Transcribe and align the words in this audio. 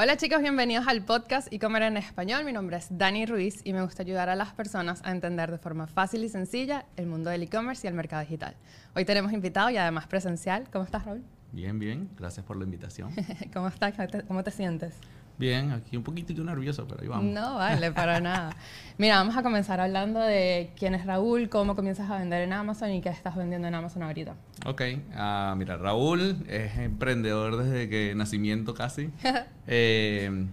Hola 0.00 0.16
chicos, 0.16 0.40
bienvenidos 0.40 0.86
al 0.86 1.04
podcast 1.04 1.52
y 1.52 1.58
comer 1.58 1.82
en 1.82 1.96
español. 1.96 2.44
Mi 2.44 2.52
nombre 2.52 2.76
es 2.76 2.86
Dani 2.88 3.26
Ruiz 3.26 3.62
y 3.64 3.72
me 3.72 3.82
gusta 3.82 4.04
ayudar 4.04 4.28
a 4.28 4.36
las 4.36 4.52
personas 4.52 5.00
a 5.02 5.10
entender 5.10 5.50
de 5.50 5.58
forma 5.58 5.88
fácil 5.88 6.22
y 6.22 6.28
sencilla 6.28 6.86
el 6.96 7.06
mundo 7.06 7.30
del 7.30 7.42
e-commerce 7.42 7.84
y 7.84 7.88
el 7.88 7.94
mercado 7.94 8.22
digital. 8.22 8.54
Hoy 8.94 9.04
tenemos 9.04 9.32
invitado 9.32 9.70
y 9.70 9.76
además 9.76 10.06
presencial. 10.06 10.68
¿Cómo 10.70 10.84
estás, 10.84 11.04
Raúl? 11.04 11.24
Bien, 11.50 11.80
bien. 11.80 12.08
Gracias 12.16 12.46
por 12.46 12.56
la 12.56 12.62
invitación. 12.62 13.10
¿Cómo 13.52 13.66
estás? 13.66 13.94
¿Cómo 14.28 14.44
te 14.44 14.52
sientes? 14.52 14.94
Bien, 15.38 15.70
aquí 15.70 15.96
un 15.96 16.02
poquito 16.02 16.32
nervioso, 16.42 16.86
pero 16.88 17.00
ahí 17.00 17.08
vamos. 17.08 17.32
No, 17.32 17.54
vale, 17.56 17.92
para 17.92 18.20
nada. 18.20 18.50
Mira, 18.98 19.18
vamos 19.18 19.36
a 19.36 19.42
comenzar 19.42 19.80
hablando 19.80 20.20
de 20.20 20.72
quién 20.76 20.94
es 20.96 21.06
Raúl, 21.06 21.48
cómo 21.48 21.76
comienzas 21.76 22.10
a 22.10 22.18
vender 22.18 22.42
en 22.42 22.52
Amazon 22.52 22.90
y 22.90 23.00
qué 23.00 23.08
estás 23.08 23.36
vendiendo 23.36 23.68
en 23.68 23.74
Amazon 23.74 24.02
ahorita. 24.02 24.34
Ok, 24.66 24.82
uh, 24.82 25.54
mira, 25.56 25.76
Raúl 25.76 26.44
es 26.48 26.76
emprendedor 26.78 27.56
desde 27.56 27.88
que 27.88 28.14
nacimiento 28.16 28.74
casi. 28.74 29.10
eh, 29.68 30.46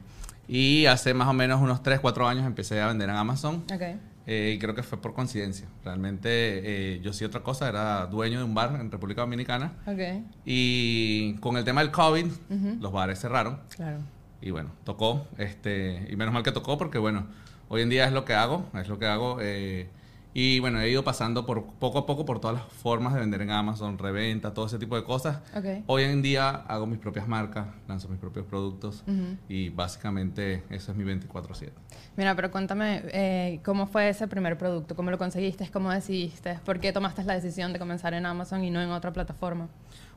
y 0.48 0.86
hace 0.86 1.16
más 1.16 1.28
o 1.28 1.34
menos 1.34 1.60
unos 1.62 1.82
3, 1.82 2.00
4 2.00 2.28
años 2.28 2.46
empecé 2.46 2.80
a 2.80 2.88
vender 2.88 3.10
en 3.10 3.16
Amazon. 3.16 3.64
Ok. 3.74 3.82
Eh, 4.28 4.54
y 4.56 4.60
creo 4.60 4.74
que 4.76 4.84
fue 4.84 5.02
por 5.02 5.14
coincidencia. 5.14 5.68
Realmente 5.84 6.30
eh, 6.30 7.00
yo 7.02 7.14
sí 7.14 7.26
otra 7.26 7.42
cosa, 7.42 7.70
era 7.70 8.06
dueño 8.08 8.40
de 8.40 8.44
un 8.44 8.54
bar 8.56 8.78
en 8.80 8.92
República 8.92 9.22
Dominicana. 9.22 9.74
Ok. 9.88 10.24
Y 10.46 11.36
con 11.36 11.58
el 11.58 11.64
tema 11.64 11.82
del 11.82 11.92
COVID, 11.92 12.28
los 12.80 12.92
bares 12.92 13.20
cerraron. 13.20 13.60
Claro. 13.76 14.00
Y 14.46 14.52
bueno, 14.52 14.70
tocó, 14.84 15.26
este, 15.40 16.08
y 16.08 16.16
menos 16.16 16.32
mal 16.32 16.44
que 16.44 16.52
tocó 16.52 16.78
porque 16.78 17.00
bueno, 17.00 17.26
hoy 17.68 17.82
en 17.82 17.90
día 17.90 18.06
es 18.06 18.14
lo 18.14 18.26
que 18.26 18.36
hago, 18.36 18.64
es 18.76 18.88
lo 18.88 19.00
que 19.00 19.08
hago. 19.08 19.40
Eh, 19.42 19.90
y 20.36 20.60
bueno, 20.60 20.80
he 20.82 20.90
ido 20.90 21.04
pasando 21.04 21.48
por 21.48 21.66
poco 21.66 21.98
a 21.98 22.06
poco 22.06 22.26
por 22.26 22.40
todas 22.40 22.58
las 22.58 22.66
formas 22.72 23.16
de 23.16 23.22
vender 23.22 23.42
en 23.42 23.50
Amazon, 23.50 23.98
reventa, 23.98 24.54
todo 24.54 24.68
ese 24.68 24.78
tipo 24.78 24.96
de 24.98 25.04
cosas. 25.04 25.40
Hoy 25.88 26.04
en 26.04 26.22
día 26.22 26.50
hago 26.50 26.86
mis 26.86 27.00
propias 27.00 27.28
marcas, 27.28 27.66
lanzo 27.88 28.08
mis 28.08 28.20
propios 28.20 28.46
productos 28.46 29.04
y 29.50 29.70
básicamente 29.70 30.64
eso 30.70 30.92
es 30.92 30.98
mi 30.98 31.06
24/7. 31.06 31.72
Mira, 32.16 32.36
pero 32.36 32.52
cuéntame, 32.52 33.02
eh, 33.14 33.62
¿cómo 33.66 33.88
fue 33.88 34.10
ese 34.10 34.28
primer 34.28 34.60
producto? 34.60 34.96
¿Cómo 34.96 35.10
lo 35.10 35.18
conseguiste? 35.18 35.72
¿Cómo 35.72 35.90
decidiste? 35.90 36.60
¿Por 36.66 36.80
qué 36.80 36.94
tomaste 36.94 37.24
la 37.24 37.34
decisión 37.34 37.74
de 37.74 37.80
comenzar 37.80 38.14
en 38.14 38.28
Amazon 38.28 38.64
y 38.64 38.70
no 38.70 38.80
en 38.80 38.92
otra 38.92 39.12
plataforma? 39.12 39.70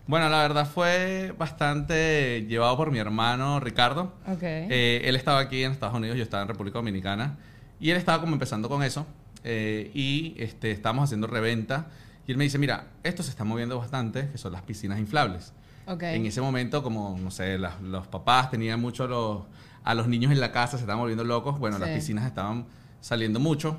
Bueno, 0.09 0.28
la 0.31 0.39
verdad 0.39 0.67
fue 0.69 1.33
bastante 1.39 2.45
llevado 2.48 2.77
por 2.77 2.91
mi 2.91 2.98
hermano 2.98 3.61
Ricardo. 3.61 4.14
Ok. 4.27 4.42
Eh, 4.42 5.03
él 5.05 5.14
estaba 5.17 5.39
aquí 5.39 5.62
en 5.62 5.73
Estados 5.73 5.95
Unidos, 5.95 6.17
yo 6.17 6.23
estaba 6.25 6.42
en 6.42 6.48
República 6.48 6.78
Dominicana. 6.78 7.37
Y 7.78 7.91
él 7.91 7.97
estaba 7.97 8.20
como 8.20 8.33
empezando 8.33 8.69
con 8.69 8.83
eso. 8.83 9.06
eh, 9.45 9.91
y 9.95 10.34
este, 10.39 10.73
estábamos 10.73 11.05
haciendo 11.05 11.27
reventa. 11.29 11.86
Y 12.27 12.33
él 12.33 12.39
me 12.39 12.45
dice, 12.45 12.59
mira, 12.59 12.86
esto 13.05 13.23
se 13.23 13.31
está 13.31 13.45
moviendo 13.45 13.79
bastante, 13.79 14.29
que 14.33 14.36
son 14.39 14.53
las 14.53 14.62
piscinas 14.62 14.98
inflables. 14.98 15.53
ok. 15.86 16.03
En 16.03 16.27
ese 16.27 16.41
momento, 16.41 16.83
como, 16.83 17.17
no 17.23 17.31
sé, 17.31 17.56
las- 17.59 17.81
los 17.81 18.06
papás 18.09 18.51
tenían 18.51 18.81
mucho 18.81 19.06
los, 19.06 19.42
a 19.84 19.95
los 19.95 20.09
niños 20.09 20.33
en 20.33 20.41
la 20.41 20.51
casa, 20.53 20.77
se 20.79 20.83
estaban 20.84 21.01
volviendo 21.01 21.23
locos. 21.25 21.59
Bueno, 21.59 21.79
las 21.79 21.89
piscinas 21.95 22.27
estaban 22.27 22.67
saliendo 23.01 23.39
mucho. 23.41 23.79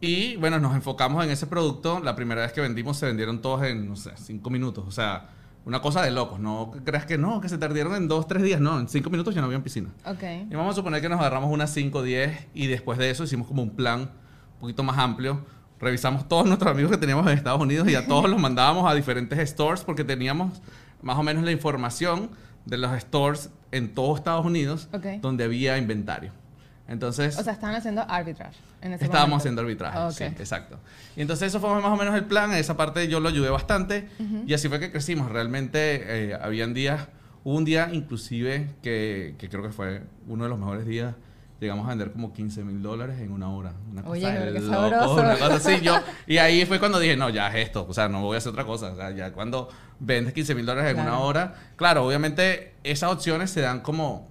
Y 0.00 0.36
bueno, 0.36 0.58
nos 0.60 0.74
enfocamos 0.74 1.24
en 1.24 1.30
ese 1.30 1.46
producto. 1.46 2.00
La 2.00 2.14
primera 2.16 2.42
vez 2.42 2.52
que 2.52 2.60
vendimos 2.60 2.96
se 2.96 3.06
vendieron 3.06 3.42
todos 3.42 3.62
en, 3.64 3.88
no 3.88 3.96
sé, 3.96 4.12
cinco 4.16 4.48
minutos. 4.50 4.84
O 4.88 4.90
sea, 4.92 5.28
una 5.66 5.80
cosa 5.80 6.00
de 6.00 6.12
locos. 6.12 6.38
No 6.38 6.70
creas 6.84 7.06
que 7.06 7.18
no, 7.18 7.40
que 7.40 7.48
se 7.48 7.58
tardaron 7.58 7.96
en 7.96 8.06
dos, 8.06 8.28
tres 8.28 8.42
días. 8.44 8.60
No, 8.60 8.78
en 8.78 8.88
cinco 8.88 9.10
minutos 9.10 9.34
ya 9.34 9.40
no 9.40 9.48
había 9.48 9.60
piscina. 9.62 9.90
Ok. 10.06 10.22
Y 10.48 10.54
vamos 10.54 10.72
a 10.72 10.76
suponer 10.76 11.02
que 11.02 11.08
nos 11.08 11.18
agarramos 11.18 11.50
unas 11.50 11.70
5 11.72 11.98
o 11.98 12.02
10 12.02 12.48
y 12.54 12.68
después 12.68 12.98
de 12.98 13.10
eso 13.10 13.24
hicimos 13.24 13.48
como 13.48 13.62
un 13.62 13.70
plan 13.70 14.02
un 14.02 14.60
poquito 14.60 14.84
más 14.84 14.96
amplio. 14.96 15.44
Revisamos 15.80 16.28
todos 16.28 16.46
nuestros 16.46 16.70
amigos 16.70 16.92
que 16.92 16.96
teníamos 16.96 17.26
en 17.26 17.36
Estados 17.36 17.60
Unidos 17.60 17.88
y 17.88 17.96
a 17.96 18.06
todos 18.06 18.30
los 18.30 18.40
mandábamos 18.40 18.90
a 18.90 18.94
diferentes 18.94 19.50
stores 19.50 19.82
porque 19.82 20.04
teníamos 20.04 20.62
más 21.02 21.18
o 21.18 21.24
menos 21.24 21.44
la 21.44 21.50
información 21.50 22.30
de 22.64 22.78
los 22.78 22.96
stores 23.00 23.50
en 23.72 23.92
todo 23.92 24.16
Estados 24.16 24.46
Unidos 24.46 24.88
donde 25.20 25.44
había 25.44 25.76
inventario. 25.78 26.32
Entonces, 26.88 27.36
O 27.38 27.42
sea, 27.42 27.52
estaban 27.52 27.74
haciendo 27.74 28.02
arbitrage 28.08 28.56
en 28.80 28.92
ese 28.92 29.04
estábamos 29.06 29.30
momento. 29.30 29.42
haciendo 29.42 29.60
arbitraje. 29.62 29.98
Ah, 29.98 30.06
ok. 30.06 30.12
Sí, 30.12 30.24
exacto. 30.24 30.78
Y 31.16 31.20
entonces 31.22 31.48
eso 31.48 31.58
fue 31.60 31.70
más 31.80 31.84
o 31.92 31.96
menos 31.96 32.14
el 32.14 32.24
plan. 32.26 32.52
Esa 32.52 32.76
parte 32.76 33.08
yo 33.08 33.18
lo 33.20 33.28
ayudé 33.28 33.50
bastante 33.50 34.08
y 34.46 34.54
así 34.54 34.68
fue 34.68 34.78
que 34.78 34.92
crecimos. 34.92 35.30
Realmente 35.30 36.30
eh, 36.30 36.38
habían 36.40 36.74
días, 36.74 37.08
hubo 37.42 37.56
un 37.56 37.64
día 37.64 37.88
inclusive 37.92 38.68
que, 38.82 39.34
que 39.38 39.48
creo 39.48 39.62
que 39.62 39.70
fue 39.70 40.02
uno 40.28 40.44
de 40.44 40.50
los 40.50 40.58
mejores 40.58 40.86
días. 40.86 41.14
Llegamos 41.58 41.86
a 41.86 41.88
vender 41.88 42.12
como 42.12 42.34
15 42.34 42.64
mil 42.64 42.82
dólares 42.82 43.18
en 43.18 43.32
una 43.32 43.48
hora. 43.48 43.72
Una 43.90 44.02
cosa 44.02 44.12
Oye, 44.12 44.30
de 44.30 44.52
qué 44.52 44.60
sabroso. 44.60 45.14
Una 45.14 45.38
cosa 45.38 45.54
así. 45.54 45.80
Yo, 45.80 45.94
y 46.26 46.36
ahí 46.36 46.66
fue 46.66 46.78
cuando 46.78 46.98
dije, 47.00 47.16
no, 47.16 47.30
ya 47.30 47.48
es 47.48 47.66
esto. 47.66 47.86
O 47.88 47.94
sea, 47.94 48.08
no 48.10 48.20
voy 48.20 48.34
a 48.34 48.38
hacer 48.38 48.52
otra 48.52 48.64
cosa. 48.66 48.92
O 48.92 48.96
sea, 48.96 49.10
ya 49.12 49.32
cuando 49.32 49.70
vendes 49.98 50.34
15 50.34 50.54
mil 50.54 50.66
dólares 50.66 50.90
en 50.90 50.96
Claro. 50.98 51.10
una 51.12 51.20
hora. 51.20 51.54
Claro, 51.76 52.06
obviamente 52.06 52.74
esas 52.84 53.10
opciones 53.10 53.50
se 53.50 53.62
dan 53.62 53.80
como 53.80 54.28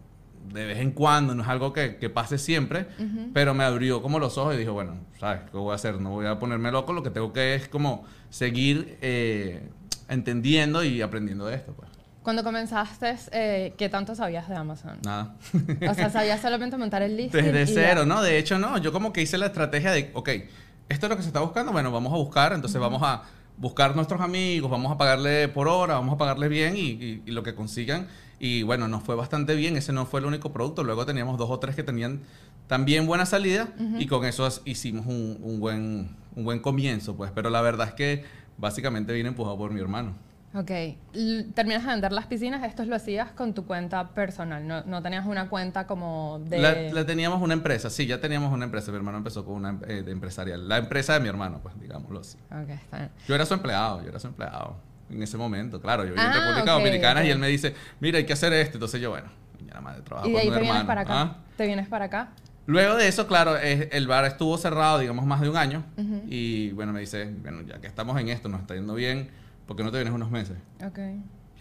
de 0.54 0.66
vez 0.66 0.78
en 0.80 0.92
cuando, 0.92 1.36
no 1.36 1.44
es 1.44 1.50
algo 1.50 1.74
que, 1.74 1.98
que 1.98 2.10
pase 2.10 2.38
siempre, 2.38 2.88
pero 3.34 3.54
me 3.54 3.64
abrió 3.64 4.02
como 4.02 4.20
los 4.20 4.38
ojos 4.38 4.56
y 4.56 4.58
dijo, 4.58 4.74
bueno, 4.74 4.96
¿sabes 5.20 5.42
qué 5.52 5.58
voy 5.58 5.72
a 5.72 5.76
hacer? 5.76 6.00
No 6.00 6.12
voy 6.12 6.26
a 6.26 6.40
ponerme 6.40 6.72
loco, 6.72 6.94
lo 6.94 7.04
que 7.04 7.10
tengo 7.10 7.34
que 7.34 7.56
es 7.56 7.68
como 7.68 8.06
seguir 8.30 8.98
eh, 9.02 9.70
entendiendo 10.10 10.84
y 10.84 11.02
aprendiendo 11.02 11.46
de 11.48 11.56
esto, 11.56 11.74
pues. 11.74 11.90
Cuando 12.24 12.44
comenzaste, 12.44 13.16
eh, 13.34 13.74
¿qué 13.78 13.88
tanto 13.88 14.16
sabías 14.16 14.50
de 14.50 14.56
Amazon? 14.56 14.98
Nada. 15.04 15.36
O 15.88 15.94
sea, 15.94 16.10
sabías 16.10 16.42
solamente 16.42 16.76
montar 16.76 17.04
el 17.04 17.16
listing. 17.18 17.40
Desde 17.52 17.68
cero, 17.68 18.02
ya. 18.02 18.06
¿no? 18.06 18.24
De 18.24 18.40
hecho, 18.40 18.58
no. 18.58 18.80
Yo 18.80 18.92
como 18.92 19.14
que 19.14 19.22
hice 19.22 19.38
la 19.38 19.46
estrategia 19.48 19.92
de, 19.92 20.10
ok, 20.16 20.30
esto 20.90 21.06
es 21.06 21.10
lo 21.10 21.18
que 21.18 21.22
se 21.22 21.28
está 21.28 21.42
buscando, 21.42 21.72
bueno, 21.72 21.92
vamos 21.92 22.12
a 22.12 22.16
buscar, 22.18 22.54
entonces 22.54 22.82
vamos 22.82 23.02
a 23.04 23.22
buscar 23.58 23.96
nuestros 23.96 24.20
amigos, 24.22 24.70
vamos 24.72 24.92
a 24.92 24.98
pagarle 24.98 25.48
por 25.50 25.68
hora, 25.68 25.94
vamos 25.96 26.16
a 26.16 26.18
pagarle 26.18 26.48
bien 26.48 26.76
y, 26.76 26.80
y- 26.92 27.24
y 27.28 27.32
lo 27.32 27.44
que 27.44 27.54
consigan. 27.54 28.08
Y 28.46 28.62
bueno, 28.62 28.88
nos 28.88 29.02
fue 29.02 29.16
bastante 29.16 29.56
bien, 29.56 29.76
ese 29.76 29.92
no 29.92 30.06
fue 30.06 30.20
el 30.20 30.28
único 30.28 30.54
producto, 30.54 30.84
luego 30.84 31.04
teníamos 31.08 31.40
dos 31.40 31.50
o 31.50 31.58
tres 31.58 31.76
que 31.76 31.82
tenían 31.82 32.22
también 32.68 33.08
buena 33.08 33.26
salida 33.26 33.70
y 33.98 34.06
con 34.06 34.24
eso 34.24 34.48
hicimos 34.66 35.08
un, 35.08 35.40
un 35.42 35.60
buen, 35.60 36.16
un 36.36 36.44
buen 36.44 36.60
comienzo, 36.60 37.16
pues. 37.16 37.32
Pero 37.34 37.50
la 37.50 37.62
verdad 37.62 37.88
es 37.88 37.94
que 37.96 38.24
básicamente 38.60 39.14
vine 39.14 39.30
empujado 39.30 39.58
por 39.58 39.72
mi 39.72 39.82
hermano. 39.82 40.14
Ok. 40.54 40.70
Terminas 41.56 41.86
de 41.86 41.90
vender 41.90 42.12
las 42.12 42.28
piscinas, 42.28 42.64
esto 42.64 42.86
lo 42.86 42.96
hacías 42.96 43.32
con 43.32 43.56
tu 43.56 43.66
cuenta 43.66 44.10
personal, 44.10 44.68
no, 44.68 44.84
no 44.84 45.02
tenías 45.02 45.26
una 45.26 45.50
cuenta 45.50 45.88
como 45.88 46.40
de... 46.48 46.60
La, 46.60 46.76
la 46.94 47.04
teníamos 47.04 47.42
una 47.42 47.56
empresa, 47.56 47.90
sí, 47.90 48.06
ya 48.06 48.22
teníamos 48.22 48.54
una 48.54 48.66
empresa. 48.66 48.92
Mi 48.92 48.98
hermano 48.98 49.18
empezó 49.18 49.44
con 49.44 49.56
una 49.56 49.80
eh, 49.88 50.04
empresarial. 50.06 50.70
La 50.70 50.78
empresa 50.78 51.14
de 51.16 51.20
mi 51.20 51.30
hermano, 51.30 51.62
pues, 51.64 51.74
digámoslo 51.82 52.20
así. 52.20 52.38
Ok, 52.52 52.70
está 52.70 52.98
bien. 52.98 53.10
Yo 53.28 53.34
era 53.34 53.46
su 53.48 53.56
empleado, 53.56 54.04
yo 54.04 54.10
era 54.10 54.20
su 54.20 54.28
empleado 54.28 54.78
en 55.10 55.22
ese 55.24 55.38
momento, 55.38 55.80
claro. 55.82 56.04
Yo 56.04 56.10
vivía 56.12 56.24
Ah, 56.26 56.34
en 56.36 56.42
República 56.42 56.76
ok, 56.76 56.82
Dominicana 56.84 57.20
ok. 57.22 57.26
y 57.28 57.30
él 57.30 57.40
me 57.40 57.48
dice, 57.48 57.74
mira, 58.00 58.18
hay 58.18 58.26
que 58.26 58.34
hacer 58.34 58.54
esto. 58.54 58.78
Entonces 58.78 59.00
yo, 59.02 59.10
bueno, 59.12 59.28
ya 59.60 59.68
nada 59.68 59.82
más 59.82 59.96
de 59.98 60.02
trabajo 60.02 60.28
Y 60.28 60.32
de 60.34 60.38
ahí 60.40 60.46
te 60.46 60.52
vienes 60.52 60.70
hermano. 60.70 60.88
para 60.88 61.02
acá. 61.02 61.22
¿ah? 61.22 61.38
Te 61.58 61.66
vienes 61.68 61.88
para 61.88 62.06
acá. 62.06 62.30
Luego 62.68 62.96
de 62.96 63.08
eso, 63.08 63.28
claro, 63.28 63.58
eh, 63.58 63.90
el 63.92 64.08
bar 64.08 64.26
estuvo 64.26 64.58
cerrado, 64.58 64.98
digamos, 65.00 65.26
más 65.26 65.40
de 65.42 65.50
un 65.50 65.58
año. 65.58 65.84
Y 66.28 66.72
bueno, 66.72 66.94
me 66.94 67.00
dice, 67.00 67.26
bueno, 67.42 67.62
ya 67.62 67.80
que 67.80 67.86
estamos 67.88 68.20
en 68.20 68.30
esto, 68.30 68.50
nos 68.50 68.62
está 68.62 68.74
yendo 68.74 68.96
bien, 68.96 69.30
¿por 69.68 69.78
qué 69.78 69.84
no 69.84 69.92
te 69.92 69.98
vienes 69.98 70.14
unos 70.14 70.32
meses? 70.32 70.58
Ok. 70.84 70.98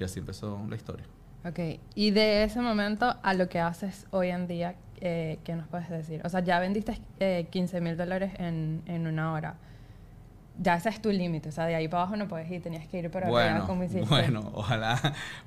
Y 0.01 0.05
así 0.05 0.19
empezó 0.21 0.65
la 0.69 0.77
historia. 0.77 1.05
Ok. 1.45 1.59
Y 1.95 2.11
de 2.13 2.45
ese 2.45 2.61
momento 2.63 3.17
a 3.23 3.35
lo 3.35 3.51
que 3.51 3.61
haces 3.61 4.07
hoy 4.13 4.31
en 4.31 4.47
día, 4.49 4.77
eh, 5.03 5.39
¿qué 5.45 5.55
nos 5.55 5.69
puedes 5.69 5.91
decir? 5.91 6.23
O 6.25 6.29
sea, 6.31 6.41
ya 6.41 6.59
vendiste 6.59 6.99
eh, 7.21 7.49
15 7.51 7.83
mil 7.83 7.99
dólares 7.99 8.33
en, 8.39 8.81
en 8.87 9.07
una 9.07 9.35
hora. 9.35 9.57
Ya 10.59 10.77
ese 10.77 10.89
es 10.89 11.03
tu 11.03 11.11
límite. 11.11 11.49
O 11.49 11.53
sea, 11.53 11.67
de 11.67 11.75
ahí 11.75 11.89
para 11.89 12.03
abajo 12.05 12.17
no 12.17 12.29
puedes 12.29 12.51
ir. 12.51 12.63
Tenías 12.63 12.87
que 12.87 12.99
ir 12.99 13.07
arriba 13.07 13.29
Bueno, 13.29 13.67
como 13.67 13.83
hiciste. 13.85 14.07
bueno, 14.09 14.51
ojalá 14.55 15.01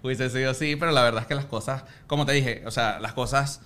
hubiese 0.04 0.30
sido 0.30 0.52
así, 0.52 0.76
pero 0.76 0.92
la 0.92 1.02
verdad 1.04 1.22
es 1.22 1.28
que 1.28 1.36
las 1.36 1.46
cosas, 1.46 1.84
como 2.08 2.26
te 2.26 2.34
dije, 2.34 2.64
o 2.66 2.72
sea, 2.72 3.00
las 3.00 3.14
cosas, 3.14 3.62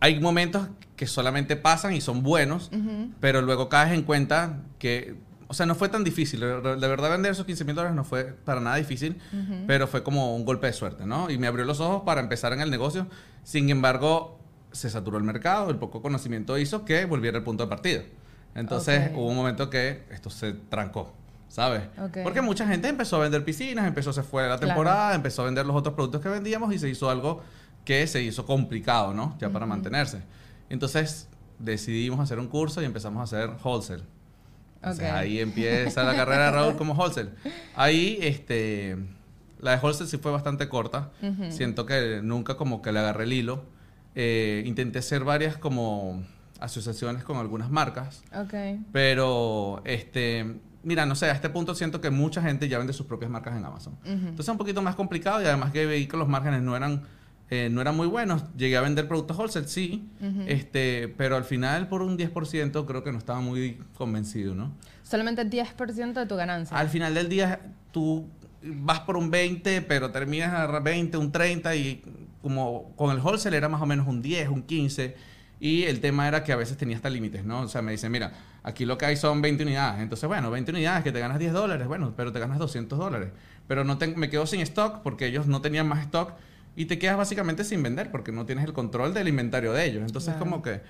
hay 0.00 0.18
momentos 0.20 0.68
que 0.96 1.06
solamente 1.06 1.56
pasan 1.56 1.92
y 1.92 2.00
son 2.00 2.22
buenos, 2.22 2.70
Ujú. 2.72 3.10
pero 3.20 3.42
luego 3.42 3.68
caes 3.68 3.92
en 3.92 4.02
cuenta 4.02 4.60
que, 4.78 5.16
o 5.46 5.54
sea, 5.54 5.66
no 5.66 5.74
fue 5.74 5.88
tan 5.90 6.04
difícil. 6.04 6.40
De 6.40 6.46
verdad, 6.88 7.10
vender 7.10 7.32
esos 7.32 7.44
15 7.46 7.64
mil 7.64 7.74
dólares 7.74 7.94
no 7.94 8.04
fue 8.04 8.24
para 8.44 8.60
nada 8.60 8.76
difícil, 8.76 9.18
pero 9.66 9.86
fue 9.88 10.02
como 10.02 10.34
un 10.36 10.44
golpe 10.44 10.66
de 10.68 10.72
suerte, 10.72 11.04
¿no? 11.06 11.30
Y 11.30 11.36
me 11.38 11.46
abrió 11.46 11.64
los 11.64 11.80
ojos 11.80 12.02
para 12.04 12.20
empezar 12.20 12.52
en 12.52 12.60
el 12.60 12.70
negocio. 12.70 13.06
Sin 13.44 13.68
embargo, 13.70 14.38
se 14.72 14.88
saturó 14.90 15.18
el 15.18 15.24
mercado, 15.24 15.70
el 15.70 15.76
poco 15.76 16.00
conocimiento 16.02 16.56
hizo 16.58 16.84
que 16.84 17.04
volviera 17.06 17.38
al 17.38 17.44
punto 17.44 17.64
de 17.64 17.68
partida. 17.68 18.02
Entonces, 18.58 19.10
hubo 19.14 19.28
un 19.28 19.36
momento 19.36 19.70
que 19.70 20.02
esto 20.10 20.30
se 20.30 20.52
trancó. 20.52 21.12
¿Sabes? 21.48 21.82
Ok. 21.98 22.18
Porque 22.24 22.42
mucha 22.42 22.66
gente 22.66 22.88
empezó 22.88 23.16
a 23.16 23.20
vender 23.20 23.42
piscinas, 23.42 23.86
empezó, 23.86 24.12
se 24.12 24.22
fue 24.22 24.42
la 24.42 24.48
Claro. 24.58 24.66
temporada, 24.66 25.14
empezó 25.14 25.42
a 25.42 25.44
vender 25.46 25.64
los 25.64 25.74
otros 25.76 25.94
productos 25.94 26.20
que 26.20 26.28
vendíamos 26.28 26.74
y 26.74 26.78
se 26.78 26.88
hizo 26.90 27.08
algo 27.08 27.42
que 27.86 28.06
se 28.06 28.22
hizo 28.22 28.44
complicado, 28.44 29.14
¿no? 29.14 29.34
Ya 29.40 29.48
para 29.48 29.64
mantenerse. 29.64 30.20
Entonces 30.68 31.26
decidimos 31.58 32.20
hacer 32.20 32.38
un 32.38 32.48
curso 32.48 32.82
y 32.82 32.84
empezamos 32.84 33.20
a 33.20 33.24
hacer 33.24 33.50
wholesale. 33.64 34.02
Entonces, 34.76 35.10
ahí 35.10 35.40
empieza 35.40 36.02
la 36.04 36.14
carrera 36.16 36.46
de 36.46 36.50
Raúl 36.52 36.76
como 36.76 36.92
wholesale. 36.92 37.30
Ahí, 37.74 38.18
este, 38.20 38.96
la 39.60 39.70
de 39.72 39.78
wholesale 39.82 40.08
sí 40.10 40.18
fue 40.18 40.30
bastante 40.30 40.68
corta. 40.68 41.10
Siento 41.48 41.86
que 41.86 42.20
nunca 42.22 42.56
como 42.58 42.82
que 42.82 42.92
le 42.92 42.98
agarré 42.98 43.24
el 43.24 43.32
hilo. 43.32 43.64
Eh, 44.14 44.62
intenté 44.66 44.98
hacer 44.98 45.24
varias 45.24 45.56
como 45.56 46.22
asociaciones 46.58 47.24
con 47.24 47.36
algunas 47.36 47.70
marcas. 47.70 48.22
Ok. 48.34 48.54
Pero, 48.92 49.82
este, 49.84 50.60
mira, 50.82 51.06
no 51.06 51.14
sé, 51.14 51.26
a 51.26 51.32
este 51.32 51.50
punto 51.50 51.74
siento 51.74 52.00
que 52.00 52.10
mucha 52.10 52.42
gente 52.42 52.68
ya 52.68 52.78
vende 52.78 52.92
sus 52.92 53.06
propias 53.06 53.30
marcas 53.30 53.56
en 53.56 53.64
Amazon. 53.64 53.94
Ujú. 54.02 54.10
Entonces 54.12 54.46
es 54.46 54.48
un 54.48 54.58
poquito 54.58 54.82
más 54.82 54.94
complicado 54.94 55.42
y 55.42 55.46
además 55.46 55.72
que 55.72 55.86
veí 55.86 56.06
que 56.06 56.16
los 56.16 56.28
márgenes 56.28 56.62
no 56.62 56.76
eran 56.76 57.02
eh, 57.50 57.68
no 57.70 57.80
eran 57.80 57.96
muy 57.96 58.06
buenos. 58.06 58.44
Llegué 58.56 58.76
a 58.76 58.82
vender 58.82 59.08
productos 59.08 59.38
wholesale, 59.38 59.68
sí, 59.68 60.06
este, 60.46 61.08
pero 61.16 61.34
al 61.34 61.44
final 61.44 61.88
por 61.88 62.02
un 62.02 62.18
10% 62.18 62.84
creo 62.84 63.02
que 63.02 63.10
no 63.10 63.16
estaba 63.16 63.40
muy 63.40 63.78
convencido, 63.96 64.54
¿no? 64.54 64.72
Solamente 65.02 65.48
10% 65.48 66.12
de 66.12 66.26
tu 66.26 66.36
ganancia. 66.36 66.76
Al 66.76 66.90
final 66.90 67.14
del 67.14 67.30
día 67.30 67.60
tú 67.90 68.28
vas 68.62 69.00
por 69.00 69.16
un 69.16 69.30
20, 69.30 69.80
pero 69.82 70.10
terminas 70.10 70.52
a 70.52 70.78
20, 70.80 71.16
un 71.16 71.32
30 71.32 71.74
y 71.76 72.02
como 72.42 72.92
con 72.96 73.16
el 73.16 73.22
wholesale 73.22 73.56
era 73.56 73.70
más 73.70 73.80
o 73.80 73.86
menos 73.86 74.06
un 74.06 74.20
10, 74.20 74.50
un 74.50 74.62
15 74.62 75.16
y 75.60 75.84
el 75.84 76.00
tema 76.00 76.28
era 76.28 76.44
que 76.44 76.52
a 76.52 76.56
veces 76.56 76.76
tenía 76.76 76.96
hasta 76.96 77.10
límites, 77.10 77.44
¿no? 77.44 77.62
O 77.62 77.68
sea, 77.68 77.82
me 77.82 77.92
dicen, 77.92 78.12
mira, 78.12 78.32
aquí 78.62 78.84
lo 78.84 78.96
que 78.96 79.06
hay 79.06 79.16
son 79.16 79.42
20 79.42 79.64
unidades. 79.64 80.00
Entonces, 80.00 80.28
bueno, 80.28 80.50
20 80.50 80.70
unidades 80.70 81.02
que 81.02 81.12
te 81.12 81.18
ganas 81.18 81.38
10 81.38 81.52
dólares, 81.52 81.86
bueno, 81.88 82.14
pero 82.16 82.32
te 82.32 82.38
ganas 82.38 82.58
200 82.58 82.98
dólares. 82.98 83.30
Pero 83.66 83.84
no 83.84 83.98
me 84.16 84.30
quedo 84.30 84.46
sin 84.46 84.60
stock 84.60 85.02
porque 85.02 85.26
ellos 85.26 85.46
no 85.46 85.60
tenían 85.60 85.88
más 85.88 86.00
stock 86.00 86.32
y 86.76 86.84
te 86.84 86.98
quedas 86.98 87.16
básicamente 87.16 87.64
sin 87.64 87.82
vender 87.82 88.10
porque 88.10 88.30
no 88.30 88.46
tienes 88.46 88.64
el 88.64 88.72
control 88.72 89.12
del 89.12 89.26
inventario 89.26 89.72
de 89.72 89.84
ellos. 89.84 90.02
Entonces, 90.06 90.34
como 90.36 90.62
que 90.62 90.80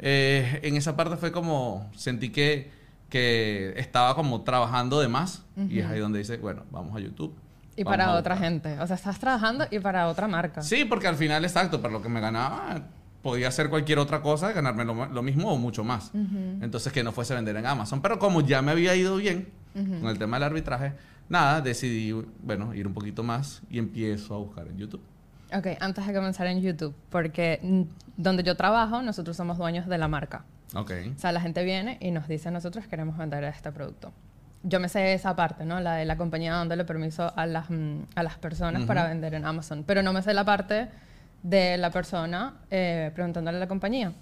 eh, 0.00 0.60
en 0.62 0.76
esa 0.76 0.96
parte 0.96 1.16
fue 1.16 1.30
como 1.30 1.88
sentí 1.94 2.30
que, 2.30 2.72
que 3.08 3.74
estaba 3.76 4.14
como 4.16 4.42
trabajando 4.42 5.00
de 5.00 5.08
más 5.08 5.44
y 5.56 5.78
es 5.78 5.86
ahí 5.86 6.00
donde 6.00 6.18
dice, 6.18 6.36
bueno, 6.38 6.64
vamos 6.72 6.96
a 6.96 7.00
YouTube. 7.00 7.34
Y 7.76 7.84
para 7.84 8.14
otra 8.14 8.36
gente. 8.36 8.80
O 8.80 8.86
sea, 8.86 8.96
estás 8.96 9.18
trabajando 9.18 9.66
y 9.70 9.78
para 9.78 10.08
otra 10.08 10.26
marca. 10.26 10.62
Sí, 10.62 10.84
porque 10.84 11.06
al 11.06 11.16
final, 11.16 11.44
exacto, 11.44 11.80
para 11.80 11.92
lo 11.92 12.02
que 12.02 12.08
me 12.08 12.20
ganaba, 12.20 12.86
podía 13.26 13.48
hacer 13.48 13.68
cualquier 13.68 13.98
otra 13.98 14.22
cosa, 14.22 14.52
ganarme 14.52 14.84
lo, 14.84 15.22
mismo 15.22 15.52
o 15.52 15.58
mucho 15.58 15.82
más. 15.82 16.12
Entonces, 16.14 16.92
que 16.92 17.02
no 17.02 17.10
fuese 17.10 17.34
vender 17.34 17.56
en 17.56 17.66
Amazon. 17.66 18.00
Pero 18.00 18.20
como 18.20 18.40
ya 18.40 18.62
me 18.62 18.70
había 18.70 18.94
ido 18.94 19.16
bien 19.16 19.48
con 19.74 20.06
el 20.08 20.16
tema 20.16 20.36
del 20.36 20.44
arbitraje, 20.44 20.92
nada, 21.28 21.60
decidí, 21.60 22.12
bueno, 22.40 22.72
ir 22.72 22.86
un 22.86 22.94
poquito 22.94 23.24
más 23.24 23.62
y 23.68 23.78
empiezo 23.78 24.32
a 24.36 24.38
buscar 24.38 24.68
en 24.68 24.78
YouTube. 24.78 25.02
Ok, 25.52 25.66
antes 25.80 26.06
de 26.06 26.14
comenzar 26.14 26.46
en 26.46 26.60
YouTube, 26.60 26.94
porque 27.10 27.84
donde 28.16 28.44
yo 28.44 28.56
trabajo, 28.56 29.02
nosotros 29.02 29.36
somos 29.36 29.58
dueños 29.58 29.88
de 29.88 29.98
la 29.98 30.06
marca. 30.06 30.44
Ok. 30.74 30.92
O 31.16 31.18
sea, 31.18 31.32
la 31.32 31.40
gente 31.40 31.64
viene 31.64 31.98
y 32.00 32.12
nos 32.12 32.28
dice, 32.28 32.52
nosotros 32.52 32.86
queremos 32.86 33.18
vender 33.18 33.42
este 33.42 33.72
producto. 33.72 34.12
Yo 34.62 34.78
me 34.78 34.88
sé 34.88 35.14
esa 35.14 35.34
parte, 35.34 35.64
¿no? 35.64 35.80
La 35.80 35.94
de 35.94 36.04
la 36.04 36.16
compañía 36.16 36.52
dándole 36.52 36.84
permiso 36.84 37.32
a 37.36 37.46
las, 37.46 37.70
mm, 37.70 38.02
a 38.14 38.22
las 38.22 38.38
personas 38.38 38.84
para 38.84 39.08
vender 39.08 39.34
en 39.34 39.44
Amazon. 39.44 39.82
Pero 39.84 40.04
no 40.04 40.12
me 40.12 40.22
sé 40.22 40.32
la 40.32 40.44
parte 40.44 40.88
de 41.46 41.76
la 41.76 41.90
persona 41.90 42.54
eh, 42.70 43.10
preguntándole 43.14 43.56
a 43.56 43.60
la 43.60 43.68
compañía. 43.68 44.12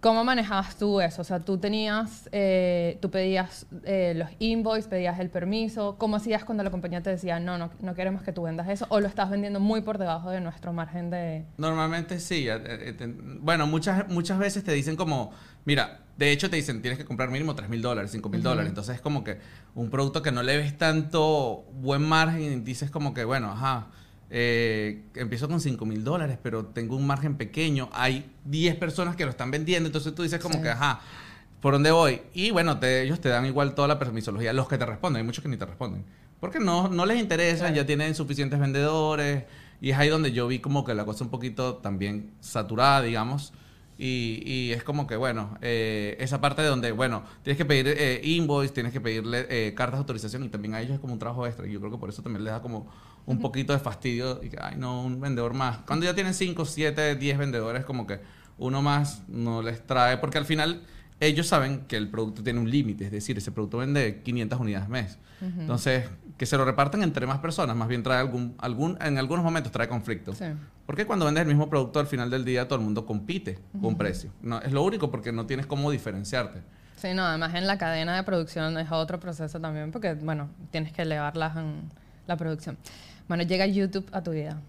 ¿Cómo 0.00 0.24
manejabas 0.24 0.76
tú 0.76 1.00
eso? 1.00 1.22
O 1.22 1.24
sea, 1.24 1.40
tú 1.40 1.58
tenías, 1.58 2.28
eh, 2.30 2.98
tú 3.00 3.10
pedías 3.10 3.66
eh, 3.84 4.14
los 4.14 4.28
invoices, 4.38 4.88
pedías 4.88 5.18
el 5.18 5.30
permiso. 5.30 5.96
¿Cómo 5.98 6.16
hacías 6.16 6.44
cuando 6.44 6.62
la 6.62 6.70
compañía 6.70 7.02
te 7.02 7.10
decía, 7.10 7.40
no, 7.40 7.58
no, 7.58 7.70
no 7.80 7.94
queremos 7.94 8.22
que 8.22 8.32
tú 8.32 8.42
vendas 8.42 8.68
eso? 8.68 8.86
¿O 8.88 9.00
lo 9.00 9.08
estás 9.08 9.30
vendiendo 9.30 9.58
muy 9.58 9.80
por 9.80 9.98
debajo 9.98 10.30
de 10.30 10.40
nuestro 10.40 10.72
margen 10.72 11.10
de...? 11.10 11.44
Normalmente 11.56 12.20
sí. 12.20 12.46
Bueno, 13.40 13.66
muchas, 13.66 14.08
muchas 14.08 14.38
veces 14.38 14.64
te 14.64 14.72
dicen 14.72 14.96
como, 14.96 15.32
mira, 15.64 16.00
de 16.16 16.30
hecho 16.30 16.48
te 16.48 16.56
dicen, 16.56 16.82
tienes 16.82 16.98
que 16.98 17.04
comprar 17.04 17.30
mínimo 17.30 17.54
3 17.54 17.68
mil 17.68 17.82
dólares, 17.82 18.12
5 18.12 18.28
mil 18.28 18.42
dólares. 18.42 18.68
Entonces 18.68 18.96
es 18.96 19.00
como 19.00 19.24
que 19.24 19.40
un 19.74 19.90
producto 19.90 20.22
que 20.22 20.30
no 20.30 20.42
le 20.42 20.56
ves 20.56 20.78
tanto 20.78 21.64
buen 21.72 22.02
margen 22.02 22.64
dices 22.64 22.90
como 22.90 23.12
que, 23.12 23.24
bueno, 23.24 23.50
ajá 23.50 23.88
eh, 24.30 25.02
empiezo 25.14 25.48
con 25.48 25.60
5 25.60 25.84
mil 25.86 26.04
dólares, 26.04 26.38
pero 26.42 26.66
tengo 26.66 26.96
un 26.96 27.06
margen 27.06 27.36
pequeño. 27.36 27.88
Hay 27.92 28.30
10 28.44 28.76
personas 28.76 29.16
que 29.16 29.24
lo 29.24 29.30
están 29.30 29.50
vendiendo, 29.50 29.86
entonces 29.86 30.14
tú 30.14 30.22
dices 30.22 30.40
como 30.40 30.60
que, 30.60 30.68
ajá, 30.68 31.00
¿por 31.60 31.74
dónde 31.74 31.90
voy? 31.90 32.22
Y 32.34 32.50
bueno, 32.50 32.78
ellos 32.82 33.20
te 33.20 33.28
dan 33.28 33.46
igual 33.46 33.74
toda 33.74 33.88
la 33.88 33.98
permisología, 33.98 34.52
los 34.52 34.68
que 34.68 34.78
te 34.78 34.86
responden, 34.86 35.20
hay 35.20 35.26
muchos 35.26 35.42
que 35.42 35.48
ni 35.48 35.56
te 35.56 35.66
responden. 35.66 36.04
Porque 36.40 36.60
no, 36.60 36.88
no 36.88 37.06
les 37.06 37.18
interesa, 37.18 37.70
ya 37.70 37.86
tienen 37.86 38.14
suficientes 38.14 38.60
vendedores. 38.60 39.44
Y 39.80 39.90
es 39.90 39.98
ahí 39.98 40.08
donde 40.08 40.32
yo 40.32 40.46
vi 40.46 40.58
como 40.58 40.84
que 40.84 40.94
la 40.94 41.04
cosa 41.04 41.24
un 41.24 41.30
poquito 41.30 41.76
también 41.76 42.30
saturada, 42.40 43.02
digamos. 43.02 43.52
Y, 43.98 44.42
y, 44.44 44.72
es 44.72 44.84
como 44.84 45.06
que, 45.06 45.16
bueno, 45.16 45.56
eh, 45.62 46.16
esa 46.20 46.40
parte 46.40 46.60
de 46.60 46.68
donde, 46.68 46.92
bueno, 46.92 47.24
tienes 47.42 47.56
que 47.56 47.64
pedir 47.64 47.88
eh, 47.88 48.20
invoice, 48.22 48.74
tienes 48.74 48.92
que 48.92 49.00
pedirle 49.00 49.46
eh, 49.48 49.74
cartas 49.74 49.94
de 49.94 49.98
autorización 50.00 50.44
y 50.44 50.50
también 50.50 50.74
a 50.74 50.82
ellos 50.82 50.94
es 50.94 51.00
como 51.00 51.14
un 51.14 51.18
trabajo 51.18 51.46
extra. 51.46 51.66
Y 51.66 51.72
yo 51.72 51.80
creo 51.80 51.92
que 51.92 51.98
por 51.98 52.10
eso 52.10 52.22
también 52.22 52.44
les 52.44 52.52
da 52.52 52.60
como 52.60 52.92
un 53.26 53.40
poquito 53.40 53.72
de 53.72 53.78
fastidio 53.80 54.40
y 54.42 54.50
que, 54.50 54.58
ay, 54.60 54.76
no, 54.76 55.02
un 55.02 55.20
vendedor 55.20 55.52
más. 55.52 55.78
Cuando 55.78 56.06
ya 56.06 56.14
tienen 56.14 56.32
5, 56.32 56.64
7, 56.64 57.16
10 57.16 57.38
vendedores, 57.38 57.84
como 57.84 58.06
que 58.06 58.20
uno 58.58 58.82
más 58.82 59.22
no 59.28 59.62
les 59.62 59.84
trae, 59.84 60.16
porque 60.18 60.38
al 60.38 60.44
final 60.44 60.82
ellos 61.20 61.46
saben 61.46 61.80
que 61.86 61.96
el 61.96 62.08
producto 62.08 62.42
tiene 62.42 62.60
un 62.60 62.70
límite, 62.70 63.06
es 63.06 63.10
decir, 63.10 63.36
ese 63.38 63.50
producto 63.50 63.78
vende 63.78 64.22
500 64.22 64.60
unidades 64.60 64.88
mes. 64.88 65.18
Entonces, 65.40 66.08
que 66.38 66.46
se 66.46 66.56
lo 66.56 66.64
repartan 66.64 67.02
entre 67.02 67.26
más 67.26 67.38
personas, 67.38 67.76
más 67.76 67.88
bien 67.88 68.02
trae 68.02 68.20
algún, 68.20 68.54
algún 68.58 68.96
en 69.00 69.18
algunos 69.18 69.44
momentos 69.44 69.70
trae 69.72 69.88
conflicto. 69.88 70.32
Porque 70.86 71.04
cuando 71.04 71.24
vendes 71.26 71.42
el 71.42 71.48
mismo 71.48 71.68
producto 71.68 71.98
al 72.00 72.06
final 72.06 72.30
del 72.30 72.44
día 72.44 72.68
todo 72.68 72.78
el 72.78 72.84
mundo 72.84 73.04
compite 73.04 73.58
con 73.80 73.96
precio. 73.96 74.30
No, 74.40 74.60
es 74.60 74.72
lo 74.72 74.82
único 74.82 75.10
porque 75.10 75.32
no 75.32 75.46
tienes 75.46 75.66
cómo 75.66 75.90
diferenciarte. 75.90 76.62
Sí, 76.96 77.12
no, 77.12 77.24
además 77.24 77.54
en 77.54 77.66
la 77.66 77.76
cadena 77.76 78.16
de 78.16 78.22
producción 78.22 78.78
es 78.78 78.90
otro 78.90 79.20
proceso 79.20 79.60
también 79.60 79.92
porque, 79.92 80.14
bueno, 80.14 80.48
tienes 80.70 80.92
que 80.92 81.02
elevar 81.02 81.36
la, 81.36 81.54
la 82.26 82.36
producción. 82.36 82.78
Bueno, 83.28 83.42
llega 83.42 83.66
YouTube 83.66 84.08
a 84.12 84.22
tu 84.22 84.32
vida. 84.32 84.60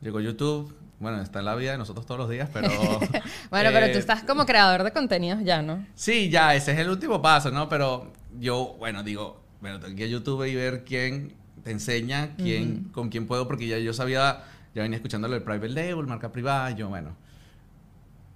Llegó 0.00 0.20
YouTube, 0.20 0.74
bueno, 0.98 1.20
está 1.20 1.40
en 1.40 1.44
la 1.44 1.54
vida 1.54 1.72
de 1.72 1.78
nosotros 1.78 2.06
todos 2.06 2.18
los 2.18 2.30
días, 2.30 2.48
pero... 2.52 2.68
bueno, 3.50 3.70
pero 3.72 3.86
tú 3.86 3.96
eh, 3.96 3.98
estás 3.98 4.22
como 4.24 4.46
creador 4.46 4.82
de 4.82 4.92
contenidos 4.92 5.40
ya, 5.44 5.62
¿no? 5.62 5.86
Sí, 5.94 6.30
ya, 6.30 6.54
ese 6.54 6.72
es 6.72 6.78
el 6.78 6.90
último 6.90 7.20
paso, 7.20 7.50
¿no? 7.50 7.68
Pero 7.68 8.12
yo, 8.38 8.76
bueno, 8.78 9.02
digo, 9.02 9.42
bueno, 9.60 9.78
tengo 9.78 9.94
que 9.94 10.06
ir 10.06 10.08
a 10.08 10.12
YouTube 10.12 10.44
y 10.46 10.54
ver 10.54 10.84
quién 10.84 11.34
te 11.62 11.70
enseña, 11.70 12.34
quién, 12.36 12.84
con 12.92 13.08
quién 13.08 13.26
puedo, 13.26 13.46
porque 13.46 13.66
ya 13.66 13.78
yo 13.78 13.92
sabía, 13.92 14.44
ya 14.74 14.82
venía 14.82 14.96
escuchándolo 14.96 15.36
el 15.36 15.42
private 15.42 15.68
label, 15.68 16.06
marca 16.06 16.32
privada, 16.32 16.70
y 16.70 16.76
yo, 16.76 16.88
bueno, 16.88 17.16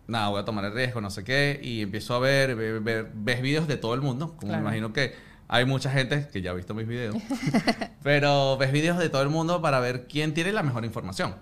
nada, 0.07 0.29
voy 0.29 0.41
a 0.41 0.45
tomar 0.45 0.65
el 0.65 0.75
riesgo, 0.75 1.01
no 1.01 1.11
sé 1.11 1.25
qué, 1.25 1.61
y 1.63 1.83
empiezo 1.83 2.15
a 2.15 2.19
ver, 2.19 2.55
ver, 2.57 3.11
ves 3.15 3.43
videos 3.43 3.69
de 3.69 3.77
todo 3.77 3.95
el 3.95 4.01
mundo, 4.01 4.37
como 4.37 4.53
me 4.53 4.59
imagino 4.59 4.93
que 4.93 5.15
hay 5.53 5.65
mucha 5.65 5.91
gente 5.91 6.29
que 6.33 6.43
ya 6.43 6.53
ha 6.53 6.55
visto 6.55 6.75
mis 6.75 6.87
videos, 6.87 7.17
pero 8.05 8.57
ves 8.57 8.71
videos 8.71 8.99
de 8.99 9.09
todo 9.09 9.23
el 9.23 9.31
mundo 9.31 9.61
para 9.61 9.81
ver 9.81 10.07
quién 10.07 10.33
tiene 10.33 10.53
la 10.53 10.63
mejor 10.63 10.85
información. 10.85 11.35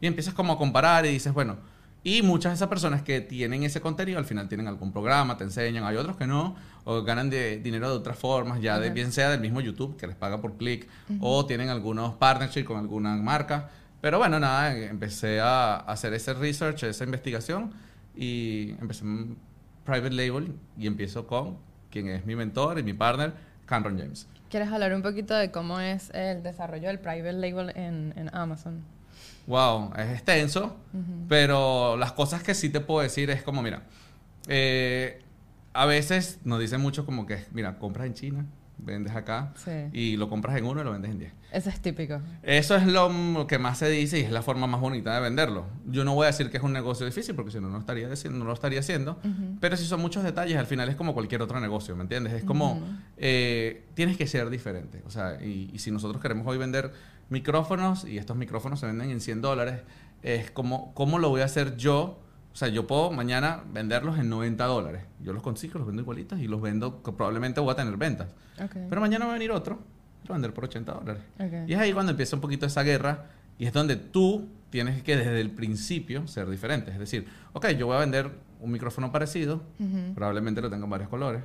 Y 0.00 0.06
empiezas 0.06 0.32
como 0.32 0.54
a 0.54 0.58
comparar 0.58 1.04
y 1.04 1.10
dices, 1.10 1.34
bueno, 1.34 1.58
y 2.02 2.22
muchas 2.22 2.52
de 2.52 2.54
esas 2.54 2.68
personas 2.68 3.02
que 3.02 3.20
tienen 3.20 3.62
ese 3.62 3.82
contenido 3.82 4.18
al 4.18 4.24
final 4.24 4.48
tienen 4.48 4.66
algún 4.66 4.92
programa, 4.92 5.36
te 5.36 5.44
enseñan, 5.44 5.84
hay 5.84 5.96
otros 5.96 6.16
que 6.16 6.26
no, 6.26 6.56
o 6.84 7.02
ganan 7.02 7.28
de 7.28 7.58
dinero 7.58 7.90
de 7.90 7.96
otras 7.96 8.18
formas, 8.18 8.62
ya 8.62 8.80
de, 8.80 8.88
bien 8.88 9.12
sea 9.12 9.28
del 9.28 9.40
mismo 9.40 9.60
YouTube 9.60 9.98
que 9.98 10.06
les 10.06 10.16
paga 10.16 10.40
por 10.40 10.56
clic, 10.56 10.88
o 11.20 11.44
tienen 11.44 11.68
algunos 11.68 12.14
partnerships 12.14 12.66
con 12.66 12.78
alguna 12.78 13.14
marca. 13.16 13.68
Pero 14.00 14.16
bueno, 14.16 14.40
nada, 14.40 14.74
empecé 14.74 15.40
a 15.40 15.76
hacer 15.76 16.14
ese 16.14 16.32
research, 16.32 16.84
esa 16.84 17.04
investigación 17.04 17.74
y 18.16 18.70
empecé 18.80 19.04
un 19.04 19.36
private 19.84 20.14
label 20.14 20.54
y 20.78 20.86
empiezo 20.86 21.26
con 21.26 21.58
quien 21.94 22.08
es 22.08 22.26
mi 22.26 22.34
mentor 22.34 22.80
y 22.80 22.82
mi 22.82 22.92
partner, 22.92 23.32
Cameron 23.66 23.96
James. 23.96 24.26
¿Quieres 24.50 24.68
hablar 24.68 24.92
un 24.94 25.02
poquito 25.02 25.32
de 25.32 25.52
cómo 25.52 25.78
es 25.78 26.10
el 26.12 26.42
desarrollo 26.42 26.88
del 26.88 26.98
private 26.98 27.32
label 27.34 27.70
en, 27.76 28.30
Amazon? 28.32 28.82
Wow, 29.46 29.92
es 29.96 30.10
extenso, 30.10 30.76
pero 31.28 31.96
las 31.96 32.10
cosas 32.12 32.42
que 32.42 32.54
sí 32.54 32.68
te 32.68 32.80
puedo 32.80 33.00
decir 33.00 33.30
es 33.30 33.44
como, 33.44 33.62
mira, 33.62 33.84
eh, 34.48 35.22
a 35.72 35.86
veces 35.86 36.40
nos 36.44 36.58
dicen 36.58 36.80
mucho 36.80 37.06
como 37.06 37.26
que, 37.26 37.44
mira, 37.52 37.78
compras 37.78 38.06
en 38.06 38.14
China, 38.14 38.46
vendes 38.78 39.14
acá 39.14 39.54
y 39.92 40.16
lo 40.16 40.28
compras 40.28 40.56
en 40.56 40.64
uno 40.64 40.80
y 40.80 40.84
lo 40.84 40.90
vendes 40.90 41.12
en 41.12 41.18
diez. 41.20 41.32
Eso 41.54 41.70
es 41.70 41.80
típico. 41.80 42.20
Eso 42.42 42.74
es 42.74 42.84
lo 42.84 43.46
que 43.46 43.60
más 43.60 43.78
se 43.78 43.88
dice 43.88 44.18
y 44.18 44.22
es 44.22 44.32
la 44.32 44.42
forma 44.42 44.66
más 44.66 44.80
bonita 44.80 45.14
de 45.14 45.20
venderlo. 45.20 45.66
Yo 45.86 46.04
no 46.04 46.12
voy 46.12 46.24
a 46.24 46.26
decir 46.26 46.50
que 46.50 46.56
es 46.56 46.64
un 46.64 46.72
negocio 46.72 47.06
difícil 47.06 47.36
porque 47.36 47.52
si 47.52 47.60
no, 47.60 47.68
no, 47.68 47.78
estaría 47.78 48.08
no 48.08 48.44
lo 48.44 48.52
estaría 48.52 48.80
haciendo. 48.80 49.20
Pero 49.60 49.76
si 49.76 49.84
son 49.84 50.00
muchos 50.00 50.24
detalles, 50.24 50.56
al 50.56 50.66
final 50.66 50.88
es 50.88 50.96
como 50.96 51.14
cualquier 51.14 51.42
otro 51.42 51.60
negocio, 51.60 51.94
¿me 51.94 52.02
entiendes? 52.02 52.32
Es 52.32 52.42
como, 52.42 52.82
eh, 53.16 53.84
tienes 53.94 54.16
que 54.16 54.26
ser 54.26 54.50
diferente. 54.50 55.02
O 55.06 55.10
sea, 55.10 55.38
y, 55.40 55.70
y, 55.72 55.78
si 55.78 55.92
nosotros 55.92 56.20
queremos 56.20 56.44
hoy 56.48 56.58
vender 56.58 56.92
micrófonos 57.28 58.04
y 58.04 58.18
estos 58.18 58.36
micrófonos 58.36 58.80
se 58.80 58.86
venden 58.86 59.10
en 59.10 59.20
100 59.20 59.40
dólares, 59.40 59.82
es 60.22 60.50
como, 60.50 60.92
¿cómo 60.94 61.20
lo 61.20 61.28
voy 61.28 61.42
a 61.42 61.44
hacer 61.44 61.76
yo? 61.76 62.20
O 62.52 62.56
sea, 62.56 62.66
yo 62.66 62.88
puedo 62.88 63.12
mañana 63.12 63.62
venderlos 63.72 64.18
en 64.18 64.28
90 64.28 64.64
dólares. 64.64 65.02
Yo 65.20 65.32
los 65.32 65.42
consigo, 65.42 65.78
los 65.78 65.86
vendo 65.86 66.02
igualitos 66.02 66.40
y 66.40 66.48
los 66.48 66.60
vendo, 66.60 67.00
probablemente 67.02 67.60
voy 67.60 67.72
a 67.72 67.76
tener 67.76 67.96
ventas. 67.96 68.28
Pero 68.88 69.00
mañana 69.00 69.26
va 69.26 69.32
a 69.32 69.34
venir 69.34 69.50
otro, 69.50 69.80
lo 70.26 70.34
vender 70.34 70.54
por 70.54 70.64
80 70.64 70.92
dólares. 70.92 71.22
Y 71.66 71.72
es 71.72 71.78
ahí 71.78 71.92
cuando 71.92 72.10
empieza 72.10 72.36
un 72.36 72.42
poquito 72.42 72.66
esa 72.66 72.82
guerra 72.82 73.26
y 73.58 73.66
es 73.66 73.72
donde 73.72 73.96
tú 73.96 74.48
tienes 74.70 75.02
que 75.02 75.16
desde 75.16 75.40
el 75.40 75.50
principio 75.50 76.26
ser 76.26 76.48
diferente. 76.48 76.90
Es 76.90 76.98
decir, 76.98 77.26
ok, 77.52 77.68
yo 77.70 77.86
voy 77.86 77.96
a 77.96 78.00
vender 78.00 78.30
un 78.60 78.72
micrófono 78.72 79.12
parecido, 79.12 79.62
probablemente 80.14 80.60
lo 80.60 80.70
tenga 80.70 80.84
en 80.84 80.90
varios 80.90 81.08
colores, 81.08 81.42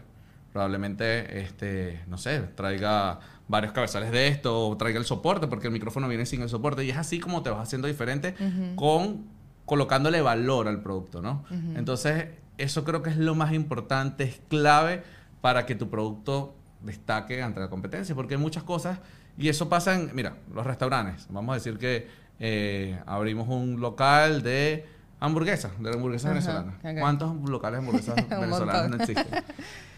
probablemente, 0.51 1.41
este, 1.41 2.00
no 2.07 2.17
sé, 2.17 2.39
traiga 2.55 3.19
varios 3.48 3.74
cabezales 3.74 4.12
de 4.12 4.27
esto, 4.27 4.69
o 4.69 4.77
traiga 4.77 5.00
el 5.00 5.05
soporte, 5.05 5.48
porque 5.48 5.67
el 5.67 5.74
micrófono 5.74 6.07
viene 6.07 6.25
sin 6.25 6.41
el 6.41 6.50
soporte, 6.50 6.86
y 6.86 6.89
es 6.89 6.98
así 6.98 7.19
como 7.19 7.43
te 7.43 7.50
vas 7.50 7.62
haciendo 7.62 7.88
diferente 7.88 8.36
con 8.75 9.25
colocándole 9.65 10.21
valor 10.21 10.67
al 10.67 10.81
producto, 10.81 11.21
¿no? 11.21 11.43
Entonces, 11.75 12.29
eso 12.57 12.83
creo 12.83 13.03
que 13.03 13.12
es 13.12 13.17
lo 13.17 13.36
más 13.36 13.53
importante, 13.53 14.24
es 14.24 14.41
clave 14.50 15.03
para 15.41 15.65
que 15.65 15.75
tu 15.75 15.89
producto 15.89 16.55
destaque 16.81 17.41
ante 17.41 17.59
la 17.59 17.69
competencia, 17.69 18.15
porque 18.15 18.36
hay 18.36 18.39
muchas 18.41 18.63
cosas, 18.63 19.00
y 19.38 19.50
eso 19.50 19.69
pasa 19.69 19.95
en, 19.95 20.12
mira, 20.13 20.36
los 20.53 20.65
restaurantes. 20.65 21.27
Vamos 21.29 21.51
a 21.53 21.55
decir 21.55 21.77
que 21.77 22.07
eh, 22.39 23.00
abrimos 23.05 23.48
un 23.50 23.79
local 23.81 24.41
de 24.43 24.86
hamburguesas, 25.19 25.71
de 25.79 25.89
hamburguesas 25.91 26.25
Ajá, 26.31 26.33
venezolanas. 26.74 27.00
¿Cuántos 27.01 27.50
locales 27.50 27.79
de 27.81 27.86
hamburguesas 27.88 28.15
venezolanas 28.29 28.89
no 28.89 28.95
existen? 28.98 29.27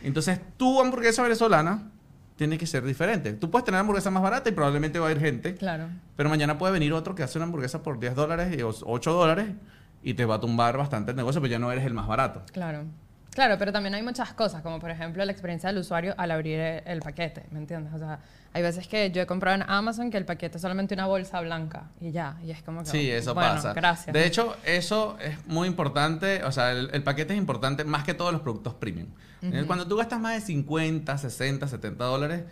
Entonces, 0.04 0.40
tu 0.58 0.82
hamburguesa 0.82 1.22
venezolana 1.24 1.90
tiene 2.36 2.58
que 2.58 2.66
ser 2.66 2.84
diferente. 2.84 3.34
Tú 3.34 3.52
puedes 3.52 3.66
tener 3.66 3.80
hamburguesa 3.80 4.10
más 4.10 4.24
barata 4.24 4.50
y 4.50 4.54
probablemente 4.54 4.98
va 4.98 5.10
a 5.10 5.12
ir 5.12 5.20
gente, 5.20 5.54
Claro. 5.56 5.86
pero 6.16 6.28
mañana 6.30 6.58
puede 6.58 6.74
venir 6.74 6.92
otro 6.94 7.14
que 7.14 7.22
hace 7.22 7.38
una 7.38 7.46
hamburguesa 7.46 7.84
por 7.84 8.00
10 8.00 8.16
dólares 8.16 8.58
y 8.58 8.64
8 8.64 9.14
dólares 9.14 9.50
y 10.02 10.16
te 10.16 10.26
va 10.26 10.36
a 10.36 10.40
tumbar 10.40 10.76
bastante 10.78 11.12
el 11.12 11.18
negocio, 11.18 11.40
pero 11.42 11.52
ya 11.52 11.60
no 11.60 11.72
eres 11.72 11.86
el 11.86 11.94
más 11.94 12.08
barato. 12.08 12.42
Claro. 12.52 12.86
Claro, 13.34 13.58
pero 13.58 13.72
también 13.72 13.96
hay 13.96 14.04
muchas 14.04 14.34
cosas, 14.34 14.62
como 14.62 14.80
por 14.80 14.92
ejemplo 14.92 15.24
la 15.24 15.32
experiencia 15.32 15.70
del 15.70 15.78
usuario 15.80 16.14
al 16.18 16.32
abrir 16.32 16.60
el, 16.60 16.84
el 16.86 17.00
paquete, 17.00 17.46
¿me 17.52 17.60
entiendes? 17.60 17.94
O 17.94 17.98
sea, 18.00 18.20
hay 18.54 18.62
veces 18.62 18.88
que 18.90 19.10
yo 19.12 19.22
he 19.22 19.26
comprado 19.26 19.56
en 19.56 19.64
Amazon 19.70 20.12
que 20.12 20.18
el 20.18 20.26
paquete 20.26 20.58
es 20.58 20.62
solamente 20.62 20.94
una 20.94 21.06
bolsa 21.06 21.40
blanca 21.40 21.86
y 22.02 22.12
ya, 22.12 22.38
y 22.44 22.52
es 22.52 22.62
como 22.62 22.82
que... 22.82 22.90
Sí, 22.90 23.10
eso 23.10 23.34
bueno, 23.34 23.54
pasa. 23.56 23.74
gracias. 23.74 24.14
De 24.14 24.26
hecho, 24.26 24.58
eso 24.66 25.18
es 25.22 25.38
muy 25.48 25.70
importante. 25.70 26.44
O 26.44 26.52
sea, 26.52 26.72
el, 26.72 26.90
el 26.92 27.04
paquete 27.04 27.34
es 27.34 27.40
importante 27.40 27.86
más 27.86 28.04
que 28.04 28.14
todos 28.14 28.34
los 28.34 28.42
productos 28.42 28.74
premium. 28.74 29.08
Eh, 29.42 29.64
Cuando 29.66 29.88
tú 29.88 29.96
gastas 29.96 30.20
más 30.20 30.34
de 30.34 30.42
50, 30.42 31.18
60, 31.18 31.68
70 31.68 32.04
dólares, 32.04 32.44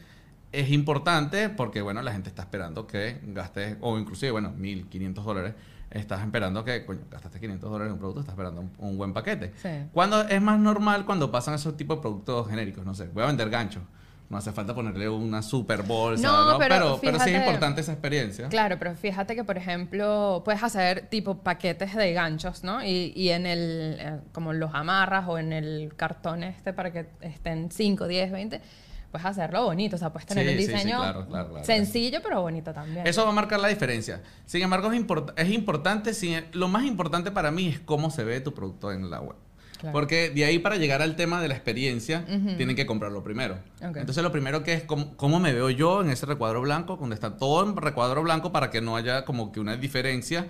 es 0.54 0.72
importante 0.72 1.50
porque, 1.50 1.82
bueno, 1.82 2.02
la 2.02 2.14
gente 2.14 2.30
está 2.30 2.44
esperando 2.44 2.88
que 2.88 3.20
gastes, 3.24 3.76
o 3.82 4.00
inclusive, 4.00 4.32
bueno, 4.32 4.52
1500 4.52 5.26
dólares. 5.26 5.54
Estás 5.92 6.22
esperando 6.22 6.64
que, 6.64 6.86
coño, 6.86 7.02
gastaste 7.10 7.40
500 7.40 7.70
dólares 7.72 7.88
en 7.90 7.94
un 7.94 8.00
producto, 8.00 8.20
estás 8.22 8.34
esperando 8.34 8.62
un, 8.62 8.72
un 8.78 8.98
buen 8.98 9.12
paquete. 9.14 9.54
Sí. 9.62 9.70
Cuando 9.92 10.22
es 10.22 10.42
más 10.42 10.60
normal 10.60 11.06
cuando 11.06 11.32
pasan 11.32 11.56
esos 11.56 11.76
tipos 11.78 11.98
de 11.98 12.02
productos 12.02 12.48
genéricos, 12.48 12.86
no 12.86 12.94
sé, 12.94 13.08
voy 13.08 13.24
a 13.24 13.28
vender 13.28 13.50
ganchos. 13.50 13.82
No 14.30 14.38
hace 14.38 14.52
falta 14.52 14.76
ponerle 14.76 15.10
una 15.10 15.42
super 15.42 15.82
bolsa, 15.82 16.28
No, 16.28 16.52
¿no? 16.52 16.58
pero 16.60 16.76
Pero, 16.76 17.00
pero, 17.02 17.18
sí 17.18 17.22
es 17.22 17.26
fíjate- 17.26 17.46
importante 17.48 17.82
esa 17.82 17.94
experiencia. 17.94 18.48
Claro, 18.50 18.78
pero 18.78 18.94
fíjate 18.96 19.36
que, 19.36 19.44
por 19.44 19.58
ejemplo, 19.58 20.44
puedes 20.46 20.62
hacer 20.62 21.08
tipo 21.10 21.40
paquetes 21.40 21.96
de 21.96 22.14
ganchos, 22.14 22.64
¿no? 22.64 22.84
Y, 22.86 23.12
y 23.16 23.30
en 23.30 23.48
el, 23.48 23.96
eh, 24.00 24.20
como 24.32 24.54
los 24.54 24.76
amarras 24.76 25.26
o 25.28 25.40
en 25.40 25.52
el 25.52 25.94
cartón 25.96 26.44
este 26.44 26.74
para 26.74 26.92
que 26.94 27.08
estén 27.22 27.72
5, 27.72 28.06
10, 28.08 28.32
20, 28.32 28.62
puedes 29.12 29.26
hacerlo 29.26 29.64
bonito. 29.66 29.96
O 29.96 30.00
sea, 30.00 30.12
puedes 30.12 30.26
tener 30.28 30.46
Sí, 30.46 30.52
un 30.54 30.60
sí, 30.60 30.66
sí, 30.66 30.72
diseño 30.72 30.98
claro, 31.00 31.26
claro, 31.28 31.50
claro. 31.50 31.66
sencillo, 31.66 32.20
pero 32.24 32.42
bonito 32.42 32.74
también. 32.74 33.06
Eso 33.08 33.24
va 33.24 33.30
a 33.30 33.34
marcar 33.34 33.60
la 33.60 33.68
diferencia. 33.68 34.22
Sin 34.46 34.62
embargo, 34.62 34.92
es, 34.92 35.00
import- 35.00 35.34
es 35.36 35.50
importante, 35.50 36.14
si- 36.14 36.36
lo 36.54 36.68
más 36.68 36.84
importante 36.86 37.32
para 37.32 37.52
mí 37.52 37.68
es 37.68 37.80
cómo 37.80 38.10
se 38.12 38.24
ve 38.24 38.42
tu 38.42 38.54
producto 38.54 38.92
en 38.92 39.10
la 39.10 39.22
web. 39.22 39.36
Claro. 39.80 39.94
Porque 39.94 40.30
de 40.32 40.44
ahí 40.44 40.60
para 40.60 40.76
llegar 40.76 41.02
al 41.02 41.16
tema 41.16 41.42
de 41.42 41.48
la 41.48 41.54
experiencia, 41.54 42.26
tienen 42.58 42.76
que 42.76 42.86
comprarlo 42.86 43.24
primero. 43.24 43.60
Entonces, 43.80 44.22
lo 44.22 44.30
primero 44.30 44.62
que 44.62 44.74
es 44.74 44.84
cómo, 44.84 45.16
cómo 45.16 45.40
me 45.40 45.54
veo 45.54 45.70
yo 45.70 46.02
en 46.02 46.10
ese 46.10 46.26
recuadro 46.26 46.60
blanco, 46.60 46.98
donde 46.98 47.14
está 47.16 47.38
todo 47.38 47.64
en 47.66 47.78
recuadro 47.78 48.22
blanco 48.22 48.52
para 48.52 48.72
que 48.72 48.82
no 48.82 48.98
haya 48.98 49.24
como 49.24 49.54
que 49.54 49.62
una 49.62 49.78
diferencia. 49.78 50.48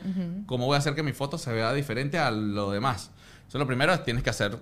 ¿Cómo 0.47 0.65
voy 0.65 0.73
a 0.73 0.77
hacer 0.79 0.95
que 0.95 1.03
mi 1.03 1.13
foto 1.13 1.37
se 1.37 1.53
vea 1.53 1.71
diferente 1.73 2.17
a 2.17 2.31
lo 2.31 2.71
demás? 2.71 3.11
Entonces, 3.35 3.59
lo 3.59 3.67
primero 3.67 3.93
es 3.93 4.03
tienes 4.03 4.23
que 4.23 4.31
hacer 4.31 4.57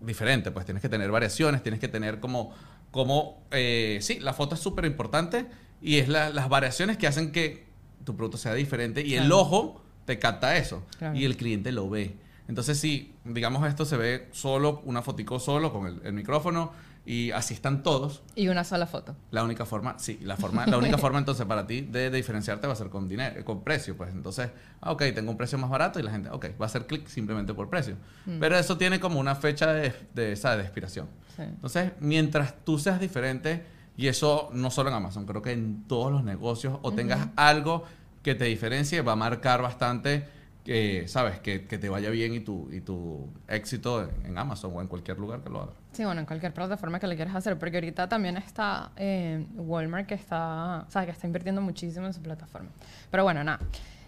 diferente, 0.00 0.50
pues 0.50 0.64
tienes 0.64 0.80
que 0.80 0.88
tener 0.88 1.10
variaciones, 1.10 1.62
tienes 1.62 1.80
que 1.80 1.88
tener 1.88 2.20
como, 2.20 2.54
como 2.90 3.42
eh, 3.50 3.98
sí, 4.02 4.18
la 4.20 4.32
foto 4.32 4.54
es 4.54 4.60
súper 4.60 4.84
importante 4.84 5.46
y 5.82 5.96
es 5.98 6.08
la- 6.08 6.30
las 6.30 6.48
variaciones 6.48 6.96
que 6.98 7.06
hacen 7.06 7.32
que 7.32 7.66
tu 8.04 8.16
producto 8.16 8.38
sea 8.38 8.54
diferente 8.54 9.04
y 9.06 9.14
el 9.14 9.30
ojo 9.32 9.80
te 10.06 10.18
capta 10.18 10.56
eso 10.56 10.82
Claro. 10.98 11.16
y 11.16 11.24
el 11.24 11.36
cliente 11.36 11.70
lo 11.72 11.88
ve. 11.88 12.16
Entonces, 12.48 12.78
si, 12.80 13.12
digamos, 13.24 13.66
esto 13.68 13.84
se 13.84 13.96
ve 13.96 14.28
solo, 14.32 14.82
una 14.84 15.02
fotico 15.02 15.38
solo 15.38 15.72
con 15.72 15.86
el, 15.86 16.00
el 16.04 16.12
micrófono 16.12 16.72
y 17.06 17.30
así 17.30 17.54
están 17.54 17.82
todos, 17.82 18.22
Y 18.36 18.48
una 18.48 18.62
sola 18.62 18.86
foto. 18.86 19.16
la 19.30 19.42
única 19.42 19.64
forma, 19.64 19.98
sí, 19.98 20.18
la 20.22 20.36
forma, 20.36 20.66
la 20.66 20.76
única 20.78 20.98
forma 20.98 21.18
entonces 21.18 21.46
para 21.46 21.66
ti 21.66 21.80
de, 21.80 22.10
de 22.10 22.16
diferenciarte 22.16 22.66
va 22.66 22.74
a 22.74 22.76
ser 22.76 22.88
con 22.90 23.08
dinero, 23.08 23.44
con 23.44 23.64
precio, 23.64 23.96
pues 23.96 24.12
entonces, 24.12 24.50
ah, 24.80 24.92
ok, 24.92 25.02
tengo 25.14 25.30
un 25.30 25.36
precio 25.36 25.56
más 25.58 25.70
barato 25.70 25.98
y 25.98 26.02
la 26.02 26.10
gente, 26.10 26.28
ok, 26.30 26.46
va 26.60 26.64
a 26.64 26.66
hacer 26.66 26.86
clic 26.86 27.06
simplemente 27.08 27.54
por 27.54 27.68
precio. 27.68 27.96
Pero 28.38 28.56
eso 28.56 28.76
tiene 28.76 29.00
como 29.00 29.18
una 29.18 29.34
fecha 29.34 29.72
de, 29.72 29.92
de, 30.14 30.36
¿sabes? 30.36 30.58
de 30.58 30.62
expiración. 30.64 31.08
Sí. 31.36 31.42
Entonces, 31.42 31.92
mientras 32.00 32.54
tú 32.64 32.78
seas 32.78 33.00
diferente, 33.00 33.64
y 33.96 34.06
eso 34.06 34.50
no 34.52 34.70
solo 34.70 34.90
en 34.90 34.96
Amazon, 34.96 35.26
creo 35.26 35.42
que 35.42 35.52
en 35.52 35.84
todos 35.88 36.12
los 36.12 36.22
negocios, 36.22 36.78
o 36.82 36.92
tengas 36.92 37.28
algo 37.36 37.84
que 38.22 38.34
te 38.34 38.44
diferencie, 38.44 39.00
va 39.02 39.12
a 39.12 39.16
marcar 39.16 39.62
bastante 39.62 40.28
que, 40.64 41.08
¿sabes? 41.08 41.40
Que, 41.40 41.66
que 41.66 41.78
te 41.78 41.88
vaya 41.88 42.10
bien 42.10 42.34
y 42.34 42.40
tu, 42.40 42.68
y 42.72 42.80
tu 42.80 43.28
éxito 43.48 44.08
en, 44.24 44.38
Amazon 44.38 44.72
o 44.74 44.80
en 44.80 44.88
cualquier 44.88 45.18
lugar 45.18 45.42
que 45.42 45.50
lo 45.50 45.62
hagas. 45.62 45.74
Sí, 45.92 46.04
bueno, 46.04 46.20
en 46.20 46.26
cualquier 46.26 46.52
plataforma 46.52 47.00
que 47.00 47.06
le 47.06 47.16
quieras 47.16 47.34
hacer, 47.34 47.58
porque 47.58 47.76
ahorita 47.76 48.08
también 48.08 48.36
está 48.36 48.92
eh, 48.96 49.46
Walmart 49.56 50.06
que 50.06 50.14
está, 50.14 50.86
o 50.88 51.04
que 51.04 51.10
está 51.10 51.26
invirtiendo 51.26 51.60
muchísimo 51.60 52.06
en 52.06 52.14
su 52.14 52.22
plataforma. 52.22 52.68
Pero 53.10 53.24
bueno, 53.24 53.42
nada. 53.42 53.60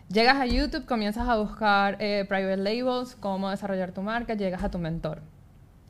Llegas 0.09 0.37
a 0.37 0.47
YouTube, 0.47 0.85
comienzas 0.85 1.28
a 1.28 1.37
buscar 1.37 1.97
eh, 1.99 2.26
private 2.28 2.59
labels, 2.59 3.16
cómo 3.16 3.49
desarrollar 3.50 3.92
tu 3.92 4.02
marca, 4.02 4.35
llegas 4.35 4.62
a 4.62 4.71
tu 4.71 4.78
mentor. 4.78 5.23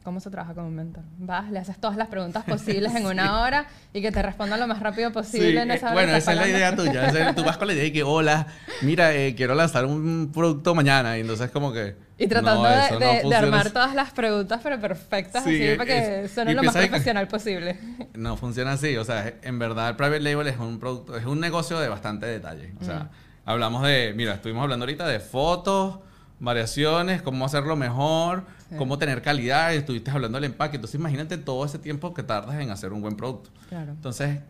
¿Cómo 0.02 0.18
se 0.18 0.30
trabaja 0.30 0.54
con 0.54 0.64
un 0.64 0.74
mentor? 0.74 1.04
Vas, 1.18 1.50
le 1.50 1.60
haces 1.60 1.78
todas 1.78 1.96
las 1.96 2.08
preguntas 2.08 2.44
posibles 2.48 2.94
en 2.94 3.06
una 3.06 3.40
hora 3.40 3.66
y 3.92 4.02
que 4.02 4.10
te 4.10 4.20
responda 4.20 4.56
lo 4.56 4.66
más 4.66 4.80
rápido 4.80 5.12
posible 5.12 5.62
en 5.62 5.70
eh, 5.70 5.74
esa 5.74 5.92
bueno, 5.92 6.14
esa 6.16 6.32
es 6.32 6.38
la 6.38 6.48
idea 6.48 6.74
tuya. 6.74 7.06
Es- 7.08 7.34
tú 7.36 7.44
vas 7.44 7.56
con 7.56 7.68
la 7.68 7.74
idea 7.74 7.84
de 7.84 7.92
que, 7.92 8.02
hola, 8.02 8.46
mira, 8.82 9.14
eh, 9.14 9.34
quiero 9.36 9.54
lanzar 9.54 9.84
un 9.86 10.30
producto 10.34 10.74
mañana. 10.74 11.16
Y 11.16 11.20
entonces 11.20 11.50
como 11.50 11.72
que... 11.72 11.94
Y 12.18 12.26
tratando 12.26 12.62
no, 12.64 12.68
de, 12.68 12.84
eso 12.86 12.94
no 12.94 12.98
de- 13.00 13.22
de 13.28 13.34
armar 13.36 13.70
todas 13.70 13.94
las 13.94 14.10
preguntas, 14.12 14.60
pero 14.62 14.80
perfectas, 14.80 15.44
Sí, 15.44 15.54
así, 15.68 15.76
para 15.76 15.86
que 15.86 16.24
es- 16.24 16.32
suene 16.32 16.54
lo 16.54 16.62
más 16.64 16.76
profesional 16.76 17.28
posible. 17.28 17.78
No 18.14 18.36
funciona 18.36 18.72
así. 18.72 18.96
O 18.96 19.04
sea, 19.04 19.34
en 19.42 19.58
verdad 19.58 19.90
el 19.90 19.96
private 19.96 20.20
label 20.20 20.46
es 20.48 20.58
un 20.58 20.78
producto, 20.80 21.16
es 21.16 21.24
un 21.26 21.38
negocio 21.40 21.78
de 21.78 21.88
bastante 21.88 22.26
detalle. 22.26 22.74
O 22.80 22.84
sea, 22.84 23.10
hablamos 23.44 23.82
de, 23.84 24.14
mira, 24.16 24.34
estuvimos 24.34 24.62
hablando 24.64 24.84
ahorita 24.84 25.06
de 25.06 25.20
fotos, 25.20 25.98
variaciones, 26.42 27.22
cómo 27.22 27.44
hacerlo 27.46 27.76
mejor, 27.76 28.44
Sí. 28.68 28.76
cómo 28.76 28.98
tener 28.98 29.22
calidad, 29.22 29.72
y 29.72 29.76
estuviste 29.76 30.10
hablando 30.10 30.36
del 30.36 30.44
empaque. 30.44 30.76
Entonces 30.76 30.98
imagínate 30.98 31.38
todo 31.38 31.64
ese 31.64 31.78
tiempo 31.78 32.12
que 32.12 32.22
tardas 32.22 32.60
en 32.60 32.70
hacer 32.70 32.92
un 32.92 33.00
buen 33.00 33.16
producto. 33.16 33.50
Claro. 33.68 33.92
Entonces 33.92 34.40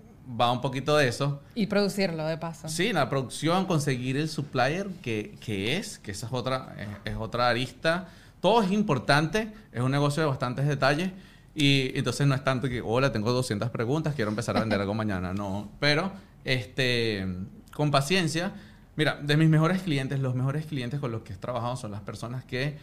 va 0.41 0.51
un 0.53 0.61
poquito 0.61 0.97
de 0.97 1.09
eso. 1.09 1.43
Y 1.55 1.67
producirlo, 1.67 2.25
de 2.27 2.39
paso. 2.39 2.69
Sí, 2.69 2.93
la 2.93 3.09
producción, 3.11 3.67
conseguir 3.67 4.17
el 4.17 4.29
supplier 4.29 4.87
que, 5.03 5.37
que 5.41 5.77
es, 5.77 5.99
que 5.99 6.13
esa 6.13 6.27
es 6.27 6.33
otra, 6.33 6.75
es, 7.05 7.13
es 7.13 7.17
otra 7.19 7.49
arista. 7.49 8.09
Todo 8.41 8.63
es 8.63 8.71
importante, 8.73 9.53
es 9.73 9.81
un 9.83 9.91
negocio 9.91 10.23
de 10.23 10.29
bastantes 10.29 10.67
detalles. 10.67 11.11
Y 11.55 11.91
entonces 11.99 12.27
no 12.27 12.35
es 12.35 12.43
tanto 12.43 12.69
que, 12.69 12.81
hola, 12.81 13.13
tengo 13.13 13.31
200 13.33 13.69
preguntas, 13.71 14.15
quiero 14.15 14.31
empezar 14.31 14.57
a 14.57 14.61
vender 14.61 14.81
algo 14.81 14.95
mañana. 14.95 15.35
No, 15.35 15.69
pero 15.79 16.11
este, 16.45 17.27
con 17.75 17.91
paciencia. 17.91 18.53
Mira, 18.97 19.19
de 19.23 19.37
mis 19.37 19.49
mejores 19.49 19.83
clientes, 19.83 20.21
los 20.21 20.35
mejores 20.35 20.67
clientes 20.67 21.01
con 21.01 21.11
los 21.13 21.23
que 21.23 21.33
he 21.33 21.37
trabajado 21.37 21.77
son 21.77 21.91
las 21.93 22.01
personas 22.03 22.45
que 22.45 22.77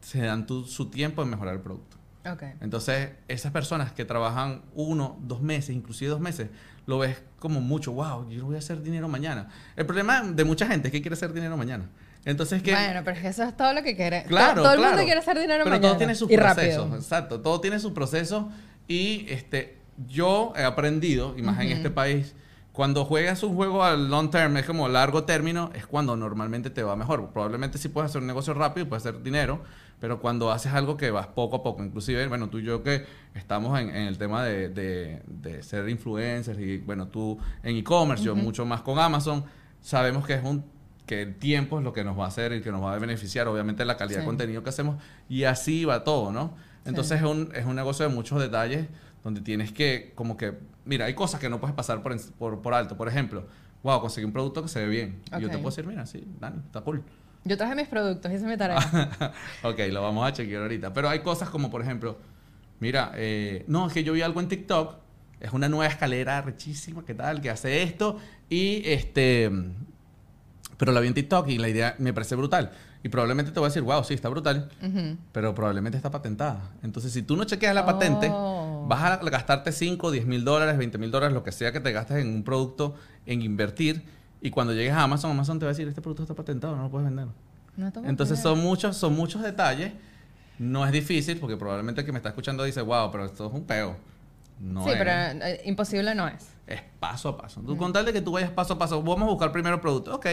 se 0.00 0.20
dan 0.22 0.46
tu- 0.46 0.64
su 0.64 0.86
tiempo 0.90 1.22
en 1.22 1.30
mejorar 1.30 1.54
el 1.54 1.60
producto. 1.60 1.96
Ok. 2.30 2.42
Entonces, 2.60 3.10
esas 3.28 3.52
personas 3.52 3.92
que 3.92 4.04
trabajan 4.04 4.62
uno, 4.74 5.18
dos 5.22 5.42
meses, 5.42 5.74
inclusive 5.76 6.10
dos 6.10 6.20
meses, 6.20 6.48
lo 6.86 6.98
ves 6.98 7.22
como 7.38 7.60
mucho, 7.60 7.92
wow, 7.92 8.28
yo 8.30 8.46
voy 8.46 8.56
a 8.56 8.58
hacer 8.58 8.82
dinero 8.82 9.08
mañana. 9.08 9.48
El 9.76 9.86
problema 9.86 10.22
de 10.22 10.44
mucha 10.44 10.66
gente 10.66 10.88
es 10.88 10.92
que 10.92 11.02
quiere 11.02 11.14
hacer 11.14 11.32
dinero 11.32 11.56
mañana. 11.56 11.84
Entonces, 12.24 12.62
que... 12.62 12.72
Bueno, 12.72 13.02
pero 13.04 13.16
es 13.16 13.22
que 13.22 13.28
eso 13.28 13.44
es 13.44 13.56
todo 13.56 13.72
lo 13.72 13.82
que 13.84 13.94
quiere. 13.94 14.24
Claro, 14.24 14.54
todo, 14.54 14.64
todo 14.64 14.72
el 14.72 14.78
claro. 14.80 14.92
mundo 14.94 15.04
quiere 15.04 15.20
hacer 15.20 15.38
dinero 15.38 15.62
Pero 15.64 15.76
mañana. 15.76 15.88
todo 15.88 15.96
tiene 15.98 16.14
su 16.16 16.24
y 16.28 16.36
proceso. 16.36 16.80
rápido. 16.82 16.96
Exacto, 16.96 17.40
todo 17.40 17.60
tiene 17.60 17.78
su 17.78 17.94
proceso. 17.94 18.50
Y 18.88 19.26
este, 19.28 19.78
yo 20.08 20.52
he 20.56 20.64
aprendido, 20.64 21.36
y 21.38 21.42
más 21.42 21.60
en 21.60 21.68
este 21.68 21.90
país, 21.90 22.34
cuando 22.76 23.06
juegas 23.06 23.42
un 23.42 23.54
juego 23.56 23.82
al 23.82 24.10
long 24.10 24.30
term, 24.30 24.54
es 24.58 24.66
como 24.66 24.86
largo 24.86 25.24
término, 25.24 25.70
es 25.74 25.86
cuando 25.86 26.14
normalmente 26.14 26.68
te 26.68 26.82
va 26.82 26.94
mejor. 26.94 27.30
Probablemente 27.30 27.78
sí 27.78 27.88
puedes 27.88 28.10
hacer 28.10 28.20
un 28.20 28.26
negocio 28.26 28.52
rápido, 28.52 28.86
puedes 28.86 29.06
hacer 29.06 29.22
dinero, 29.22 29.62
pero 29.98 30.20
cuando 30.20 30.52
haces 30.52 30.72
algo 30.74 30.98
que 30.98 31.10
vas 31.10 31.26
poco 31.28 31.56
a 31.56 31.62
poco, 31.62 31.82
inclusive, 31.82 32.26
bueno, 32.28 32.50
tú 32.50 32.58
y 32.58 32.64
yo 32.64 32.82
que 32.82 33.06
estamos 33.34 33.80
en, 33.80 33.88
en 33.88 34.06
el 34.08 34.18
tema 34.18 34.44
de, 34.44 34.68
de- 34.68 35.22
de 35.26 35.62
ser 35.62 35.88
influencers 35.88 36.58
y, 36.60 36.76
bueno, 36.76 37.08
tú 37.08 37.38
en 37.62 37.76
e-commerce, 37.76 38.22
yo 38.22 38.36
mucho 38.36 38.66
más 38.66 38.82
con 38.82 38.98
Amazon, 38.98 39.42
sabemos 39.80 40.26
que 40.26 40.34
es 40.34 40.44
un 40.44 40.62
que 41.06 41.22
el 41.22 41.36
tiempo 41.36 41.78
es 41.78 41.84
lo 41.84 41.92
que 41.94 42.02
nos 42.04 42.18
va 42.18 42.24
a 42.24 42.28
hacer 42.28 42.52
y 42.52 42.60
que 42.60 42.70
nos 42.72 42.82
va 42.82 42.92
a 42.92 42.98
beneficiar, 42.98 43.46
obviamente 43.48 43.84
la 43.86 43.96
calidad 43.96 44.18
de 44.18 44.24
contenido 44.26 44.62
que 44.64 44.68
hacemos 44.70 44.96
y 45.30 45.44
así 45.44 45.84
va 45.86 46.04
todo, 46.04 46.30
¿no? 46.32 46.54
Entonces 46.84 47.18
es, 47.20 47.26
un, 47.26 47.50
es 47.54 47.64
un 47.64 47.74
negocio 47.76 48.06
de 48.08 48.14
muchos 48.14 48.38
detalles 48.40 48.86
donde 49.24 49.40
tienes 49.40 49.72
que, 49.72 50.12
como 50.16 50.36
que, 50.36 50.54
mira, 50.86 51.04
hay 51.04 51.14
cosas 51.14 51.40
que 51.40 51.50
no 51.50 51.60
puedes 51.60 51.76
pasar 51.76 52.02
por, 52.02 52.18
por, 52.32 52.62
por 52.62 52.74
alto. 52.74 52.96
Por 52.96 53.08
ejemplo, 53.08 53.46
wow, 53.82 54.00
conseguí 54.00 54.24
un 54.24 54.32
producto 54.32 54.62
que 54.62 54.68
se 54.68 54.80
ve 54.80 54.88
bien. 54.88 55.20
Y 55.36 55.42
yo 55.42 55.50
te 55.50 55.58
puedo 55.58 55.70
decir, 55.70 55.86
mira, 55.86 56.06
sí, 56.06 56.26
Dani, 56.40 56.60
está 56.64 56.80
cool. 56.80 57.02
Yo 57.44 57.56
traje 57.56 57.74
mis 57.74 57.86
productos, 57.86 58.32
hice 58.32 58.46
mi 58.46 58.56
tarea. 58.56 58.78
ok, 59.62 59.78
lo 59.90 60.02
vamos 60.02 60.26
a 60.26 60.32
chequear 60.32 60.62
ahorita. 60.62 60.92
Pero 60.92 61.08
hay 61.08 61.20
cosas 61.20 61.48
como, 61.50 61.70
por 61.70 61.82
ejemplo, 61.82 62.18
mira, 62.80 63.12
eh, 63.14 63.64
no, 63.68 63.86
es 63.86 63.92
que 63.92 64.02
yo 64.02 64.12
vi 64.12 64.22
algo 64.22 64.40
en 64.40 64.48
TikTok, 64.48 64.96
es 65.38 65.52
una 65.52 65.68
nueva 65.68 65.86
escalera 65.86 66.42
rechísima, 66.42 67.04
¿qué 67.04 67.14
tal? 67.14 67.40
Que 67.40 67.50
hace 67.50 67.82
esto 67.82 68.18
y 68.48 68.82
este... 68.86 69.50
Pero 70.76 70.92
la 70.92 71.00
vi 71.00 71.08
en 71.08 71.14
TikTok 71.14 71.48
y 71.48 71.58
la 71.58 71.68
idea 71.68 71.94
me 71.98 72.12
parece 72.12 72.34
brutal. 72.36 72.70
Y 73.02 73.08
probablemente 73.08 73.52
te 73.52 73.60
voy 73.60 73.66
a 73.66 73.70
decir, 73.70 73.82
wow, 73.82 74.02
sí, 74.04 74.14
está 74.14 74.28
brutal, 74.28 74.68
pero 75.32 75.54
probablemente 75.54 75.96
está 75.96 76.10
patentada. 76.10 76.70
Entonces, 76.82 77.12
si 77.12 77.22
tú 77.22 77.36
no 77.36 77.44
chequeas 77.44 77.74
la 77.74 77.86
patente, 77.86 78.28
Oh. 78.30 78.84
vas 78.88 79.02
a 79.02 79.16
gastarte 79.18 79.72
5, 79.72 80.10
10 80.10 80.26
mil 80.26 80.44
dólares, 80.44 80.76
20 80.76 80.98
mil 80.98 81.10
dólares, 81.10 81.32
lo 81.34 81.42
que 81.42 81.52
sea 81.52 81.72
que 81.72 81.80
te 81.80 81.92
gastes 81.92 82.18
en 82.18 82.28
un 82.28 82.42
producto, 82.42 82.94
en 83.26 83.42
invertir, 83.42 84.02
Y 84.42 84.50
cuando 84.50 84.74
llegues 84.74 84.92
a 84.92 85.02
Amazon, 85.02 85.30
Amazon 85.30 85.58
te 85.58 85.64
va 85.64 85.70
a 85.70 85.72
decir, 85.72 85.88
este 85.88 86.02
producto 86.02 86.22
está 86.22 86.34
patentado, 86.34 86.76
no 86.76 86.82
lo 86.84 86.90
puedes 86.90 87.06
vender. 87.06 87.26
No 87.76 87.90
Entonces 88.04 88.38
son 88.38 88.60
muchos, 88.60 88.96
son 88.96 89.14
muchos 89.14 89.42
detalles. 89.42 89.92
No 90.58 90.84
es 90.86 90.92
difícil 90.92 91.38
porque 91.38 91.56
probablemente 91.56 92.02
el 92.02 92.06
que 92.06 92.12
me 92.12 92.18
está 92.18 92.28
escuchando 92.30 92.62
dice, 92.64 92.80
wow, 92.82 93.10
pero 93.10 93.24
esto 93.24 93.46
es 93.46 93.52
un 93.52 93.64
peo. 93.64 93.96
No 94.60 94.84
sí, 94.84 94.90
es. 94.90 94.96
pero 94.96 95.10
eh, 95.10 95.62
imposible 95.64 96.14
no 96.14 96.28
es. 96.28 96.48
Es 96.66 96.80
paso 97.00 97.30
a 97.30 97.36
paso. 97.36 97.60
Tú 97.60 97.76
con 97.76 97.92
tal 97.92 98.04
de 98.04 98.12
que 98.12 98.20
tú 98.20 98.32
vayas 98.32 98.50
paso 98.50 98.74
a 98.74 98.78
paso, 98.78 99.02
vamos 99.02 99.22
a 99.28 99.30
buscar 99.32 99.52
primero 99.52 99.80
producto. 99.80 100.14
Ok, 100.14 100.26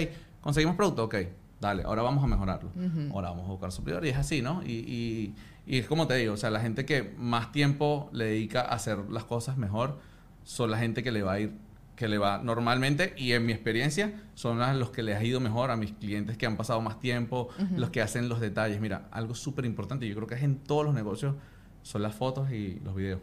conseguimos 0.44 0.76
producto, 0.76 1.06
ok. 1.06 1.16
Dale, 1.60 1.84
ahora 1.84 2.02
vamos 2.02 2.24
a 2.24 2.28
mejorarlo. 2.28 2.70
Ahora 3.14 3.30
vamos 3.30 3.46
a 3.48 3.52
buscar 3.52 3.72
suplidor 3.72 4.06
y 4.06 4.10
es 4.10 4.18
así, 4.18 4.42
¿no? 4.42 4.62
Y, 4.64 4.72
y, 4.74 5.36
y 5.66 5.78
es 5.80 5.88
como 5.88 6.08
te 6.08 6.16
digo, 6.16 6.34
o 6.34 6.38
sea, 6.38 6.50
la 6.52 6.60
gente 6.60 6.86
que 6.86 7.14
más 7.18 7.52
tiempo 7.54 8.10
le 8.12 8.26
dedica 8.26 8.62
a 8.62 8.74
hacer 8.76 8.98
las 9.10 9.24
cosas 9.24 9.58
mejor 9.58 9.98
son 10.44 10.70
la 10.72 10.78
gente 10.78 11.04
que 11.04 11.12
le 11.14 11.24
va 11.24 11.34
a 11.34 11.40
ir, 11.40 11.54
que 11.96 12.10
le 12.10 12.18
va 12.18 12.40
normalmente, 12.40 13.14
y 13.18 13.32
en 13.32 13.46
mi 13.46 13.54
experiencia, 13.54 14.14
son 14.34 14.60
las- 14.60 14.76
los 14.76 14.90
que 14.90 15.04
les 15.04 15.16
ha 15.16 15.24
ido 15.24 15.40
mejor 15.40 15.72
a 15.72 15.78
mis 15.78 15.94
clientes 15.94 16.38
que 16.38 16.46
han 16.46 16.58
pasado 16.58 16.82
más 16.82 17.00
tiempo, 17.00 17.48
los 17.78 17.92
que 17.92 18.02
hacen 18.02 18.28
los 18.28 18.42
detalles. 18.42 18.82
Mira, 18.82 19.08
algo 19.12 19.34
súper 19.36 19.64
importante, 19.64 20.06
yo 20.08 20.16
creo 20.16 20.28
que 20.28 20.36
es 20.36 20.44
en 20.44 20.58
todos 20.58 20.84
los 20.84 20.94
negocios, 20.94 21.36
son 21.84 22.02
las 22.02 22.14
fotos 22.14 22.52
y 22.52 22.82
los 22.84 22.94
videos. 22.96 23.22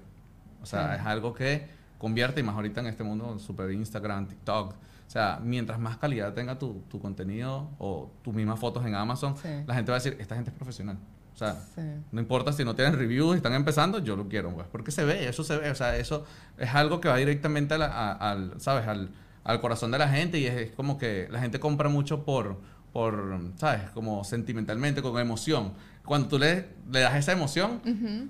O 0.63 0.67
sea, 0.67 0.97
es 0.97 1.03
algo 1.05 1.35
que 1.35 1.67
convierte, 1.99 2.41
y 2.41 2.43
más 2.43 2.55
ahorita 2.55 2.81
en 2.81 2.87
este 2.87 3.03
mundo, 3.05 3.39
super 3.39 3.71
Instagram, 3.71 4.29
TikTok. 4.29 4.75
O 5.11 5.13
sea, 5.13 5.41
mientras 5.43 5.81
más 5.81 5.97
calidad 5.97 6.35
tenga 6.35 6.57
tu, 6.57 6.85
tu 6.89 7.01
contenido 7.01 7.69
o 7.81 8.13
tus 8.23 8.33
mismas 8.33 8.61
fotos 8.61 8.87
en 8.87 8.95
Amazon, 8.95 9.37
Sí. 9.37 9.49
la 9.67 9.75
gente 9.75 9.91
va 9.91 9.97
a 9.97 10.01
decir, 10.01 10.17
esta 10.21 10.37
gente 10.37 10.51
es 10.53 10.57
profesional. 10.57 10.99
O 11.35 11.37
sea, 11.37 11.55
Sí. 11.75 11.81
no 12.13 12.21
importa 12.21 12.53
si 12.53 12.65
no 12.65 12.77
tienen 12.77 12.95
reviews, 12.97 13.35
están 13.35 13.55
empezando, 13.55 13.99
yo 13.99 14.15
lo 14.15 14.29
quiero, 14.29 14.55
pues. 14.55 14.69
Porque 14.71 14.93
se 14.93 15.05
ve, 15.05 15.29
eso 15.29 15.43
se 15.43 15.57
ve. 15.59 15.69
O 15.69 15.75
sea, 15.75 15.97
eso 15.97 16.25
es 16.59 16.73
algo 16.77 17.01
que 17.01 17.09
va 17.09 17.17
directamente 17.17 17.75
a 17.75 17.79
la- 17.79 17.87
a- 17.87 18.13
al, 18.31 18.61
¿sabes? 18.61 18.87
Al, 18.87 19.11
al 19.43 19.61
corazón 19.61 19.91
de 19.91 19.99
la 19.99 20.09
gente 20.09 20.39
y 20.39 20.47
es, 20.47 20.55
es 20.55 20.71
como 20.71 20.97
que 20.97 21.27
la 21.29 21.41
gente 21.41 21.59
compra 21.59 21.89
mucho 21.89 22.25
por, 22.25 22.61
por, 22.93 23.41
¿sabes? 23.57 23.91
Como 23.91 24.23
sentimentalmente, 24.23 25.03
con 25.03 25.19
emoción. 25.19 25.73
Cuando 26.05 26.29
tú 26.29 26.39
le, 26.39 26.69
le 26.89 27.01
das 27.01 27.17
esa 27.17 27.33
emoción, 27.33 27.81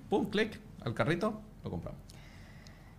pum, 0.08 0.30
clic, 0.30 0.58
al 0.82 0.94
carrito, 0.94 1.42
lo 1.62 1.70
compramos. 1.70 2.00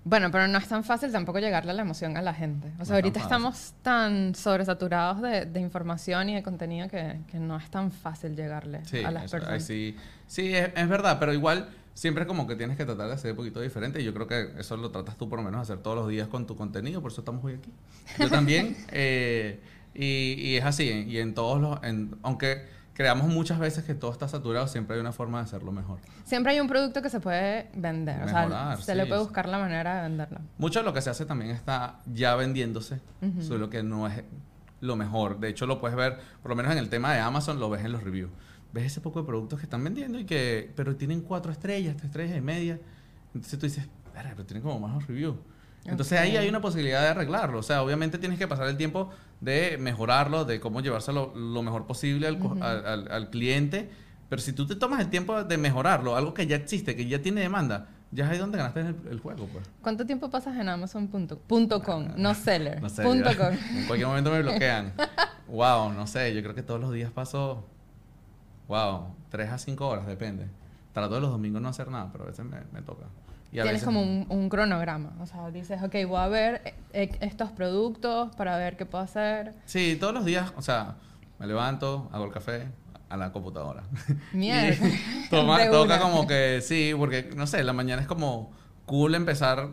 Bueno, 0.03 0.31
pero 0.31 0.47
no 0.47 0.57
es 0.57 0.67
tan 0.67 0.83
fácil 0.83 1.11
tampoco 1.11 1.37
llegarle 1.39 1.71
a 1.71 1.73
la 1.75 1.83
emoción 1.83 2.17
a 2.17 2.23
la 2.23 2.33
gente. 2.33 2.71
O 2.79 2.85
sea, 2.85 2.95
ahorita 2.95 3.19
tan 3.19 3.23
estamos 3.23 3.73
tan 3.83 4.33
sobresaturados 4.33 5.21
de, 5.21 5.45
de 5.45 5.59
información 5.59 6.29
y 6.29 6.35
de 6.35 6.41
contenido 6.43 6.87
que, 6.89 7.19
que 7.27 7.37
no 7.39 7.55
es 7.57 7.69
tan 7.69 7.91
fácil 7.91 8.35
llegarle 8.35 8.83
Sí, 8.85 8.97
a 9.03 9.11
las 9.11 9.25
eso, 9.25 9.37
personas. 9.37 9.63
sí, 9.63 9.95
sí 10.25 10.55
es, 10.55 10.71
es 10.75 10.89
verdad, 10.89 11.17
pero 11.19 11.33
igual 11.33 11.69
siempre 11.93 12.25
como 12.25 12.47
que 12.47 12.55
tienes 12.55 12.77
que 12.77 12.85
tratar 12.85 13.07
de 13.09 13.13
hacer 13.13 13.31
un 13.31 13.37
poquito 13.37 13.61
diferente 13.61 14.01
y 14.01 14.03
yo 14.03 14.13
creo 14.13 14.25
que 14.25 14.53
eso 14.57 14.75
lo 14.75 14.89
tratas 14.89 15.17
tú 15.17 15.29
por 15.29 15.37
lo 15.37 15.45
menos 15.45 15.61
hacer 15.61 15.77
todos 15.83 15.97
los 15.97 16.07
días 16.09 16.27
con 16.27 16.47
tu 16.47 16.55
contenido, 16.55 16.99
por 17.01 17.11
eso 17.11 17.21
estamos 17.21 17.43
hoy 17.45 17.53
aquí. 17.55 17.69
Yo 18.17 18.29
también, 18.29 18.75
eh, 18.91 19.59
y, 19.93 20.33
y 20.33 20.55
es 20.57 20.65
así, 20.65 21.05
y 21.07 21.19
en 21.19 21.35
todos 21.35 21.61
los, 21.61 21.83
en- 21.83 22.15
aunque 22.23 22.65
creamos 22.93 23.27
muchas 23.27 23.57
veces 23.59 23.83
que 23.83 23.95
todo 23.95 24.11
está 24.11 24.27
saturado, 24.27 24.67
siempre 24.67 24.95
hay 24.95 25.01
una 25.01 25.11
forma 25.11 25.39
de 25.39 25.45
hacerlo 25.45 25.71
mejor. 25.71 25.99
Siempre 26.25 26.51
hay 26.53 26.59
un 26.59 26.67
producto 26.67 27.01
que 27.01 27.09
se 27.09 27.19
puede 27.19 27.69
vender. 27.75 28.21
o 28.23 28.27
sea, 28.27 28.41
Mejorar, 28.47 28.81
se 28.81 28.95
le 28.95 29.03
sí, 29.03 29.09
puede 29.09 29.21
sí. 29.21 29.25
buscar 29.25 29.47
la 29.49 29.57
manera 29.59 29.95
de 29.97 30.01
venderlo. 30.09 30.39
Mucho 30.57 30.79
de 30.79 30.85
lo 30.85 30.93
que 30.93 31.01
se 31.01 31.09
hace 31.09 31.25
también 31.25 31.51
está 31.51 31.99
ya 32.13 32.35
vendiéndose, 32.35 32.99
Ujú. 33.21 33.41
solo 33.41 33.69
que 33.69 33.81
no 33.83 34.07
es 34.07 34.23
lo 34.81 34.95
mejor. 34.95 35.39
De 35.39 35.49
hecho, 35.49 35.65
lo 35.67 35.79
puedes 35.79 35.95
ver, 35.95 36.19
por 36.41 36.49
lo 36.49 36.55
menos 36.55 36.71
en 36.71 36.77
el 36.77 36.89
tema 36.89 37.13
de 37.13 37.19
Amazon, 37.19 37.59
lo 37.59 37.69
ves 37.69 37.83
en 37.85 37.91
los 37.91 38.03
reviews. 38.03 38.31
Ves 38.73 38.85
ese 38.85 39.01
poco 39.01 39.21
de 39.21 39.27
productos 39.27 39.59
que 39.59 39.65
están 39.65 39.83
vendiendo 39.83 40.17
y 40.19 40.25
que, 40.25 40.71
pero 40.75 40.95
tienen 40.95 41.21
cuatro 41.21 41.51
estrellas, 41.51 41.95
tres 41.97 42.05
estrellas 42.09 42.37
y 42.37 42.41
media. 42.41 42.79
Entonces 43.33 43.59
tú 43.59 43.65
dices, 43.65 43.87
"Verga, 44.13 44.31
pero 44.31 44.45
tienen 44.45 44.63
como 44.63 44.87
más 44.87 45.05
reviews. 45.07 45.35
Entonces 45.85 46.19
Ok. 46.19 46.23
ahí 46.25 46.37
hay 46.37 46.47
una 46.47 46.61
posibilidad 46.61 47.01
de 47.01 47.07
arreglarlo. 47.07 47.59
O 47.59 47.63
sea, 47.63 47.81
obviamente 47.81 48.17
tienes 48.19 48.37
que 48.37 48.47
pasar 48.47 48.67
el 48.67 48.77
tiempo 48.77 49.09
de 49.39 49.77
mejorarlo, 49.79 50.45
de 50.45 50.59
cómo 50.59 50.81
llevárselo 50.81 51.33
lo 51.35 51.63
mejor 51.63 51.87
posible 51.87 52.27
al, 52.27 52.37
co- 52.39 52.49
Ujú. 52.49 52.63
al- 52.63 52.85
al- 52.85 53.11
al 53.11 53.29
cliente. 53.31 53.89
Pero 54.29 54.41
si 54.41 54.53
tú 54.53 54.65
te 54.67 54.75
tomas 54.75 55.01
el 55.01 55.09
tiempo 55.09 55.43
de 55.43 55.57
mejorarlo, 55.57 56.15
algo 56.15 56.33
que 56.33 56.45
ya 56.47 56.55
existe, 56.55 56.95
que 56.95 57.05
ya 57.07 57.21
tiene 57.21 57.41
demanda, 57.41 57.89
ya 58.11 58.25
es 58.25 58.31
ahí 58.31 58.37
donde 58.37 58.57
ganaste 58.59 58.81
el, 58.81 58.95
el 59.09 59.19
juego. 59.19 59.47
Pues. 59.47 59.67
¿Cuánto 59.81 60.05
tiempo 60.05 60.29
pasas 60.29 60.55
en 60.57 60.69
Amazon.com? 60.69 62.07
no 62.15 62.33
seller. 62.35 62.81
No 62.81 62.87
sé, 62.89 63.03
punto 63.03 63.29
com. 63.35 63.47
en 63.77 63.85
cualquier 63.87 64.07
momento 64.07 64.31
me 64.31 64.41
bloquean. 64.41 64.93
wow, 65.47 65.91
no 65.91 66.05
sé, 66.07 66.33
yo 66.33 66.41
creo 66.43 66.53
que 66.55 66.63
todos 66.63 66.79
los 66.79 66.93
días 66.93 67.11
paso, 67.11 67.65
wow, 68.67 69.07
3 69.29 69.49
a 69.49 69.57
5 69.57 69.87
horas, 69.87 70.05
depende. 70.07 70.47
Trato 70.93 71.15
de 71.15 71.21
los 71.21 71.31
domingos 71.31 71.61
no 71.61 71.69
hacer 71.69 71.87
nada, 71.89 72.09
pero 72.11 72.25
a 72.25 72.27
veces 72.27 72.45
me, 72.45 72.57
me 72.71 72.81
toca. 72.81 73.05
Tienes 73.51 73.73
veces- 73.73 73.85
como 73.85 74.01
un, 74.01 74.25
un 74.29 74.49
cronograma. 74.49 75.13
O 75.19 75.25
sea, 75.25 75.49
dices, 75.51 75.81
ok, 75.83 75.95
voy 76.07 76.19
a 76.19 76.27
ver 76.27 76.61
eh, 76.65 76.73
eh, 76.93 77.09
estos 77.21 77.51
productos 77.51 78.33
para 78.35 78.57
ver 78.57 78.77
qué 78.77 78.85
puedo 78.85 79.03
hacer. 79.03 79.53
Sí, 79.65 79.97
todos 79.99 80.13
los 80.13 80.23
días, 80.25 80.53
o 80.55 80.61
sea, 80.61 80.95
me 81.39 81.47
levanto, 81.47 82.09
hago 82.13 82.25
el 82.25 82.31
café 82.31 82.67
a 83.09 83.17
la 83.17 83.31
computadora. 83.31 83.83
Mierda. 84.33 84.85
Toma- 85.29 85.65
toca 85.69 85.95
una. 85.95 85.99
como 85.99 86.27
que 86.27 86.61
sí, 86.61 86.93
porque 86.97 87.29
no 87.35 87.45
sé, 87.47 87.63
la 87.63 87.73
mañana 87.73 88.01
es 88.01 88.07
como 88.07 88.51
cool 88.85 89.15
empezar 89.15 89.69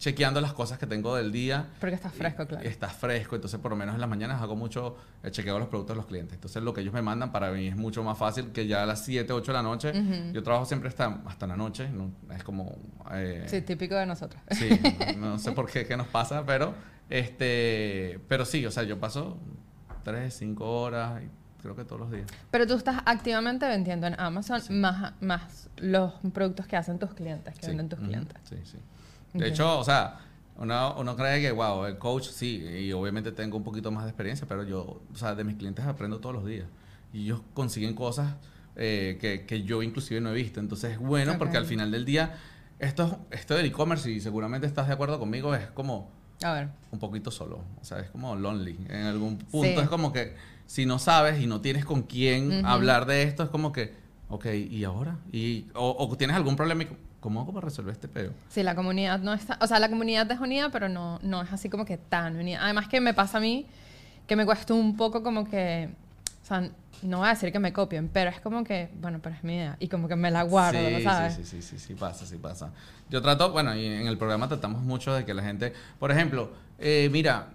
chequeando 0.00 0.40
las 0.40 0.52
cosas 0.54 0.78
que 0.78 0.86
tengo 0.86 1.14
del 1.14 1.30
día. 1.30 1.68
Porque 1.78 1.94
estás 1.94 2.12
fresco, 2.14 2.46
claro. 2.46 2.66
Estás 2.68 2.94
fresco, 2.94 3.36
entonces 3.36 3.60
por 3.60 3.70
lo 3.70 3.76
menos 3.76 3.94
en 3.94 4.00
las 4.00 4.08
mañanas 4.10 4.40
hago 4.42 4.56
mucho 4.56 4.96
el 5.22 5.30
chequeo 5.30 5.54
de 5.54 5.60
los 5.60 5.68
productos 5.68 5.94
de 5.94 5.98
los 5.98 6.06
clientes. 6.06 6.34
Entonces 6.34 6.62
lo 6.62 6.72
que 6.74 6.80
ellos 6.80 6.94
me 6.94 7.02
mandan 7.02 7.30
para 7.30 7.50
mí 7.52 7.68
es 7.68 7.76
mucho 7.76 8.02
más 8.02 8.16
fácil 8.18 8.50
que 8.50 8.66
ya 8.66 8.82
a 8.82 8.86
las 8.86 9.04
7, 9.04 9.30
8 9.32 9.52
de 9.52 9.56
la 9.58 9.62
noche. 9.62 9.92
Yo 10.32 10.42
trabajo 10.42 10.64
siempre 10.64 10.88
hasta, 10.88 11.20
hasta 11.26 11.46
la 11.46 11.56
noche, 11.56 11.88
¿no? 11.90 12.10
es 12.34 12.42
como... 12.42 12.74
eh, 13.12 13.44
Sí, 13.46 13.60
típico 13.60 13.94
de 13.94 14.06
nosotros. 14.06 14.42
sí, 14.52 14.70
no, 15.18 15.32
no 15.32 15.38
sé 15.38 15.52
por 15.52 15.70
qué, 15.70 15.84
qué 15.86 15.96
nos 15.98 16.08
pasa, 16.08 16.44
pero, 16.46 16.74
este, 17.10 18.18
pero 18.26 18.44
sí, 18.46 18.64
o 18.66 18.70
sea, 18.70 18.82
yo 18.84 18.98
paso 18.98 19.36
3, 20.04 20.32
5 20.32 20.80
horas, 20.80 21.22
y 21.22 21.28
creo 21.60 21.76
que 21.76 21.84
todos 21.84 22.00
los 22.00 22.10
días. 22.10 22.26
Pero 22.50 22.66
tú 22.66 22.74
estás 22.74 23.02
activamente 23.04 23.68
vendiendo 23.68 24.06
en 24.06 24.18
Amazon 24.18 24.62
más, 24.80 25.12
más 25.20 25.68
los 25.76 26.14
productos 26.32 26.66
que 26.66 26.76
hacen 26.76 26.98
tus 26.98 27.12
clientes, 27.12 27.54
que 27.54 27.60
Sí. 27.60 27.68
venden 27.68 27.90
tus 27.90 27.98
clientes. 27.98 28.38
Sí, 28.44 28.56
sí. 28.64 28.78
De 29.34 29.48
hecho, 29.48 29.78
o 29.78 29.84
sea, 29.84 30.18
uno, 30.56 30.94
uno 30.98 31.16
cree 31.16 31.40
que, 31.40 31.52
wow, 31.52 31.86
el 31.86 31.98
coach 31.98 32.24
sí, 32.28 32.56
y 32.64 32.92
obviamente 32.92 33.32
tengo 33.32 33.56
un 33.56 33.64
poquito 33.64 33.90
más 33.90 34.04
de 34.04 34.10
experiencia, 34.10 34.46
pero 34.48 34.64
yo, 34.64 35.00
o 35.12 35.16
sea, 35.16 35.34
de 35.34 35.44
mis 35.44 35.56
clientes 35.56 35.84
aprendo 35.84 36.18
todos 36.18 36.34
los 36.34 36.46
días. 36.46 36.66
Y 37.12 37.24
ellos 37.24 37.40
consiguen 37.54 37.94
cosas 37.94 38.34
eh, 38.76 39.18
que, 39.20 39.46
que 39.46 39.62
yo 39.62 39.82
inclusive 39.82 40.20
no 40.20 40.30
he 40.30 40.34
visto. 40.34 40.60
Entonces 40.60 40.92
es 40.92 40.98
bueno 40.98 41.36
porque 41.38 41.56
al 41.56 41.64
final 41.66 41.90
del 41.90 42.04
día, 42.04 42.36
esto, 42.78 43.18
esto 43.30 43.54
del 43.54 43.66
e-commerce, 43.66 44.10
y 44.10 44.20
seguramente 44.20 44.66
estás 44.66 44.86
de 44.88 44.94
acuerdo 44.94 45.18
conmigo, 45.18 45.54
es 45.54 45.66
como 45.70 46.10
A 46.42 46.52
ver. 46.52 46.68
un 46.90 46.98
poquito 46.98 47.30
solo. 47.30 47.64
O 47.80 47.84
sea, 47.84 48.00
es 48.00 48.10
como 48.10 48.34
lonely. 48.36 48.78
En 48.88 49.06
algún 49.06 49.38
punto 49.38 49.66
Sí. 49.78 49.82
es 49.84 49.88
como 49.88 50.12
que 50.12 50.34
si 50.66 50.86
no 50.86 50.98
sabes 50.98 51.40
y 51.40 51.46
no 51.46 51.60
tienes 51.60 51.84
con 51.84 52.02
quién 52.02 52.64
hablar 52.64 53.06
de 53.06 53.24
esto, 53.24 53.42
es 53.42 53.48
como 53.48 53.72
que, 53.72 53.94
ok, 54.28 54.46
¿y 54.70 54.84
ahora? 54.84 55.18
Y, 55.32 55.66
o, 55.74 55.96
o 55.98 56.16
tienes 56.16 56.36
algún 56.36 56.54
problema 56.56 56.84
y, 56.84 56.88
¿cómo 57.20 57.40
hago 57.42 57.52
para 57.52 57.66
resolver 57.66 57.92
este 57.92 58.08
peo? 58.08 58.32
Sí, 58.48 58.62
la 58.62 58.74
comunidad 58.74 59.20
no 59.20 59.32
está... 59.34 59.58
O 59.60 59.66
sea, 59.66 59.78
la 59.78 59.88
comunidad 59.88 60.30
es 60.30 60.40
unida, 60.40 60.70
pero 60.70 60.88
no, 60.88 61.18
no 61.22 61.42
es 61.42 61.52
así 61.52 61.68
como 61.68 61.84
que 61.84 61.96
tan 61.98 62.36
unida. 62.36 62.62
Además 62.64 62.88
que 62.88 63.00
me 63.00 63.14
pasa 63.14 63.38
a 63.38 63.40
mí 63.40 63.66
que 64.26 64.36
me 64.36 64.44
cuesta 64.44 64.74
un 64.74 64.96
poco 64.96 65.22
como 65.22 65.44
que... 65.48 65.90
O 66.42 66.46
sea, 66.46 66.68
no 67.02 67.18
voy 67.18 67.26
a 67.28 67.30
decir 67.30 67.52
que 67.52 67.58
me 67.58 67.72
copien, 67.72 68.08
pero 68.12 68.30
es 68.30 68.40
como 68.40 68.64
que, 68.64 68.90
bueno, 69.00 69.20
pero 69.22 69.34
es 69.34 69.44
mi 69.44 69.54
idea. 69.54 69.76
Y 69.80 69.88
como 69.88 70.08
que 70.08 70.16
me 70.16 70.30
la 70.30 70.42
guardo, 70.42 70.78
sí, 70.88 70.92
¿no 70.92 71.00
sabes? 71.00 71.34
Sí, 71.34 71.44
sí, 71.44 71.62
sí, 71.62 71.78
sí, 71.78 71.78
sí, 71.78 71.94
pasa, 71.94 72.26
sí 72.26 72.36
pasa. 72.36 72.70
Yo 73.08 73.22
trato, 73.22 73.52
bueno, 73.52 73.74
y 73.76 73.84
en 73.86 74.06
el 74.06 74.18
programa 74.18 74.48
tratamos 74.48 74.82
mucho 74.82 75.14
de 75.14 75.24
que 75.24 75.32
la 75.32 75.42
gente, 75.42 75.72
por 75.98 76.10
ejemplo, 76.10 76.50
eh, 76.78 77.08
mira, 77.12 77.48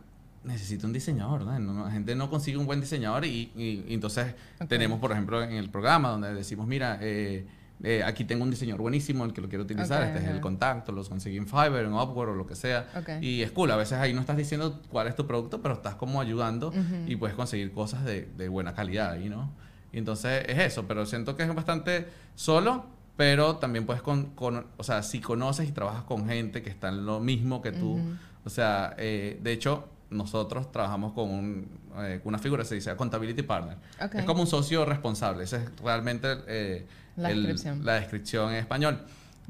necesito 0.44 0.88
un 0.88 0.94
diseñador, 0.94 1.42
¿no? 1.42 1.60
No, 1.60 1.86
La 1.86 1.92
gente 1.92 2.16
no 2.16 2.30
consigue 2.30 2.58
un 2.58 2.66
buen 2.66 2.80
diseñador 2.82 3.26
y, 3.26 3.52
y- 3.56 3.84
y 3.88 3.94
entonces 3.94 4.34
Ok. 4.62 4.68
tenemos, 4.68 5.00
por 5.00 5.12
ejemplo, 5.12 5.44
en 5.44 5.52
el 5.54 5.70
programa 5.70 6.10
donde 6.10 6.34
decimos, 6.34 6.66
mira, 6.68 6.98
eh, 7.02 7.46
eh, 7.84 8.04
aquí 8.04 8.24
tengo 8.26 8.44
un 8.44 8.50
diseñador 8.50 8.82
buenísimo, 8.82 9.26
el 9.26 9.34
que 9.34 9.42
lo 9.42 9.50
quiero 9.50 9.64
utilizar, 9.64 10.02
Ok, 10.02 10.08
este 10.10 10.24
es 10.24 10.30
el 10.30 10.40
contacto, 10.42 10.92
los 10.92 11.10
conseguí 11.10 11.38
en 11.38 11.46
Fiverr, 11.48 11.86
en 11.86 11.94
Upwork 11.94 12.32
o 12.32 12.36
lo 12.36 12.46
que 12.48 12.56
sea. 12.56 12.88
Ok. 12.98 13.22
Y 13.22 13.42
es 13.42 13.52
cool, 13.52 13.70
a 13.72 13.76
veces 13.76 13.98
ahí 14.00 14.14
no 14.14 14.22
estás 14.22 14.38
diciendo 14.38 14.82
cuál 14.90 15.08
es 15.08 15.16
tu 15.16 15.28
producto, 15.28 15.62
pero 15.62 15.74
estás 15.76 15.96
como 15.96 16.22
ayudando 16.22 16.70
Ujú. 16.70 16.80
y 17.08 17.16
puedes 17.16 17.36
conseguir 17.36 17.72
cosas 17.74 18.06
de, 18.06 18.30
de 18.38 18.48
buena 18.50 18.74
calidad 18.74 19.12
ahí, 19.12 19.30
¿no? 19.30 19.52
Y 19.92 19.98
entonces 19.98 20.44
es 20.48 20.58
eso, 20.60 20.86
pero 20.88 21.06
siento 21.06 21.36
que 21.36 21.44
es 21.44 21.54
bastante 21.56 22.08
solo, 22.36 22.86
pero 23.18 23.58
también 23.58 23.86
puedes 23.86 24.02
con, 24.02 24.28
con- 24.36 24.66
o 24.78 24.84
sea, 24.84 25.04
si 25.04 25.20
conoces 25.22 25.70
y 25.70 25.72
trabajas 25.72 26.04
con 26.04 26.28
gente 26.28 26.62
que 26.62 26.70
está 26.70 26.90
en 26.90 27.06
lo 27.06 27.20
mismo 27.20 27.62
que 27.62 27.72
tú, 27.72 27.94
Ujú. 27.94 28.16
o 28.46 28.50
sea, 28.50 28.94
eh, 28.98 29.40
de 29.42 29.52
hecho, 29.54 29.88
nosotros 30.10 30.72
trabajamos 30.72 31.14
con 31.14 31.30
un, 31.30 31.68
eh, 31.98 32.22
una 32.24 32.38
figura 32.40 32.64
que 32.64 32.70
se 32.70 32.76
dice 32.76 32.90
Accountability 32.92 33.42
Partner. 33.44 33.78
Ok. 34.04 34.16
Es 34.16 34.26
como 34.26 34.42
un 34.42 34.48
socio 34.48 34.86
responsable, 34.86 35.44
esa 35.44 35.58
es 35.58 35.70
realmente 35.84 36.28
eh, 36.48 36.86
La 37.18 37.32
el- 37.32 37.38
descripción. 37.44 37.86
la 37.86 37.94
descripción 37.96 38.50
en 38.52 38.56
español. 38.58 39.00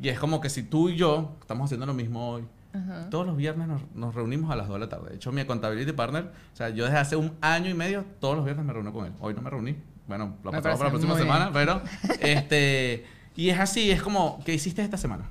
Y 0.01 0.09
es 0.09 0.19
como 0.19 0.41
que 0.41 0.49
si 0.49 0.63
tú 0.63 0.89
y 0.89 0.95
yo 0.97 1.35
estamos 1.41 1.65
haciendo 1.65 1.85
lo 1.85 1.93
mismo 1.93 2.29
hoy, 2.31 2.43
todos 3.09 3.25
los 3.25 3.37
viernes 3.37 3.69
nos, 3.69 3.81
nos 3.95 4.13
reunimos 4.13 4.51
a 4.51 4.55
las 4.57 4.67
2 4.67 4.75
de 4.75 4.79
la 4.81 4.89
tarde. 4.89 5.11
De 5.11 5.15
hecho, 5.15 5.31
mi 5.31 5.39
accountability 5.39 5.93
partner, 5.93 6.23
o 6.53 6.55
sea, 6.57 6.67
yo 6.69 6.83
desde 6.83 6.97
hace 6.97 7.15
un 7.15 7.33
año 7.39 7.69
y 7.69 7.73
medio, 7.73 8.03
todos 8.19 8.35
los 8.35 8.43
viernes 8.43 8.65
me 8.65 8.73
reúno 8.73 8.91
con 8.91 9.05
él. 9.05 9.13
Hoy 9.21 9.33
no 9.33 9.41
me 9.41 9.49
reuní. 9.49 9.77
Bueno, 10.09 10.35
lo 10.43 10.51
pasamos 10.51 10.77
para 10.79 10.89
la 10.89 10.89
próxima 10.89 11.17
semana, 11.17 11.51
pero 11.53 11.81
este 12.19 13.05
y 13.37 13.49
es 13.49 13.59
así, 13.59 13.91
es 13.91 14.01
como, 14.01 14.41
¿qué 14.45 14.53
hiciste 14.53 14.81
esta 14.81 14.97
semana? 14.97 15.25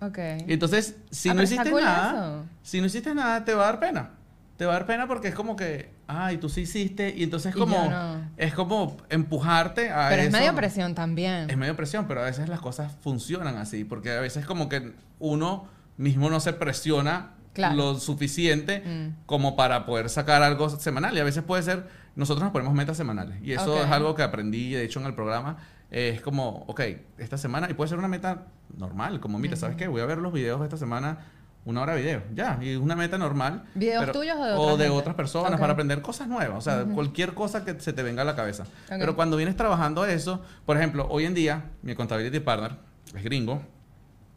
Ok. 0.00 0.18
Entonces, 0.18 0.96
si 1.10 1.28
Ah, 1.28 1.34
no 1.34 1.42
hiciste 1.42 1.70
nada, 1.72 2.10
eso. 2.40 2.44
si 2.62 2.80
no 2.80 2.86
hiciste 2.86 3.14
nada, 3.14 3.44
te 3.44 3.54
va 3.54 3.62
a 3.62 3.66
dar 3.72 3.80
pena. 3.80 4.10
Te 4.58 4.66
va 4.66 4.72
a 4.72 4.74
dar 4.80 4.86
pena 4.86 5.06
porque 5.06 5.28
es 5.28 5.34
como 5.34 5.56
que, 5.56 5.88
ay, 6.08 6.36
tú 6.38 6.48
sí 6.50 6.62
hiciste, 6.62 7.14
y 7.16 7.22
entonces 7.22 7.54
es 7.54 7.56
como, 7.56 7.88
no. 7.88 8.20
es 8.36 8.52
como 8.52 8.96
empujarte 9.08 9.90
a 9.90 10.08
Pero 10.10 10.22
es 10.22 10.28
eso. 10.28 10.36
medio 10.36 10.54
presión 10.54 10.94
también. 10.94 11.48
Es 11.48 11.56
medio 11.56 11.74
presión, 11.76 12.06
pero 12.06 12.20
a 12.20 12.24
veces 12.24 12.48
las 12.48 12.60
cosas 12.60 12.92
funcionan 13.00 13.56
así, 13.56 13.84
porque 13.84 14.10
a 14.10 14.20
veces 14.20 14.44
como 14.44 14.68
que 14.68 14.92
uno 15.20 15.68
mismo 15.96 16.28
no 16.28 16.40
se 16.40 16.52
presiona 16.52 17.30
Claro. 17.54 17.74
lo 17.76 17.94
suficiente 17.98 18.80
Mm. 18.84 19.24
como 19.26 19.56
para 19.56 19.84
poder 19.86 20.08
sacar 20.10 20.42
algo 20.42 20.68
semanal. 20.70 21.16
Y 21.16 21.20
a 21.20 21.24
veces 21.24 21.42
puede 21.42 21.62
ser, 21.62 21.88
nosotros 22.14 22.42
nos 22.44 22.52
ponemos 22.52 22.72
metas 22.74 22.96
semanales. 22.96 23.36
Y 23.42 23.52
eso 23.52 23.74
Ok. 23.74 23.84
es 23.84 23.90
algo 23.90 24.14
que 24.14 24.22
aprendí, 24.22 24.72
de 24.74 24.84
hecho, 24.84 25.00
en 25.00 25.06
el 25.06 25.14
programa. 25.14 25.56
Eh, 25.90 26.12
es 26.14 26.20
como, 26.20 26.64
ok, 26.68 26.80
esta 27.18 27.36
semana, 27.38 27.68
y 27.70 27.74
puede 27.74 27.88
ser 27.88 27.98
una 27.98 28.06
meta 28.08 28.46
normal, 28.76 29.18
como, 29.20 29.38
mira, 29.38 29.56
¿sabes 29.56 29.76
qué? 29.76 29.88
Voy 29.88 30.00
a 30.02 30.06
ver 30.06 30.18
los 30.18 30.32
videos 30.32 30.60
de 30.60 30.66
esta 30.66 30.76
semana, 30.76 31.18
una 31.64 31.82
hora 31.82 31.94
de 31.94 32.02
video, 32.02 32.22
ya, 32.34 32.58
y 32.62 32.70
es 32.70 32.78
una 32.78 32.96
meta 32.96 33.18
normal. 33.18 33.64
¿Videos 33.74 34.10
tuyos 34.12 34.36
o 34.38 34.44
de 34.44 34.52
O 34.52 34.62
otra 34.62 34.84
de 34.84 34.90
otras 34.90 35.14
personas 35.14 35.60
para 35.60 35.74
aprender 35.74 36.00
cosas 36.00 36.26
nuevas, 36.28 36.58
o 36.58 36.60
sea, 36.60 36.84
cualquier 36.84 37.34
cosa 37.34 37.64
que 37.64 37.78
se 37.80 37.92
te 37.92 38.02
venga 38.02 38.22
a 38.22 38.24
la 38.24 38.34
cabeza. 38.34 38.64
Pero 38.88 39.14
cuando 39.14 39.36
vienes 39.36 39.56
trabajando 39.56 40.04
eso, 40.06 40.42
por 40.64 40.76
ejemplo, 40.76 41.06
hoy 41.10 41.24
en 41.24 41.34
día, 41.34 41.64
mi 41.82 41.94
contability 41.94 42.40
partner 42.40 42.76
es 43.14 43.22
gringo 43.22 43.62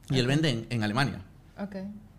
y 0.10 0.20
él 0.20 0.28
vende 0.28 0.50
en, 0.50 0.68
en 0.70 0.84
Alemania. 0.84 1.22
Ok. 1.58 1.76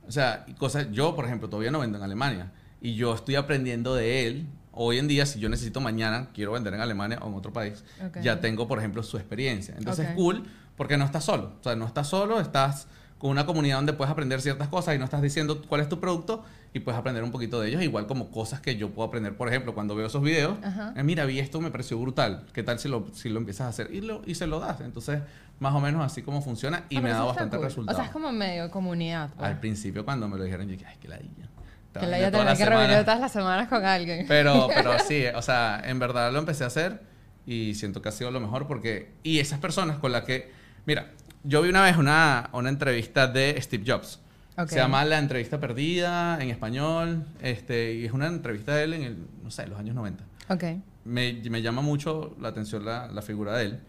O 0.07 0.11
sea, 0.11 0.45
cosas, 0.59 0.88
yo, 0.93 1.15
por 1.15 1.25
ejemplo, 1.25 1.49
todavía 1.49 1.71
no 1.71 1.81
vendo 1.81 1.99
en 1.99 2.05
Alemania 2.05 2.53
y 2.81 2.95
yo 2.95 3.15
estoy 3.15 3.37
aprendiendo 3.37 3.95
de 3.95 4.27
él. 4.27 4.47
Hoy 4.73 4.99
en 4.99 5.07
día, 5.07 5.27
si 5.27 5.38
yo 5.38 5.49
necesito 5.49 5.81
mañana, 5.81 6.31
quiero 6.33 6.53
vender 6.53 6.73
en 6.75 6.81
Alemania 6.81 7.19
o 7.21 7.29
en 7.29 7.35
otro 7.35 7.53
país, 7.53 7.85
ya 8.23 8.41
tengo, 8.41 8.67
por 8.67 8.79
ejemplo, 8.79 9.03
su 9.03 9.19
experiencia. 9.19 9.75
Entonces, 9.77 10.09
es 10.09 10.15
cool 10.15 10.45
porque 10.77 10.97
no 10.97 11.05
estás 11.05 11.25
solo. 11.25 11.57
O 11.61 11.62
sea, 11.62 11.77
no 11.77 11.87
estás 11.87 12.09
solo, 12.09 12.41
estás 12.41 12.88
con 13.23 13.31
una 13.31 13.47
comunidad 13.47 13.77
donde 13.77 13.93
puedes 13.93 14.11
aprender 14.11 14.41
ciertas 14.41 14.67
cosas 14.67 14.97
y 14.97 14.99
no 14.99 15.05
estás 15.05 15.23
diciendo 15.23 15.63
cuál 15.69 15.81
es 15.81 15.89
tu 15.89 16.01
producto 16.01 16.45
y 16.75 16.81
puedes 16.81 16.99
aprender 16.99 17.23
un 17.23 17.31
poquito 17.31 17.61
de 17.61 17.69
ellos, 17.69 17.81
igual 17.81 18.09
como 18.09 18.33
cosas 18.33 18.61
que 18.61 18.75
yo 18.75 18.91
puedo 18.91 19.07
aprender, 19.07 19.37
por 19.37 19.47
ejemplo, 19.47 19.75
cuando 19.75 19.95
veo 19.95 20.09
esos 20.09 20.25
videos, 20.25 20.57
eh, 20.97 21.03
mira, 21.05 21.25
vi 21.25 21.39
esto, 21.39 21.61
me 21.61 21.71
pareció 21.71 22.01
brutal, 22.01 22.47
¿qué 22.53 22.65
tal 22.65 22.81
si 22.81 22.89
lo, 22.89 23.07
si 23.15 23.29
lo 23.29 23.39
empiezas 23.39 23.67
a 23.67 23.69
hacer? 23.69 23.95
Y, 23.95 24.01
lo, 24.01 24.23
y 24.27 24.35
se 24.35 24.49
lo 24.49 24.59
das. 24.59 24.81
Entonces, 24.81 25.21
más 25.61 25.73
o 25.73 25.79
menos 25.81 26.05
así 26.05 26.23
como 26.23 26.43
funciona 26.43 26.83
y 26.89 26.97
Ah, 26.97 27.01
me 27.01 27.11
ha 27.11 27.15
dado 27.15 27.27
bastante 27.29 27.59
cool. 27.59 27.67
resultado. 27.67 27.97
O 27.97 28.01
sea, 28.01 28.07
es 28.07 28.13
como 28.13 28.33
medio 28.33 28.69
comunidad. 28.73 29.31
pues. 29.37 29.49
Al 29.49 29.61
principio 29.61 30.05
cuando 30.05 30.27
me 30.27 30.37
lo 30.37 30.43
dijeron, 30.43 30.67
yo 30.67 30.73
dije, 30.73 30.87
ay, 30.89 30.97
qué 31.01 31.07
ladilla. 31.07 31.49
que 31.93 32.07
la 32.09 32.19
ya 32.19 32.31
tener 32.33 32.57
que 32.57 32.67
reunir 32.67 32.99
todas 33.05 33.21
las 33.21 33.31
semanas 33.31 33.69
con 33.69 33.85
alguien. 33.85 34.27
Pero, 34.27 34.67
pero 34.75 34.99
sí, 34.99 35.27
o 35.33 35.43
sea, 35.43 35.81
en 35.85 36.01
verdad 36.01 36.33
lo 36.33 36.41
empecé 36.41 36.65
a 36.65 36.67
hacer 36.67 37.03
y 37.47 37.77
siento 37.77 38.03
que 38.03 38.09
ha 38.09 38.13
sido 38.13 38.33
lo 38.33 38.41
mejor 38.41 38.67
porque... 38.67 39.13
Y 39.23 39.39
esas 39.39 39.61
personas 39.61 39.99
con 39.99 40.11
las 40.11 40.25
que... 40.25 40.51
Mira, 40.87 41.13
yo 41.45 41.63
vi 41.63 41.69
una 41.69 41.83
vez 41.83 41.97
una, 41.97 42.51
una 42.53 42.69
entrevista 42.69 43.27
de 43.27 43.61
Steve 43.61 43.85
Jobs. 43.87 44.21
Ok. 44.57 44.69
Se 44.69 44.77
llama 44.77 45.05
La 45.05 45.19
entrevista 45.19 45.59
perdida 45.59 46.39
en 46.43 46.51
español. 46.51 47.25
Este, 47.41 47.95
y 47.95 48.05
es 48.05 48.13
una 48.13 48.27
entrevista 48.27 48.75
de 48.75 48.85
él 48.85 48.93
en 48.95 49.03
el, 49.03 49.17
no 49.43 49.51
sé, 49.51 49.67
los 49.67 49.79
años 49.79 49.95
90 49.95 50.25
Ok. 50.51 50.65
me, 51.05 51.33
me 51.49 51.63
llama 51.63 51.81
mucho 51.83 52.37
la 52.41 52.49
atención 52.49 52.85
la, 52.85 53.09
la 53.09 53.23
figura 53.23 53.57
de 53.57 53.65
él. 53.67 53.81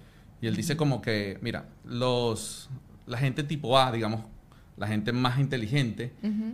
Y 0.41 0.47
él 0.47 0.55
dice 0.55 0.75
como 0.77 1.01
que, 1.01 1.37
mira, 1.41 1.65
los, 1.85 2.69
la 3.05 3.17
gente 3.17 3.43
tipo 3.43 3.77
A, 3.77 3.91
digamos, 3.91 4.21
la 4.77 4.87
gente 4.87 5.11
más 5.13 5.39
inteligente, 5.39 6.13
Ujú. 6.23 6.53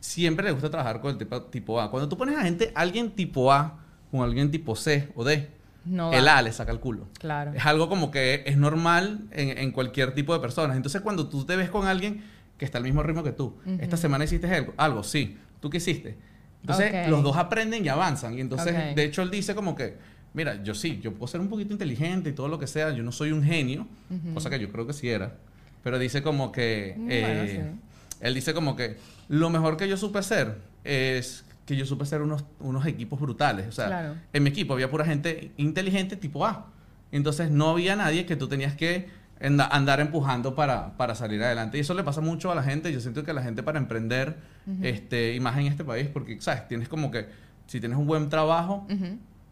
siempre 0.00 0.44
le 0.44 0.52
gusta 0.52 0.70
trabajar 0.70 1.00
con 1.00 1.12
el 1.12 1.18
tipo, 1.18 1.42
tipo 1.44 1.80
A. 1.80 1.90
Cuando 1.90 2.08
tú 2.08 2.16
pones 2.18 2.36
a 2.36 2.42
gente, 2.42 2.72
alguien 2.74 3.10
tipo 3.10 3.52
A 3.52 3.78
con 4.10 4.20
alguien 4.22 4.50
tipo 4.50 4.74
C 4.76 5.10
o 5.14 5.24
D, 5.24 5.48
No 5.84 6.12
el. 6.12 6.28
A 6.28 6.42
le 6.42 6.52
saca 6.52 6.72
el 6.72 6.80
culo. 6.80 7.08
Claro. 7.18 7.52
Es 7.54 7.64
algo 7.64 7.88
como 7.88 8.10
que 8.10 8.42
es 8.46 8.56
normal 8.56 9.20
en, 9.30 9.56
en 9.58 9.72
cualquier 9.72 10.14
tipo 10.14 10.34
de 10.34 10.40
personas. 10.40 10.76
Entonces, 10.76 11.00
cuando 11.00 11.28
tú 11.28 11.44
te 11.44 11.56
ves 11.56 11.70
con 11.70 11.86
alguien 11.86 12.22
que 12.58 12.66
está 12.66 12.76
al 12.78 12.84
mismo 12.84 13.02
ritmo 13.02 13.22
que 13.22 13.32
tú, 13.32 13.56
esta 13.78 13.96
semana 13.96 14.24
hiciste 14.24 14.54
algo, 14.54 14.74
algo, 14.76 15.02
sí, 15.02 15.38
¿tú 15.60 15.70
qué 15.70 15.78
hiciste? 15.78 16.18
Entonces, 16.60 17.08
los 17.08 17.22
dos 17.22 17.36
aprenden 17.36 17.84
y 17.84 17.88
avanzan. 17.88 18.36
Y 18.36 18.40
entonces, 18.42 18.94
de 18.94 19.04
hecho, 19.04 19.22
él 19.22 19.30
dice 19.30 19.54
como 19.54 19.74
que, 19.74 19.96
mira, 20.34 20.62
yo 20.62 20.74
sí, 20.74 21.00
yo 21.02 21.14
puedo 21.14 21.26
ser 21.26 21.40
un 21.40 21.48
poquito 21.48 21.72
inteligente 21.72 22.30
y 22.30 22.32
todo 22.34 22.48
lo 22.48 22.58
que 22.58 22.66
sea, 22.66 22.90
yo 22.90 23.02
no 23.02 23.12
soy 23.12 23.32
un 23.32 23.42
genio, 23.42 23.86
cosa 24.34 24.50
que 24.50 24.58
yo 24.58 24.70
creo 24.70 24.86
que 24.86 24.92
sí 24.92 25.08
era, 25.08 25.36
pero 25.82 25.98
dice 25.98 26.22
como 26.22 26.52
que, 26.52 26.94
Bueno, 26.98 27.10
eh, 27.10 27.72
él 28.20 28.34
dice 28.34 28.52
como 28.52 28.76
que 28.76 28.98
lo 29.28 29.48
mejor 29.48 29.78
que 29.78 29.88
yo 29.88 29.96
supe 29.96 30.18
hacer 30.18 30.58
es 30.84 31.44
que 31.74 31.76
yo 31.80 31.86
supe 31.86 32.02
hacer 32.04 32.20
unos, 32.22 32.44
unos 32.60 32.84
equipos 32.86 33.20
brutales. 33.20 33.66
O 33.68 33.72
sea, 33.72 33.86
Claro. 33.86 34.14
en 34.32 34.42
mi 34.42 34.50
equipo 34.50 34.72
había 34.74 34.90
pura 34.90 35.04
gente 35.04 35.52
inteligente 35.56 36.16
tipo 36.16 36.44
A. 36.46 36.66
Entonces 37.12 37.50
no 37.50 37.70
había 37.70 37.96
nadie 37.96 38.26
que 38.26 38.36
tú 38.36 38.48
tenías 38.48 38.74
que 38.74 39.08
anda- 39.40 39.66
andar 39.68 40.00
empujando 40.00 40.54
para, 40.54 40.96
para 40.96 41.14
salir 41.14 41.42
adelante. 41.42 41.76
Y 41.78 41.80
eso 41.80 41.94
le 41.94 42.02
pasa 42.04 42.20
mucho 42.20 42.50
a 42.52 42.54
la 42.54 42.62
gente. 42.62 42.92
Yo 42.92 43.00
siento 43.00 43.24
que 43.24 43.32
la 43.32 43.42
gente 43.42 43.62
para 43.62 43.78
emprender, 43.78 44.36
este, 44.82 45.34
y 45.34 45.40
más 45.40 45.56
en 45.58 45.66
este 45.66 45.84
país, 45.84 46.08
porque, 46.12 46.40
¿sabes? 46.40 46.68
Tienes 46.68 46.88
como 46.88 47.10
que, 47.10 47.26
si 47.66 47.80
tienes 47.80 47.98
un 47.98 48.06
buen 48.06 48.28
trabajo, 48.28 48.86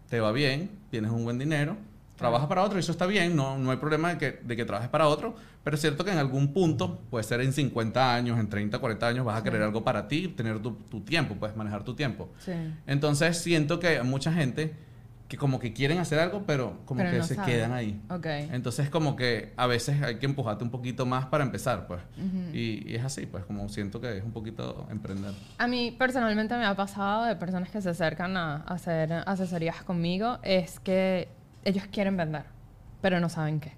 te 0.08 0.20
va 0.20 0.32
bien, 0.32 0.70
tienes 0.90 1.10
un 1.10 1.24
buen 1.24 1.38
dinero, 1.38 1.76
trabajas 2.18 2.48
para 2.48 2.62
otro 2.62 2.78
y 2.78 2.80
eso 2.80 2.92
está 2.92 3.06
bien, 3.06 3.34
no, 3.34 3.56
no 3.56 3.70
hay 3.70 3.76
problema 3.78 4.10
de 4.10 4.18
que, 4.18 4.40
de 4.44 4.56
que 4.56 4.64
trabajes 4.64 4.90
para 4.90 5.06
otro, 5.06 5.34
pero 5.64 5.76
es 5.76 5.80
cierto 5.80 6.04
que 6.04 6.10
en 6.10 6.18
algún 6.18 6.52
punto, 6.52 7.00
puede 7.10 7.24
ser 7.24 7.40
en 7.40 7.52
50 7.52 8.14
años, 8.14 8.38
en 8.38 8.48
30, 8.48 8.78
40 8.78 9.06
años, 9.08 9.24
vas 9.24 9.38
a 9.40 9.42
querer 9.42 9.62
algo 9.62 9.84
para 9.84 10.08
ti, 10.08 10.28
tener 10.28 10.58
tu, 10.60 10.72
tu 10.72 11.00
tiempo, 11.00 11.36
puedes 11.36 11.56
manejar 11.56 11.84
tu 11.84 11.94
tiempo. 11.94 12.28
Sí. 12.40 12.52
Entonces 12.86 13.38
siento 13.38 13.78
que 13.78 13.86
hay 13.98 14.02
mucha 14.04 14.32
gente 14.32 14.74
que 15.28 15.36
como 15.36 15.58
que 15.60 15.74
quieren 15.74 15.98
hacer 15.98 16.18
algo, 16.18 16.44
pero 16.46 16.78
como 16.86 17.00
Pero 17.00 17.10
que 17.12 17.18
no 17.18 17.24
se 17.24 17.34
saben. 17.34 17.54
quedan 17.54 17.72
ahí. 17.72 18.00
Ok. 18.08 18.24
Entonces 18.26 18.88
como 18.88 19.14
que 19.14 19.52
a 19.58 19.66
veces 19.66 20.02
hay 20.02 20.16
que 20.16 20.24
empujarte 20.24 20.64
un 20.64 20.70
poquito 20.70 21.04
más 21.04 21.26
para 21.26 21.44
empezar, 21.44 21.86
pues. 21.86 22.00
Ujú. 22.16 22.56
y, 22.56 22.90
y 22.90 22.94
es 22.94 23.04
así, 23.04 23.26
pues 23.26 23.44
como 23.44 23.68
siento 23.68 24.00
que 24.00 24.16
es 24.16 24.24
un 24.24 24.32
poquito 24.32 24.86
emprender. 24.90 25.34
A 25.58 25.66
mí 25.68 25.94
personalmente 25.98 26.56
me 26.56 26.64
ha 26.64 26.74
pasado 26.74 27.24
de 27.26 27.36
personas 27.36 27.68
que 27.70 27.82
se 27.82 27.90
acercan 27.90 28.36
a 28.38 28.56
hacer 28.62 29.12
asesorías 29.26 29.82
conmigo, 29.84 30.38
es 30.42 30.80
que 30.80 31.28
ellos 31.64 31.84
quieren 31.90 32.16
vender, 32.16 32.44
pero 33.00 33.20
no 33.20 33.28
saben 33.28 33.60
qué. 33.60 33.72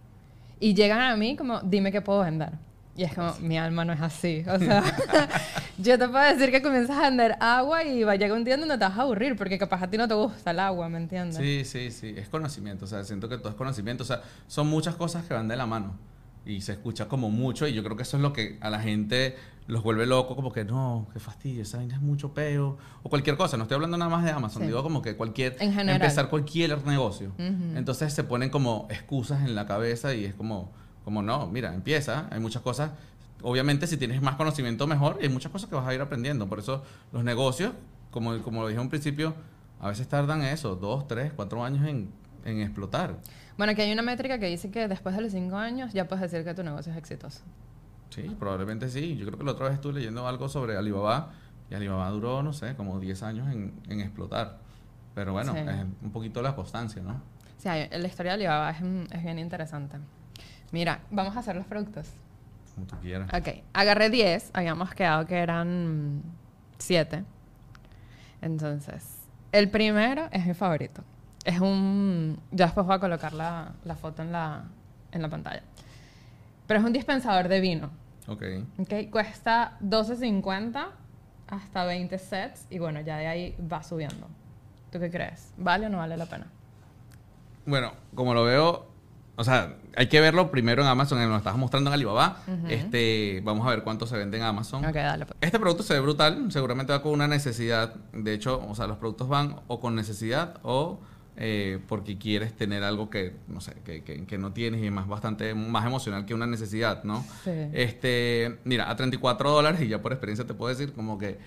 Y 0.58 0.74
llegan 0.74 1.00
a 1.00 1.16
mí 1.16 1.36
como, 1.36 1.60
dime 1.60 1.90
qué 1.90 2.00
puedo 2.00 2.20
vender. 2.20 2.52
Y 2.96 3.04
es 3.04 3.14
como, 3.14 3.34
mi 3.40 3.56
alma 3.56 3.84
no 3.84 3.92
es 3.92 4.00
así. 4.00 4.44
O 4.46 4.58
sea, 4.58 4.82
yo 5.78 5.98
te 5.98 6.08
puedo 6.08 6.24
decir 6.24 6.50
que 6.50 6.60
comienzas 6.60 6.98
a 6.98 7.02
vender 7.02 7.36
agua 7.40 7.84
y 7.84 8.02
va 8.02 8.12
a 8.12 8.16
llegar 8.16 8.36
un 8.36 8.44
día 8.44 8.56
donde 8.56 8.76
te 8.76 8.84
vas 8.84 8.98
a 8.98 9.02
aburrir, 9.02 9.36
porque 9.36 9.58
capaz 9.58 9.82
a 9.82 9.90
ti 9.90 9.96
no 9.96 10.06
te 10.06 10.14
gusta 10.14 10.50
el 10.50 10.60
agua, 10.60 10.88
¿me 10.88 10.98
entiendes? 10.98 11.36
Sí, 11.36 11.64
sí, 11.64 11.90
sí, 11.90 12.14
es 12.16 12.28
conocimiento, 12.28 12.84
o 12.84 12.88
sea, 12.88 13.02
siento 13.04 13.28
que 13.28 13.38
todo 13.38 13.50
es 13.50 13.54
conocimiento, 13.54 14.02
o 14.02 14.06
sea, 14.06 14.22
son 14.46 14.66
muchas 14.66 14.96
cosas 14.96 15.24
que 15.24 15.32
van 15.32 15.48
de 15.48 15.56
la 15.56 15.66
mano 15.66 15.96
y 16.44 16.60
se 16.60 16.72
escucha 16.72 17.06
como 17.06 17.30
mucho 17.30 17.66
y 17.66 17.74
yo 17.74 17.82
creo 17.82 17.96
que 17.96 18.02
eso 18.02 18.16
es 18.16 18.22
lo 18.22 18.32
que 18.32 18.58
a 18.60 18.70
la 18.70 18.80
gente 18.80 19.36
los 19.70 19.82
vuelve 19.82 20.04
loco, 20.06 20.36
como 20.36 20.52
que 20.52 20.64
no, 20.64 21.06
qué 21.12 21.20
fastidio, 21.20 21.62
esa 21.62 21.78
vaina 21.78 21.94
es 21.96 22.00
mucho 22.02 22.34
peo, 22.34 22.76
o 23.02 23.08
cualquier 23.08 23.36
cosa, 23.36 23.56
no 23.56 23.62
estoy 23.64 23.76
hablando 23.76 23.96
nada 23.96 24.10
más 24.10 24.24
de 24.24 24.30
Amazon, 24.30 24.62
Sí. 24.62 24.66
digo 24.68 24.82
como 24.82 25.00
que 25.02 25.16
cualquier, 25.16 25.56
En 25.60 25.72
general. 25.72 26.00
empezar 26.02 26.28
cualquier 26.28 26.84
negocio, 26.86 27.28
Ujú. 27.38 27.76
entonces 27.78 28.12
se 28.12 28.24
ponen 28.24 28.50
como 28.50 28.86
excusas 28.90 29.42
en 29.42 29.54
la 29.54 29.66
cabeza 29.66 30.12
y 30.14 30.24
es 30.24 30.34
como, 30.34 30.70
como 31.04 31.22
no, 31.22 31.46
mira, 31.46 31.74
empieza, 31.74 32.26
hay 32.30 32.40
muchas 32.40 32.62
cosas, 32.62 32.90
obviamente 33.42 33.86
si 33.86 33.96
tienes 33.96 34.20
más 34.22 34.34
conocimiento 34.36 34.86
mejor, 34.86 35.18
y 35.20 35.24
hay 35.24 35.28
muchas 35.30 35.52
cosas 35.52 35.68
que 35.70 35.76
vas 35.76 35.86
a 35.86 35.94
ir 35.94 36.00
aprendiendo, 36.00 36.48
por 36.48 36.58
eso 36.58 36.82
los 37.12 37.22
negocios, 37.24 37.72
como, 38.10 38.38
como 38.42 38.62
lo 38.62 38.68
dije 38.68 38.76
en 38.78 38.82
un 38.82 38.90
principio, 38.90 39.34
a 39.80 39.88
veces 39.88 40.08
tardan 40.08 40.42
eso, 40.42 40.74
dos, 40.76 41.06
tres, 41.06 41.32
cuatro 41.34 41.64
años 41.64 41.86
en, 41.86 42.10
en 42.44 42.60
explotar. 42.60 43.16
Bueno, 43.56 43.72
aquí 43.72 43.82
hay 43.82 43.92
una 43.92 44.02
métrica 44.02 44.38
que 44.38 44.46
dice 44.46 44.70
que 44.70 44.88
después 44.88 45.14
de 45.14 45.22
los 45.22 45.32
cinco 45.32 45.56
años 45.56 45.92
ya 45.92 46.08
puedes 46.08 46.30
decir 46.30 46.44
que 46.44 46.54
tu 46.54 46.62
negocio 46.62 46.90
es 46.92 46.98
exitoso. 46.98 47.40
Sí, 48.10 48.22
probablemente 48.38 48.88
sí. 48.88 49.16
Yo 49.16 49.26
creo 49.26 49.38
que 49.38 49.44
la 49.44 49.52
otra 49.52 49.66
vez 49.66 49.74
estuve 49.76 49.94
leyendo 49.94 50.26
algo 50.26 50.48
sobre 50.48 50.76
Alibaba 50.76 51.30
y 51.70 51.74
Alibaba 51.74 52.08
duró, 52.10 52.42
no 52.42 52.52
sé, 52.52 52.74
como 52.76 52.98
10 53.00 53.22
años 53.22 53.48
en, 53.52 53.72
en 53.88 54.00
explotar. 54.00 54.58
Pero 55.14 55.32
bueno, 55.32 55.52
Sí. 55.52 55.58
es 55.60 55.84
un 56.02 56.10
poquito 56.12 56.42
la 56.42 56.54
constancia, 56.54 57.02
¿no? 57.02 57.20
Sí, 57.58 57.68
la 57.68 58.06
historia 58.06 58.32
de 58.32 58.34
Alibaba 58.44 58.70
es, 58.70 58.80
mm, 58.80 59.02
es 59.12 59.22
bien 59.22 59.38
interesante. 59.38 59.96
Mira, 60.72 61.00
vamos 61.10 61.36
a 61.36 61.40
hacer 61.40 61.56
los 61.56 61.66
productos. 61.66 62.08
Como 62.74 62.86
tú 62.86 62.96
quieras. 63.02 63.28
Ok, 63.34 63.62
agarré 63.72 64.08
10, 64.10 64.50
habíamos 64.54 64.94
quedado 64.94 65.26
que 65.26 65.36
eran 65.38 66.22
7. 66.78 67.24
Entonces, 68.42 69.18
el 69.52 69.70
primero 69.70 70.28
es 70.32 70.46
mi 70.46 70.54
favorito. 70.54 71.02
Es 71.44 71.60
un... 71.60 72.38
Ya 72.50 72.66
después 72.66 72.86
voy 72.86 72.96
a 72.96 73.00
colocar 73.00 73.32
la, 73.32 73.72
la 73.84 73.96
foto 73.96 74.22
en 74.22 74.32
la, 74.32 74.64
en 75.12 75.22
la 75.22 75.28
pantalla. 75.28 75.62
Pero 76.70 76.78
es 76.78 76.86
un 76.86 76.92
dispensador 76.92 77.48
de 77.48 77.58
vino. 77.58 77.90
Ok. 78.28 78.44
Ok, 78.78 79.10
cuesta 79.10 79.76
12.50 79.82 80.86
hasta 81.48 81.84
20 81.84 82.16
sets 82.16 82.68
y 82.70 82.78
bueno, 82.78 83.00
ya 83.00 83.16
de 83.16 83.26
ahí 83.26 83.56
va 83.60 83.82
subiendo. 83.82 84.28
¿Tú 84.92 85.00
qué 85.00 85.10
crees? 85.10 85.52
¿Vale 85.56 85.86
o 85.86 85.88
no 85.88 85.98
vale 85.98 86.16
la 86.16 86.26
pena? 86.26 86.46
Bueno, 87.66 87.90
como 88.14 88.34
lo 88.34 88.44
veo, 88.44 88.86
o 89.34 89.42
sea, 89.42 89.78
hay 89.96 90.06
que 90.06 90.20
verlo 90.20 90.52
primero 90.52 90.82
en 90.82 90.86
Amazon, 90.86 91.18
en 91.20 91.24
lo 91.26 91.34
que 91.34 91.38
estabas 91.38 91.58
mostrando 91.58 91.90
en 91.90 91.94
Alibaba. 91.94 92.36
este, 92.68 93.40
vamos 93.42 93.66
a 93.66 93.70
ver 93.70 93.82
cuánto 93.82 94.06
se 94.06 94.16
vende 94.16 94.38
en 94.38 94.44
Amazon. 94.44 94.84
Ok, 94.84 94.94
dale. 94.94 95.26
pues. 95.26 95.36
Este 95.40 95.58
producto 95.58 95.82
se 95.82 95.94
ve 95.94 95.98
brutal, 95.98 96.52
seguramente 96.52 96.92
va 96.92 97.02
con 97.02 97.10
una 97.10 97.26
necesidad. 97.26 97.96
De 98.12 98.32
hecho, 98.32 98.64
o 98.64 98.76
sea, 98.76 98.86
los 98.86 98.98
productos 98.98 99.26
van 99.26 99.56
o 99.66 99.80
con 99.80 99.96
necesidad 99.96 100.60
o 100.62 101.00
eh, 101.42 101.78
porque 101.88 102.18
quieres 102.18 102.52
tener 102.54 102.84
algo 102.84 103.08
que, 103.08 103.34
no 103.48 103.62
sé, 103.62 103.72
que, 103.84 104.04
que- 104.04 104.26
que 104.26 104.36
no 104.38 104.52
tienes 104.52 104.84
y 104.84 104.90
más 104.90 105.08
bastante 105.08 105.54
más 105.54 105.86
emocional 105.86 106.26
que 106.26 106.34
una 106.34 106.46
necesidad, 106.46 107.02
¿no? 107.04 107.24
Sí. 107.44 107.50
Este, 107.72 108.58
mira, 108.64 108.90
a 108.90 108.94
34 108.96 109.50
dólares 109.50 109.80
y 109.80 109.88
ya 109.88 110.02
por 110.02 110.12
experiencia 110.12 110.46
te 110.46 110.52
puedo 110.52 110.68
decir 110.68 110.92
como 110.92 111.16
que 111.16 111.38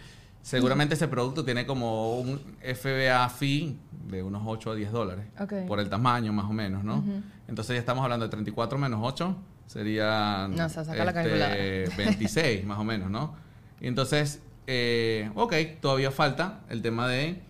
seguramente 0.42 0.96
ese 0.96 1.08
producto 1.08 1.46
tiene 1.46 1.66
como 1.68 2.18
un 2.20 2.40
FBA 2.62 3.30
fee 3.30 3.78
de 4.10 4.24
unos 4.24 4.42
8 4.46 4.72
a 4.72 4.76
10 4.76 4.92
dólares. 4.92 5.26
Por 5.68 5.80
el 5.80 5.90
tamaño, 5.90 6.34
más 6.34 6.46
o 6.46 6.54
menos, 6.54 6.84
¿no? 6.84 7.04
Entonces 7.48 7.76
ya 7.76 7.80
estamos 7.80 8.04
hablando 8.04 8.26
de 8.26 8.32
34 8.32 8.78
menos 8.80 9.00
8, 9.04 9.38
serían 9.68 10.56
No 10.98 11.06
la 11.06 11.14
calculadora. 11.14 11.56
26, 11.98 12.66
más 12.66 12.80
o 12.80 12.84
menos, 12.84 13.10
¿no? 13.12 13.36
Y 13.80 13.88
entonces, 13.88 14.42
eh, 14.66 15.30
ok, 15.36 15.54
todavía 15.82 16.10
falta 16.10 16.62
el 16.70 16.82
tema 16.82 17.08
de... 17.08 17.42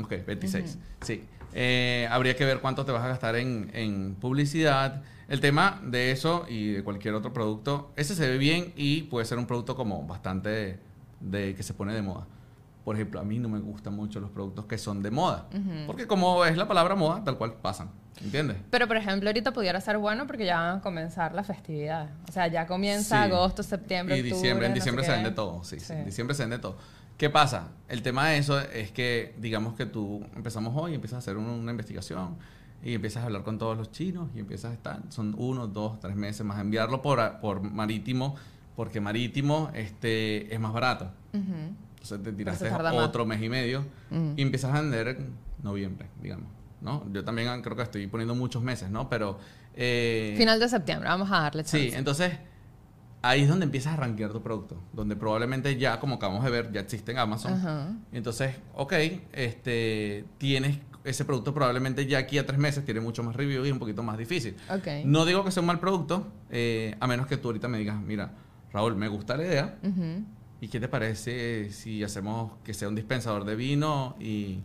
Ok, 0.00 0.14
26, 0.26 0.78
sí. 1.02 1.24
Eh, 1.52 2.06
habría 2.10 2.36
que 2.36 2.44
ver 2.44 2.60
cuánto 2.60 2.84
te 2.84 2.92
vas 2.92 3.02
a 3.04 3.08
gastar 3.08 3.36
en, 3.36 3.70
en 3.74 4.14
publicidad. 4.14 5.02
El 5.28 5.40
tema 5.40 5.80
de 5.84 6.10
eso 6.10 6.46
y 6.48 6.72
de 6.72 6.82
cualquier 6.84 7.14
otro 7.14 7.32
producto, 7.32 7.92
ese 7.96 8.14
se 8.14 8.26
ve 8.28 8.38
bien 8.38 8.72
y 8.76 9.02
puede 9.02 9.26
ser 9.26 9.38
un 9.38 9.46
producto 9.46 9.76
como 9.76 10.06
bastante 10.06 10.78
de, 11.20 11.54
que 11.54 11.62
se 11.62 11.74
pone 11.74 11.92
de 11.94 12.00
moda. 12.02 12.26
Por 12.84 12.96
ejemplo, 12.96 13.20
a 13.20 13.24
mí 13.24 13.38
no 13.38 13.50
me 13.50 13.58
gustan 13.58 13.94
mucho 13.94 14.20
los 14.20 14.30
productos 14.30 14.64
que 14.64 14.78
son 14.78 15.02
de 15.02 15.10
moda. 15.10 15.46
Ujú. 15.52 15.86
Porque 15.86 16.06
como 16.06 16.46
es 16.46 16.56
la 16.56 16.66
palabra 16.66 16.94
moda, 16.94 17.22
tal 17.24 17.36
cual 17.36 17.54
pasan. 17.60 17.90
¿Entiendes? 18.22 18.56
Pero, 18.70 18.88
por 18.88 18.96
ejemplo, 18.96 19.28
ahorita 19.28 19.52
pudiera 19.52 19.80
ser 19.80 19.98
bueno 19.98 20.26
porque 20.26 20.44
ya 20.46 20.56
van 20.58 20.78
a 20.78 20.80
comenzar 20.80 21.34
las 21.34 21.46
festividades. 21.46 22.10
O 22.28 22.32
sea, 22.32 22.48
ya 22.48 22.66
comienza 22.66 23.22
Sí. 23.24 23.30
agosto, 23.30 23.62
septiembre, 23.62 24.16
Y 24.16 24.20
octubre, 24.20 24.36
diciembre, 24.40 24.66
en 24.66 24.74
diciembre 24.74 25.04
se 25.04 25.12
vende 25.12 25.30
todo, 25.30 25.62
sí, 25.62 25.78
sí, 25.78 25.86
Sí. 25.86 25.92
En 25.92 26.04
diciembre 26.06 26.34
se 26.34 26.42
vende 26.42 26.58
todo. 26.58 26.78
¿Qué 27.18 27.28
pasa? 27.30 27.72
El 27.88 28.02
tema 28.02 28.28
de 28.28 28.38
eso 28.38 28.58
es 28.60 28.90
que, 28.92 29.34
digamos 29.38 29.74
que 29.74 29.86
tú 29.86 30.24
empezamos 30.36 30.72
hoy, 30.80 30.94
empiezas 30.94 31.16
a 31.16 31.18
hacer 31.18 31.36
un- 31.36 31.46
una 31.46 31.72
investigación 31.72 32.36
y 32.82 32.94
empiezas 32.94 33.22
a 33.24 33.26
hablar 33.26 33.42
con 33.42 33.58
todos 33.58 33.76
los 33.76 33.90
chinos 33.90 34.30
y 34.34 34.38
empiezas 34.38 34.70
a 34.70 34.74
estar, 34.74 35.02
son 35.08 35.34
uno, 35.36 35.66
dos, 35.66 35.98
tres 36.00 36.14
meses 36.14 36.46
más, 36.46 36.60
enviarlo 36.60 37.02
por, 37.02 37.40
por 37.40 37.60
marítimo, 37.60 38.36
porque 38.76 39.00
marítimo 39.00 39.70
este, 39.74 40.54
es 40.54 40.60
más 40.60 40.72
barato. 40.72 41.10
Ujú. 41.34 41.74
Entonces 41.94 42.22
te 42.22 42.32
tiraste 42.32 42.68
tarda 42.70 42.92
más. 42.92 43.04
otro 43.08 43.26
mes 43.26 43.42
y 43.42 43.48
medio 43.48 43.84
Ujú. 44.12 44.34
y 44.36 44.42
empiezas 44.42 44.72
a 44.74 44.80
vender 44.80 45.08
en 45.08 45.32
noviembre, 45.64 46.06
digamos. 46.22 46.46
¿no? 46.80 47.04
Yo 47.12 47.24
también 47.24 47.60
creo 47.62 47.74
que 47.74 47.82
estoy 47.82 48.06
poniendo 48.06 48.36
muchos 48.36 48.62
meses, 48.62 48.88
¿no? 48.88 49.08
Pero... 49.10 49.40
eh, 49.74 50.34
Final 50.38 50.60
de 50.60 50.68
septiembre, 50.68 51.08
vamos 51.08 51.28
a 51.32 51.40
darle 51.40 51.64
Sí, 51.64 51.82
chance. 51.86 51.98
entonces 51.98 52.32
ahí 53.22 53.42
es 53.42 53.48
donde 53.48 53.64
empiezas 53.64 53.94
a 53.94 53.96
rankear 53.96 54.32
tu 54.32 54.42
producto, 54.42 54.76
donde 54.92 55.16
probablemente 55.16 55.76
ya, 55.76 56.00
como 56.00 56.16
acabamos 56.16 56.44
de 56.44 56.50
ver, 56.50 56.72
ya 56.72 56.80
existe 56.80 57.12
en 57.12 57.18
Amazon. 57.18 57.52
Ajá. 57.54 57.92
Entonces, 58.12 58.56
ok, 58.74 58.92
este, 59.32 60.24
tienes 60.38 60.78
ese 61.04 61.24
producto 61.24 61.54
probablemente 61.54 62.06
ya 62.06 62.18
aquí 62.18 62.38
a 62.38 62.44
tres 62.44 62.58
meses 62.58 62.84
tiene 62.84 63.00
mucho 63.00 63.22
más 63.22 63.34
review 63.34 63.64
y 63.64 63.68
es 63.68 63.72
un 63.72 63.78
poquito 63.78 64.02
más 64.02 64.18
difícil. 64.18 64.56
Ok. 64.70 65.04
No 65.04 65.24
digo 65.24 65.44
que 65.44 65.50
sea 65.50 65.60
un 65.60 65.66
mal 65.66 65.80
producto, 65.80 66.26
eh, 66.50 66.96
a 67.00 67.06
menos 67.06 67.26
que 67.26 67.36
tú 67.36 67.48
ahorita 67.48 67.68
me 67.68 67.78
digas, 67.78 68.00
mira, 68.00 68.32
Raúl, 68.72 68.96
me 68.96 69.08
gusta 69.08 69.36
la 69.36 69.44
idea. 69.44 69.78
¿Y 70.60 70.68
qué 70.68 70.80
te 70.80 70.88
parece 70.88 71.70
si 71.70 72.02
hacemos 72.02 72.52
que 72.64 72.74
sea 72.74 72.88
un 72.88 72.94
dispensador 72.94 73.44
de 73.44 73.54
vino 73.54 74.16
y, 74.20 74.58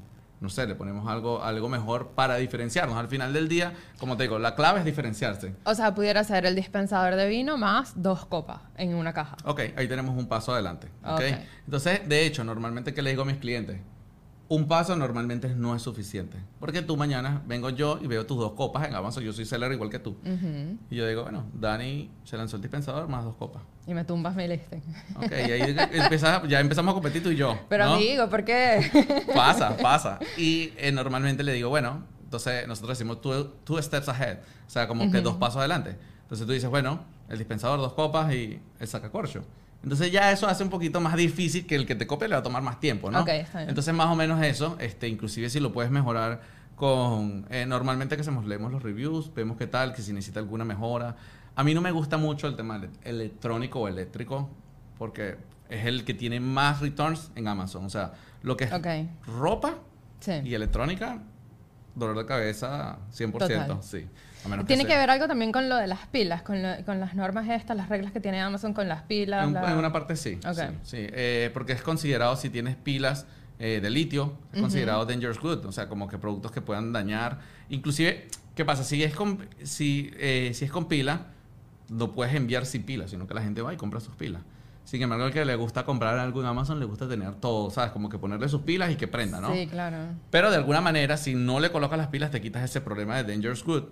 no 0.44 0.50
sé, 0.50 0.68
le 0.68 0.76
ponemos 0.76 1.08
algo, 1.10 1.42
algo 1.42 1.70
mejor 1.70 2.10
para 2.10 2.36
diferenciarnos? 2.36 2.98
Al 2.98 3.08
final 3.08 3.32
del 3.32 3.48
día, 3.48 3.74
como 3.98 4.18
te 4.18 4.24
digo, 4.24 4.38
la 4.40 4.56
clave 4.56 4.80
es 4.80 4.86
diferenciarse. 4.86 5.56
O 5.64 5.74
sea, 5.74 5.96
pudiera 5.96 6.22
ser 6.26 6.46
el 6.46 6.54
dispensador 6.54 7.16
de 7.16 7.30
vino 7.30 7.58
más 7.58 7.94
dos 7.96 8.26
copas 8.26 8.60
en 8.76 8.94
una 8.94 9.14
caja. 9.14 9.38
Ok, 9.46 9.62
ahí 9.78 9.88
tenemos 9.88 10.18
un 10.18 10.28
paso 10.28 10.52
adelante. 10.54 10.90
¿ok? 11.06 11.14
Ok. 11.14 11.22
Entonces, 11.66 12.08
de 12.10 12.26
hecho, 12.26 12.44
normalmente, 12.44 12.94
¿qué 12.94 13.02
le 13.02 13.12
digo 13.12 13.22
a 13.22 13.26
mis 13.26 13.38
clientes? 13.38 13.80
Un 14.54 14.68
paso 14.68 14.96
normalmente 14.96 15.50
no 15.56 15.76
es 15.76 15.82
suficiente. 15.82 16.38
Porque 16.60 16.84
tú 16.84 16.96
mañana 16.96 17.42
vengo 17.48 17.72
yo 17.72 17.98
y 18.02 18.06
veo 18.08 18.26
tus 18.28 18.38
dos 18.38 18.52
copas 18.52 18.88
en 18.88 18.94
Amazon. 18.94 19.24
Yo 19.24 19.34
soy 19.34 19.46
seller 19.46 19.72
igual 19.72 19.90
que 19.90 19.98
tú. 19.98 20.16
Y 20.92 20.96
yo 20.96 21.08
digo, 21.08 21.24
bueno, 21.24 21.46
Dani 21.54 22.12
se 22.24 22.38
lanzó 22.38 22.58
el 22.58 22.62
dispensador 22.62 23.08
más 23.08 23.24
dos 23.24 23.36
copas. 23.36 23.64
Y 23.88 23.94
me 23.96 24.04
tumbas 24.06 24.36
mi 24.36 24.48
listing. 24.48 24.82
Ok, 25.18 25.32
y 25.32 25.52
ahí 25.52 25.76
empieza- 25.94 26.46
ya 26.48 26.60
empezamos 26.60 26.92
a 26.92 26.94
competir 26.94 27.24
tú 27.24 27.30
y 27.32 27.36
yo. 27.36 27.58
Pero 27.68 27.86
¿no? 27.86 27.94
amigo, 27.96 28.30
¿por 28.30 28.46
qué? 28.46 29.26
Pasa, 29.34 29.76
pasa. 29.78 30.20
Y 30.38 30.72
eh, 30.78 30.92
normalmente 30.92 31.42
le 31.44 31.54
digo, 31.54 31.70
bueno, 31.70 32.04
entonces 32.24 32.68
nosotros 32.68 32.98
decimos 32.98 33.22
two, 33.22 33.46
two 33.64 33.82
steps 33.82 34.08
ahead. 34.10 34.38
O 34.68 34.70
sea, 34.70 34.88
como 34.88 35.10
que 35.12 35.20
dos 35.22 35.36
pasos 35.38 35.58
adelante. 35.58 35.98
Entonces 36.24 36.46
tú 36.46 36.54
dices, 36.54 36.70
bueno, 36.70 37.00
el 37.28 37.40
dispensador, 37.40 37.80
dos 37.80 37.94
copas 37.94 38.32
y 38.34 38.60
el 38.80 38.88
sacacorcho. 38.88 39.44
Entonces 39.84 40.12
ya 40.12 40.32
eso 40.32 40.48
hace 40.48 40.64
un 40.64 40.70
poquito 40.70 41.00
más 41.02 41.16
difícil 41.16 41.66
que 41.68 41.76
el 41.76 41.86
que 41.86 41.96
te 41.96 42.08
copie 42.08 42.28
le 42.30 42.36
va 42.36 42.40
a 42.40 42.44
tomar 42.44 42.62
más 42.64 42.80
tiempo, 42.80 43.12
¿no? 43.12 43.22
Ok, 43.22 43.28
está 43.30 43.60
bien. 43.60 43.70
Entonces 43.70 43.94
más 43.94 44.08
o 44.08 44.16
menos 44.16 44.42
eso, 44.44 44.78
este, 44.80 45.08
inclusive 45.10 45.50
si 45.50 45.60
lo 45.60 45.74
puedes 45.74 45.92
mejorar 45.92 46.42
con... 46.76 47.46
eh, 47.50 47.66
normalmente 47.68 48.16
que 48.16 48.22
hacemos, 48.22 48.46
leemos 48.46 48.72
los 48.72 48.82
reviews, 48.82 49.34
vemos 49.34 49.58
qué 49.58 49.68
tal, 49.68 49.94
que 49.94 50.02
si 50.02 50.14
necesita 50.14 50.40
alguna 50.40 50.64
mejora. 50.66 51.16
A 51.56 51.64
mí 51.64 51.74
no 51.74 51.82
me 51.82 51.92
gusta 51.92 52.18
mucho 52.18 52.48
el 52.48 52.56
tema 52.56 52.78
ele- 52.78 52.90
electrónico 53.04 53.82
o 53.82 53.88
eléctrico 53.88 54.50
porque 54.98 55.36
es 55.70 55.86
el 55.86 56.04
que 56.06 56.14
tiene 56.14 56.40
más 56.40 56.80
returns 56.80 57.32
en 57.36 57.48
Amazon. 57.48 57.86
O 57.86 57.90
sea, 57.90 58.14
lo 58.42 58.56
que 58.58 58.64
es 58.66 58.72
Ok. 58.74 58.88
ropa 59.38 59.76
Sí. 60.20 60.32
y 60.46 60.54
electrónica, 60.54 61.20
dolor 61.96 62.18
de 62.18 62.26
cabeza 62.26 63.00
100%. 63.12 63.32
Total. 63.68 63.78
Sí. 63.84 64.08
Tiene 64.66 64.84
sea- 64.84 64.92
que 64.92 64.98
ver 64.98 65.10
algo 65.10 65.28
también 65.28 65.52
con 65.52 65.70
lo 65.70 65.76
de 65.78 65.88
las 65.88 66.06
pilas, 66.08 66.42
con, 66.42 66.62
lo- 66.62 66.84
con 66.86 67.00
las 67.00 67.16
normas 67.16 67.48
estas, 67.50 67.76
las 67.78 67.90
reglas 67.90 68.12
que 68.12 68.20
tiene 68.20 68.42
Amazon 68.42 68.74
con 68.74 68.88
las 68.88 69.04
pilas. 69.04 69.48
En, 69.48 69.54
la- 69.54 69.72
en 69.72 69.78
una 69.78 69.92
parte 69.92 70.16
sí. 70.16 70.40
Sí, 70.54 70.62
sí. 70.84 70.98
Eh, 71.00 71.50
porque 71.54 71.74
es 71.74 71.82
considerado, 71.82 72.36
si 72.36 72.50
tienes 72.50 72.76
pilas 72.76 73.26
eh, 73.60 73.80
de 73.82 73.90
litio, 73.90 74.38
es 74.52 74.60
considerado 74.62 75.06
dangerous 75.06 75.40
good. 75.40 75.66
O 75.66 75.72
sea, 75.72 75.88
como 75.88 76.08
que 76.08 76.18
productos 76.18 76.52
que 76.52 76.62
puedan 76.62 76.92
dañar. 76.92 77.40
Inclusive, 77.70 78.28
¿qué 78.56 78.66
pasa? 78.66 78.84
Si 78.84 79.02
es 79.04 79.14
con, 79.16 79.48
si, 79.64 80.12
eh, 80.18 80.52
si 80.54 80.66
es 80.66 80.72
con 80.72 80.88
pila, 80.88 81.28
no 81.90 82.12
puedes 82.14 82.34
enviar 82.36 82.66
sin 82.66 82.84
pila, 82.84 83.08
sino 83.08 83.28
que 83.28 83.34
la 83.34 83.42
gente 83.42 83.62
va 83.62 83.74
y 83.74 83.78
compra 83.78 84.00
sus 84.00 84.16
pilas. 84.16 84.42
Sin 84.86 85.02
embargo, 85.02 85.26
el 85.26 85.34
que 85.34 85.44
le 85.46 85.56
gusta 85.56 85.86
comprar 85.86 86.20
algo 86.20 86.42
en 86.42 86.46
Amazon 86.48 86.80
le 86.80 86.86
gusta 86.86 87.08
tener 87.08 87.36
todo, 87.36 87.70
¿sabes? 87.72 87.92
Como 87.92 88.10
que 88.10 88.20
ponerle 88.20 88.48
sus 88.50 88.62
pilas 88.62 88.92
y 88.92 88.96
que 88.96 89.08
prenda, 89.08 89.40
¿no? 89.42 89.54
Sí, 89.54 89.66
claro. 89.68 89.98
Pero 90.30 90.52
de 90.52 90.58
alguna 90.58 90.82
manera, 90.82 91.18
si 91.18 91.36
no 91.36 91.60
le 91.60 91.72
colocas 91.72 91.98
las 91.98 92.08
pilas, 92.08 92.32
te 92.32 92.42
quitas 92.42 92.64
ese 92.64 92.82
problema 92.82 93.16
de 93.16 93.24
dangerous 93.24 93.64
good. 93.64 93.84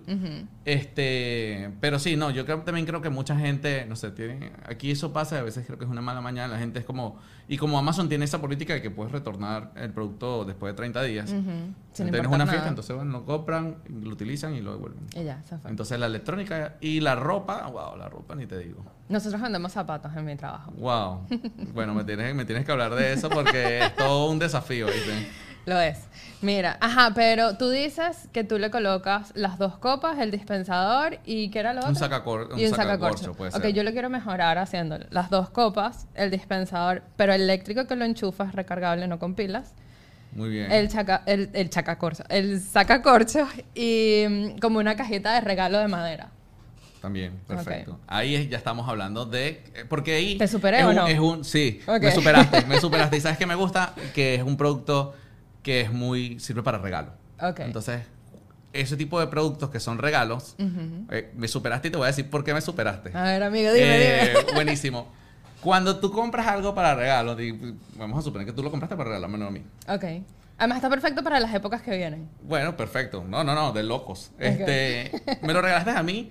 Este, 0.64 1.70
pero 1.80 1.98
sí, 1.98 2.16
no, 2.16 2.30
yo 2.30 2.44
creo, 2.44 2.60
también 2.60 2.86
creo 2.86 3.02
que 3.02 3.10
mucha 3.10 3.36
gente, 3.36 3.84
no 3.88 3.96
sé, 3.96 4.10
tiene, 4.10 4.52
aquí 4.64 4.90
eso 4.90 5.12
pasa, 5.12 5.36
y 5.36 5.38
a 5.38 5.42
veces 5.42 5.66
creo 5.66 5.78
que 5.78 5.84
es 5.84 5.90
una 5.90 6.02
mala 6.02 6.20
mañana, 6.20 6.52
la 6.54 6.58
gente 6.58 6.78
es 6.78 6.84
como, 6.84 7.18
y 7.48 7.56
como 7.58 7.78
Amazon 7.78 8.08
tiene 8.08 8.24
esa 8.24 8.40
política 8.40 8.74
de 8.74 8.82
que 8.82 8.90
puedes 8.90 9.12
retornar 9.12 9.72
el 9.76 9.92
producto 9.92 10.44
después 10.44 10.72
de 10.72 10.76
30 10.76 11.02
días, 11.02 11.30
Ujú. 11.30 11.40
si 11.92 12.02
Sin 12.02 12.10
tienes 12.10 12.26
una 12.28 12.38
nada. 12.38 12.50
fiesta, 12.50 12.68
entonces 12.68 12.94
bueno, 12.94 13.12
lo 13.12 13.24
compran, 13.24 13.76
lo 13.88 14.10
utilizan 14.10 14.54
y 14.54 14.60
lo 14.60 14.72
devuelven. 14.72 15.04
Y 15.16 15.24
ya, 15.24 15.42
se 15.42 15.58
fue. 15.58 15.70
Entonces 15.70 15.98
la 15.98 16.06
electrónica 16.06 16.76
y 16.80 17.00
la 17.00 17.14
ropa, 17.16 17.66
wow, 17.66 17.96
la 17.96 18.08
ropa 18.08 18.34
ni 18.34 18.46
te 18.46 18.58
digo. 18.58 18.84
Nosotros 19.12 19.40
vendemos 19.42 19.72
zapatos 19.72 20.10
en 20.16 20.24
mi 20.24 20.36
trabajo. 20.36 20.72
Wow. 20.72 21.26
Bueno, 21.74 21.94
me 21.94 22.02
tienes, 22.04 22.34
me 22.34 22.44
tienes 22.44 22.64
que 22.64 22.72
hablar 22.72 22.94
de 22.94 23.12
eso 23.12 23.28
porque 23.28 23.80
es 23.80 23.94
todo 23.96 24.30
un 24.30 24.38
desafío, 24.38 24.86
¿viste? 24.86 25.28
Lo 25.66 25.78
es. 25.78 25.98
Mira, 26.40 26.76
ajá, 26.80 27.12
pero 27.14 27.56
tú 27.56 27.70
dices 27.70 28.28
que 28.32 28.42
tú 28.42 28.58
le 28.58 28.70
colocas 28.70 29.30
las 29.36 29.58
dos 29.58 29.78
copas, 29.78 30.18
el 30.18 30.30
dispensador 30.32 31.18
y 31.24 31.50
¿qué 31.50 31.60
era 31.60 31.72
lo 31.72 31.80
otro? 31.80 31.90
Un 31.90 31.96
sacacor, 31.96 32.48
un 32.52 32.58
y 32.58 32.64
un 32.66 32.70
sacacorcho, 32.70 33.18
sacacorcho. 33.18 33.34
puede 33.34 33.50
Ok, 33.54 33.62
ser. 33.62 33.72
yo 33.74 33.82
lo 33.84 33.92
quiero 33.92 34.10
mejorar 34.10 34.58
haciendo 34.58 34.98
las 35.10 35.30
dos 35.30 35.50
copas, 35.50 36.08
el 36.14 36.30
dispensador, 36.32 37.02
pero 37.16 37.32
eléctrico 37.32 37.86
que 37.86 37.94
lo 37.94 38.04
enchufas, 38.04 38.54
recargable, 38.56 39.06
no 39.06 39.20
con 39.20 39.34
pilas. 39.34 39.72
Muy 40.32 40.48
bien. 40.48 40.72
El, 40.72 40.88
chaca, 40.88 41.22
el, 41.26 41.50
el 41.52 41.70
chacacorcho, 41.70 42.24
el 42.28 42.58
sacacorcho 42.60 43.46
y 43.74 44.24
mm, 44.28 44.58
como 44.58 44.78
una 44.80 44.96
cajita 44.96 45.34
de 45.34 45.42
regalo 45.42 45.78
de 45.78 45.86
madera. 45.86 46.30
También, 47.02 47.32
perfecto. 47.48 47.98
Ahí 48.06 48.34
es- 48.36 48.48
ya 48.48 48.56
estamos 48.56 48.88
hablando 48.88 49.26
de... 49.26 49.62
eh, 49.74 49.84
Porque 49.88 50.14
ahí... 50.14 50.38
¿Te 50.38 50.46
superé 50.48 50.78
es 50.78 50.84
o 50.84 50.90
un- 50.90 50.94
no? 50.94 51.06
Es 51.08 51.18
un, 51.18 51.44
sí, 51.44 51.80
me 52.00 52.12
superaste, 52.12 52.64
me 52.66 52.80
superaste. 52.80 53.16
Y 53.16 53.20
sabes 53.20 53.36
que 53.38 53.44
me 53.46 53.56
gusta 53.56 53.92
que 54.14 54.36
es 54.36 54.42
un 54.42 54.56
producto 54.56 55.14
que 55.64 55.80
es 55.82 55.92
muy... 55.92 56.38
sirve 56.40 56.62
para 56.62 56.78
regalo. 56.78 57.12
Ok. 57.40 57.58
Entonces, 57.60 58.02
ese 58.72 58.96
tipo 58.96 59.18
de 59.20 59.26
productos 59.26 59.68
que 59.70 59.80
son 59.80 59.98
regalos, 59.98 60.54
eh, 61.10 61.30
me 61.36 61.48
superaste 61.48 61.88
y 61.88 61.90
te 61.90 61.96
voy 61.98 62.04
a 62.04 62.08
decir 62.08 62.30
por 62.30 62.44
qué 62.44 62.54
me 62.54 62.60
superaste. 62.60 63.10
A 63.14 63.24
ver, 63.24 63.42
amigo, 63.42 63.72
dime, 63.72 63.86
Eh, 64.24 64.34
dime. 64.38 64.52
Buenísimo. 64.54 65.08
Cuando 65.60 65.98
tú 65.98 66.10
compras 66.12 66.46
algo 66.46 66.72
para 66.74 66.94
regalo, 66.94 67.36
vamos 67.96 68.18
a 68.18 68.22
suponer 68.22 68.46
que 68.46 68.52
tú 68.52 68.62
lo 68.62 68.70
compraste 68.70 68.96
para 68.96 69.10
regalarme 69.10 69.38
no 69.38 69.46
a 69.46 69.50
mí. 69.50 69.62
Ok. 69.88 70.04
Además 70.58 70.76
está 70.76 70.88
perfecto 70.88 71.24
para 71.24 71.40
las 71.40 71.52
épocas 71.54 71.82
que 71.82 71.96
vienen. 71.96 72.28
Bueno, 72.42 72.76
perfecto. 72.76 73.24
No, 73.28 73.42
no, 73.42 73.54
no, 73.56 73.72
de 73.72 73.82
locos. 73.82 74.30
Este, 74.38 75.10
me 75.42 75.52
lo 75.52 75.60
regalaste 75.60 75.90
a 75.90 76.02
mí. 76.04 76.30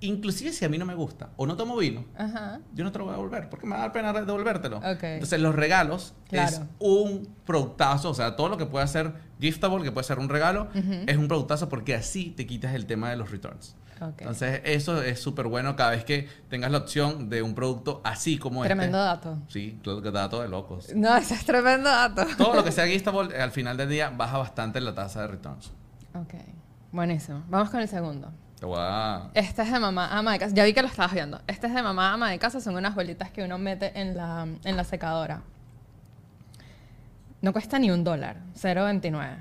Inclusive 0.00 0.52
si 0.52 0.64
a 0.64 0.68
mí 0.68 0.76
no 0.76 0.84
me 0.84 0.94
gusta 0.94 1.30
o 1.36 1.46
no 1.46 1.56
tomo 1.56 1.76
vino, 1.76 2.04
Ajá. 2.18 2.60
yo 2.74 2.84
no 2.84 2.92
te 2.92 2.98
lo 2.98 3.04
voy 3.06 3.14
a 3.14 3.16
devolver 3.16 3.48
porque 3.48 3.66
me 3.66 3.72
va 3.72 3.78
a 3.78 3.80
dar 3.82 3.92
pena 3.92 4.12
devolvértelo. 4.12 4.76
Ok. 4.78 5.02
Entonces, 5.02 5.40
los 5.40 5.54
regalos 5.54 6.14
Claro. 6.28 6.48
es 6.48 6.62
un 6.80 7.28
productazo, 7.46 8.10
o 8.10 8.14
sea, 8.14 8.36
todo 8.36 8.48
lo 8.50 8.58
que 8.58 8.66
pueda 8.66 8.86
ser 8.86 9.14
giftable, 9.40 9.82
que 9.84 9.92
puede 9.92 10.04
ser 10.06 10.18
un 10.18 10.28
regalo, 10.28 10.68
Ujú. 10.74 10.92
es 11.06 11.16
un 11.16 11.28
productazo 11.28 11.68
porque 11.70 11.94
así 11.94 12.30
te 12.30 12.46
quitas 12.46 12.74
el 12.74 12.84
tema 12.86 13.08
de 13.10 13.16
los 13.16 13.30
returns. 13.30 13.74
Ok. 14.02 14.20
Entonces, 14.20 14.60
eso 14.64 15.00
es 15.00 15.18
súper 15.18 15.46
bueno 15.46 15.74
cada 15.76 15.92
vez 15.92 16.04
que 16.04 16.28
tengas 16.50 16.70
la 16.70 16.76
opción 16.76 17.30
de 17.30 17.40
un 17.40 17.54
producto 17.54 18.02
así 18.04 18.36
como 18.36 18.62
Tremendo 18.64 18.98
este. 18.98 19.06
dato. 19.30 19.38
Sí, 19.48 19.80
que 19.82 20.10
dato 20.10 20.42
de 20.42 20.48
locos. 20.48 20.94
No, 20.94 21.16
ese 21.16 21.32
es 21.32 21.46
tremendo 21.46 21.88
dato. 21.88 22.26
Todo 22.36 22.56
lo 22.56 22.64
que 22.64 22.72
sea 22.72 22.86
giftable, 22.88 23.34
al 23.40 23.50
final 23.50 23.78
del 23.78 23.88
día 23.88 24.10
baja 24.10 24.36
bastante 24.36 24.78
la 24.82 24.94
tasa 24.94 25.22
de 25.22 25.28
returns. 25.28 25.72
Ok. 26.14 26.34
Buenísimo. 26.92 27.42
Vamos 27.48 27.70
con 27.70 27.80
el 27.80 27.88
segundo. 27.88 28.30
Te 28.66 28.70
voy 28.70 28.80
a... 28.80 29.30
Este 29.34 29.62
es 29.62 29.70
de 29.70 29.78
mamá 29.78 30.08
ama 30.10 30.32
de 30.32 30.40
casa. 30.40 30.52
Ya 30.52 30.64
vi 30.64 30.74
que 30.74 30.82
lo 30.82 30.88
estabas 30.88 31.12
viendo. 31.12 31.40
Este 31.46 31.68
es 31.68 31.74
de 31.74 31.82
mamá 31.84 32.12
ama 32.12 32.30
de 32.30 32.38
casa. 32.40 32.60
Son 32.60 32.74
unas 32.74 32.96
bolitas 32.96 33.30
que 33.30 33.44
uno 33.44 33.58
mete 33.58 33.92
en 34.00 34.16
la, 34.16 34.48
en 34.64 34.76
la 34.76 34.82
secadora. 34.82 35.42
No 37.42 37.52
cuesta 37.52 37.78
ni 37.78 37.92
un 37.92 38.02
dólar, 38.02 38.38
0.29. 38.56 39.36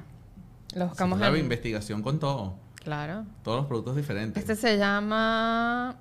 Lo 0.76 0.90
buscamos 0.90 1.20
en... 1.20 1.38
investigación 1.38 2.04
con 2.04 2.20
todo. 2.20 2.54
Claro. 2.76 3.26
Todos 3.42 3.58
los 3.58 3.66
productos 3.66 3.96
diferentes. 3.96 4.40
Este 4.40 4.56
se 4.56 4.78
llama... 4.78 5.96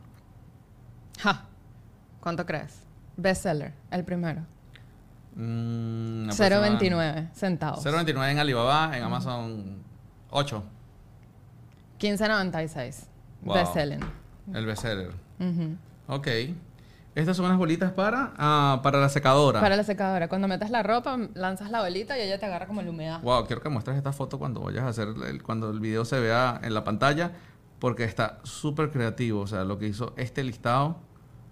Ja. 1.20 1.46
¿Cuánto 2.20 2.44
crees? 2.44 2.82
Bestseller, 3.16 3.72
el 3.90 4.04
primero. 4.04 4.42
Mm, 5.34 6.28
0.29 6.28 7.32
centavos. 7.32 7.86
0.29 7.86 8.32
en 8.32 8.38
Alibaba, 8.38 8.94
en 8.94 9.02
Amazon 9.02 9.82
8. 10.28 10.62
15.96. 11.98 13.13
Wow. 13.44 13.54
Bestselling. 13.56 14.00
El 14.52 14.66
bestseller. 14.66 15.10
Ujú. 15.40 15.76
Ok. 16.08 16.28
Estas 17.14 17.36
son 17.36 17.46
unas 17.46 17.58
bolitas 17.58 17.92
para, 17.92 18.32
ah, 18.38 18.80
para 18.82 18.98
la 19.00 19.08
secadora. 19.08 19.60
Para 19.60 19.76
la 19.76 19.84
secadora. 19.84 20.28
Cuando 20.28 20.48
metes 20.48 20.70
la 20.70 20.82
ropa, 20.82 21.16
lanzas 21.34 21.70
la 21.70 21.80
bolita 21.80 22.18
y 22.18 22.22
ella 22.22 22.38
te 22.40 22.46
agarra 22.46 22.66
como 22.66 22.82
la 22.82 22.90
humedad. 22.90 23.20
Wow, 23.22 23.46
quiero 23.46 23.62
que 23.62 23.68
muestres 23.68 23.96
esta 23.96 24.12
foto 24.12 24.38
cuando 24.38 24.60
vayas 24.62 24.82
a 24.82 24.88
hacer, 24.88 25.08
el- 25.28 25.42
cuando 25.42 25.70
el 25.70 25.78
video 25.78 26.04
se 26.04 26.18
vea 26.18 26.58
en 26.64 26.74
la 26.74 26.82
pantalla, 26.82 27.30
porque 27.78 28.02
está 28.04 28.40
súper 28.42 28.90
creativo. 28.90 29.42
O 29.42 29.46
sea, 29.46 29.62
lo 29.64 29.78
que 29.78 29.86
hizo 29.86 30.12
este 30.16 30.42
listado 30.42 30.96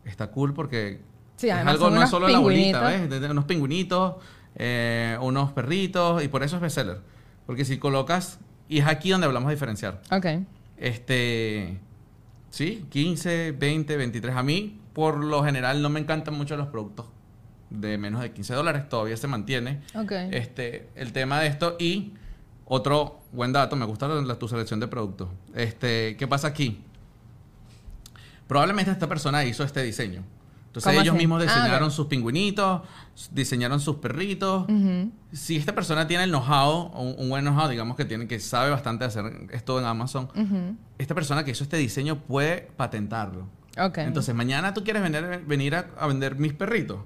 está 0.05 0.33
cool 0.33 0.53
porque 0.53 1.01
Sí, 1.37 1.49
es 1.49 1.55
algo, 1.55 1.91
no 1.91 2.03
es 2.03 2.11
solo 2.11 2.27
la 2.29 2.39
bolita. 2.41 2.81
¿ves? 2.81 3.09
De- 3.09 3.21
de 3.21 3.31
unos 3.31 3.45
pingüinitos, 3.45 4.17
eh, 4.57 5.17
unos 5.21 5.53
perritos, 5.53 6.25
y 6.25 6.29
por 6.29 6.43
eso 6.43 6.57
es 6.57 6.63
bestseller. 6.63 7.01
Porque 7.47 7.65
si 7.65 7.79
colocas, 7.79 8.41
y 8.69 8.79
es 8.81 8.87
aquí 8.89 9.11
donde 9.11 9.27
hablamos 9.29 9.49
de 9.49 9.55
diferenciar. 9.55 10.01
Ok. 10.11 10.27
Este, 10.83 11.79
sí, 12.51 12.85
15, 12.91 13.53
20, 13.53 13.97
23. 13.97 14.35
A 14.35 14.43
mí, 14.43 14.81
por 14.93 15.23
lo 15.23 15.45
general, 15.45 15.81
no 15.81 15.89
me 15.91 16.01
encantan 16.01 16.35
mucho 16.35 16.57
los 16.57 16.67
productos 16.67 17.07
de 17.71 17.97
menos 17.99 18.21
de 18.21 18.33
15 18.33 18.53
dólares. 18.55 18.89
Todavía 18.89 19.17
se 19.17 19.29
mantiene 19.29 19.81
este, 20.33 20.89
el 20.97 21.13
tema 21.13 21.39
de 21.41 21.47
esto. 21.47 21.77
Y 21.79 22.15
otro 22.65 23.21
buen 23.31 23.53
dato, 23.53 23.77
me 23.77 23.87
gusta 23.87 24.09
la- 24.09 24.21
la- 24.23 24.39
tu 24.41 24.49
selección 24.49 24.81
de 24.81 24.89
productos. 24.89 25.29
Este, 25.55 26.17
¿Qué 26.19 26.27
pasa 26.27 26.49
aquí? 26.49 26.83
Probablemente 28.49 28.91
esta 28.91 29.09
persona 29.09 29.45
hizo 29.45 29.63
este 29.65 29.83
diseño. 29.85 30.25
Entonces 30.73 30.91
¿Cómo 30.91 31.03
ellos 31.03 31.13
así? 31.15 31.19
mismos 31.19 31.43
Ah, 31.43 31.45
diseñaron 31.45 31.91
sus 31.91 32.07
pingüinitos, 32.07 32.81
diseñaron 33.31 33.79
sus 33.79 33.97
perritos. 33.97 34.65
Si 35.31 35.57
esta 35.57 35.75
persona 35.75 36.07
tiene 36.07 36.25
el 36.25 36.31
know-how, 36.31 36.93
un, 36.99 37.15
un 37.19 37.29
buen 37.29 37.45
know-how, 37.45 37.69
digamos 37.69 37.95
que 37.95 38.07
tiene, 38.07 38.27
que 38.27 38.41
sabe 38.41 38.71
bastante 38.71 39.05
hacer 39.05 39.49
esto 39.53 39.79
en 39.79 39.85
Amazon, 39.85 40.31
esta 40.97 41.15
persona 41.15 41.45
que 41.45 41.51
hizo 41.51 41.63
este 41.63 41.77
diseño 41.77 42.21
puede 42.21 42.71
patentarlo. 42.75 43.49
Entonces, 44.07 44.35
mañana 44.35 44.73
tú 44.73 44.83
quieres 44.83 45.03
venir 45.47 45.75
a, 45.75 45.91
a 45.99 46.07
vender 46.07 46.37
mis 46.37 46.55
perritos. 46.55 47.01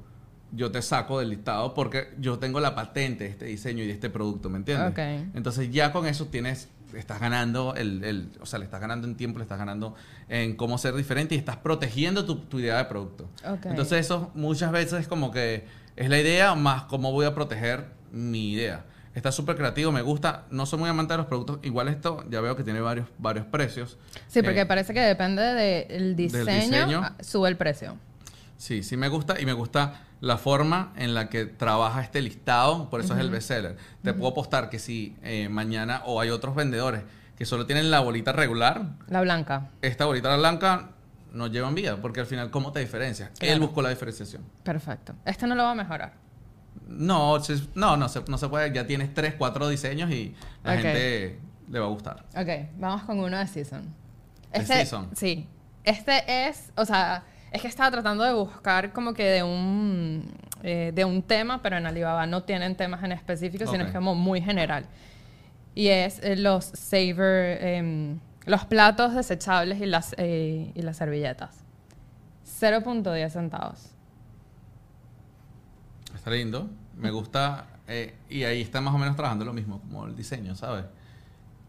Yo 0.52 0.70
te 0.70 0.81
saco 0.81 1.18
del 1.18 1.31
listado 1.31 1.74
porque 1.74 2.14
yo 2.20 2.38
tengo 2.38 2.61
la 2.61 2.76
patente 2.76 3.24
de 3.24 3.31
este 3.31 3.46
diseño 3.46 3.83
y 3.83 3.88
de 3.88 3.92
este 3.94 4.11
producto, 4.11 4.48
¿me 4.48 4.59
entiendes? 4.59 4.87
Entonces, 5.35 5.72
ya 5.72 5.90
con 5.92 6.07
eso 6.07 6.26
tienes, 6.26 6.68
estás 6.98 7.20
ganando 7.20 7.74
el, 7.76 8.02
el- 8.04 8.30
o 8.40 8.46
sea, 8.46 8.59
le 8.59 8.64
estás 8.64 8.80
ganando 8.80 9.06
en 9.06 9.16
tiempo, 9.16 9.38
le 9.38 9.44
estás 9.44 9.59
ganando 9.59 9.94
en 10.28 10.56
cómo 10.56 10.78
ser 10.78 10.94
diferente 10.94 11.35
y 11.35 11.38
estás 11.38 11.56
protegiendo 11.56 12.24
tu, 12.24 12.37
tu 12.40 12.59
idea 12.59 12.78
de 12.78 12.85
producto. 12.87 13.28
Entonces, 13.64 14.00
eso 14.06 14.30
muchas 14.35 14.72
veces 14.72 15.00
es 15.00 15.09
como 15.09 15.30
que 15.30 15.66
es 15.96 16.09
la 16.11 16.18
idea 16.18 16.54
más 16.54 16.85
cómo 16.85 17.12
voy 17.12 17.26
a 17.26 17.35
proteger 17.35 17.87
mi 18.12 18.52
idea. 18.52 18.85
Está 19.14 19.32
súper 19.32 19.56
creativo, 19.56 19.92
me 19.92 20.02
gusta. 20.02 20.44
No 20.50 20.66
soy 20.66 20.78
muy 20.78 20.90
amante 20.90 21.14
de 21.14 21.16
los 21.18 21.26
productos. 21.26 21.59
Igual 21.62 21.88
esto, 21.88 22.22
ya 22.28 22.42
veo 22.42 22.54
que 22.54 22.62
tiene 22.64 22.80
varios, 22.80 23.09
varios 23.18 23.46
precios. 23.46 23.96
Sí, 24.28 24.42
porque 24.42 24.61
Eh, 24.61 24.66
parece 24.66 24.92
que 24.92 25.00
depende 25.00 25.40
del 25.42 26.14
diseño, 26.14 26.44
diseño. 26.44 27.02
sube 27.20 27.48
el 27.48 27.56
precio. 27.56 27.96
Sí, 28.59 28.82
sí 28.82 28.96
me 28.98 29.09
gusta 29.09 29.40
y 29.40 29.46
me 29.46 29.54
gusta 29.54 30.02
la 30.20 30.37
forma 30.38 30.92
en 30.96 31.14
la 31.14 31.29
que 31.29 31.44
trabaja 31.46 32.00
este 32.02 32.22
listado, 32.22 32.88
por 32.90 33.00
eso 33.00 33.14
es 33.14 33.20
el 33.20 33.31
bestseller. 33.31 33.76
Te 34.02 34.12
puedo 34.14 34.31
apostar 34.33 34.70
que 34.70 34.79
si 34.79 35.16
eh, 35.22 35.48
mañana 35.48 36.02
o 36.07 36.20
hay 36.20 36.31
otros 36.31 36.55
vendedores 36.55 37.02
que 37.37 37.44
solo 37.44 37.66
tienen 37.66 37.90
la 37.90 38.00
bolita 38.00 38.33
regular, 38.33 38.94
La 39.09 39.20
blanca. 39.20 39.68
esta 39.83 40.07
bolita 40.07 40.35
blanca 40.37 40.90
no 41.33 41.48
llevan 41.48 41.74
vida, 41.74 41.96
porque 42.00 42.20
al 42.20 42.26
final, 42.26 42.50
¿cómo 42.50 42.72
te 42.72 42.81
diferencias? 42.81 43.29
Él 43.40 43.48
Claro. 43.48 43.61
buscó 43.61 43.83
la 43.83 43.90
diferenciación. 43.90 44.42
Perfecto. 44.62 45.14
Este 45.26 45.46
no 45.46 45.55
lo 45.55 45.64
va 45.64 45.72
a 45.72 45.74
mejorar. 45.74 46.14
No, 46.88 47.38
no, 47.74 47.96
no 47.96 48.09
se, 48.09 48.22
no 48.29 48.38
se 48.38 48.48
puede, 48.48 48.72
ya 48.72 48.87
tienes 48.87 49.12
tres, 49.12 49.35
cuatro 49.37 49.68
diseños 49.68 50.11
y 50.11 50.35
la 50.64 50.79
gente 50.79 51.38
le 51.68 51.79
va 51.79 51.87
a 51.87 51.88
gustar. 51.88 52.24
Ok, 52.37 52.48
vamos 52.79 53.02
con 53.02 53.18
uno 53.18 53.37
de 53.38 53.46
Season. 53.46 53.83
¿De 54.52 54.61
Este, 54.61 54.74
Season? 54.76 55.11
Sí. 55.14 55.46
Este 55.85 56.48
es, 56.48 56.72
o 56.76 56.85
sea, 56.85 57.24
es 57.52 57.62
que 57.62 57.68
estaba 57.68 57.90
tratando 57.90 58.24
de 58.24 58.32
buscar 58.35 58.92
como 58.92 59.14
que 59.14 59.24
de 59.24 59.42
un, 59.42 60.30
eh, 60.62 60.92
de 60.94 61.04
un 61.04 61.22
tema, 61.22 61.62
pero 61.62 61.76
en 61.76 61.87
Alibaba 61.87 62.26
no 62.26 62.42
tienen 62.42 62.74
temas 62.76 63.02
en 63.04 63.12
específico, 63.12 63.66
sino 63.66 63.85
Ok. 63.85 63.88
es 63.88 63.94
como 63.94 64.14
muy 64.14 64.40
general. 64.42 64.85
Y 65.74 65.88
es 65.88 66.18
eh, 66.22 66.37
los 66.37 66.64
saver, 66.66 67.62
em, 67.64 68.18
los 68.46 68.64
platos 68.64 69.14
desechables 69.14 69.80
y 69.80 69.87
las, 69.87 70.14
eh, 70.18 70.72
y 70.74 70.82
las 70.82 70.96
servilletas. 70.96 71.62
0.10 72.61 73.30
centavos. 73.32 73.90
Está 76.14 76.30
lindo. 76.30 76.68
Me 76.96 77.11
gusta. 77.11 77.66
eh, 77.88 78.16
y 78.28 78.42
ahí 78.44 78.62
está 78.62 78.80
más 78.80 78.94
o 78.94 78.98
menos 78.98 79.14
trabajando 79.14 79.44
lo 79.44 79.52
mismo, 79.52 79.80
como 79.80 80.06
el 80.06 80.16
diseño, 80.16 80.56
¿sabes? 80.56 80.87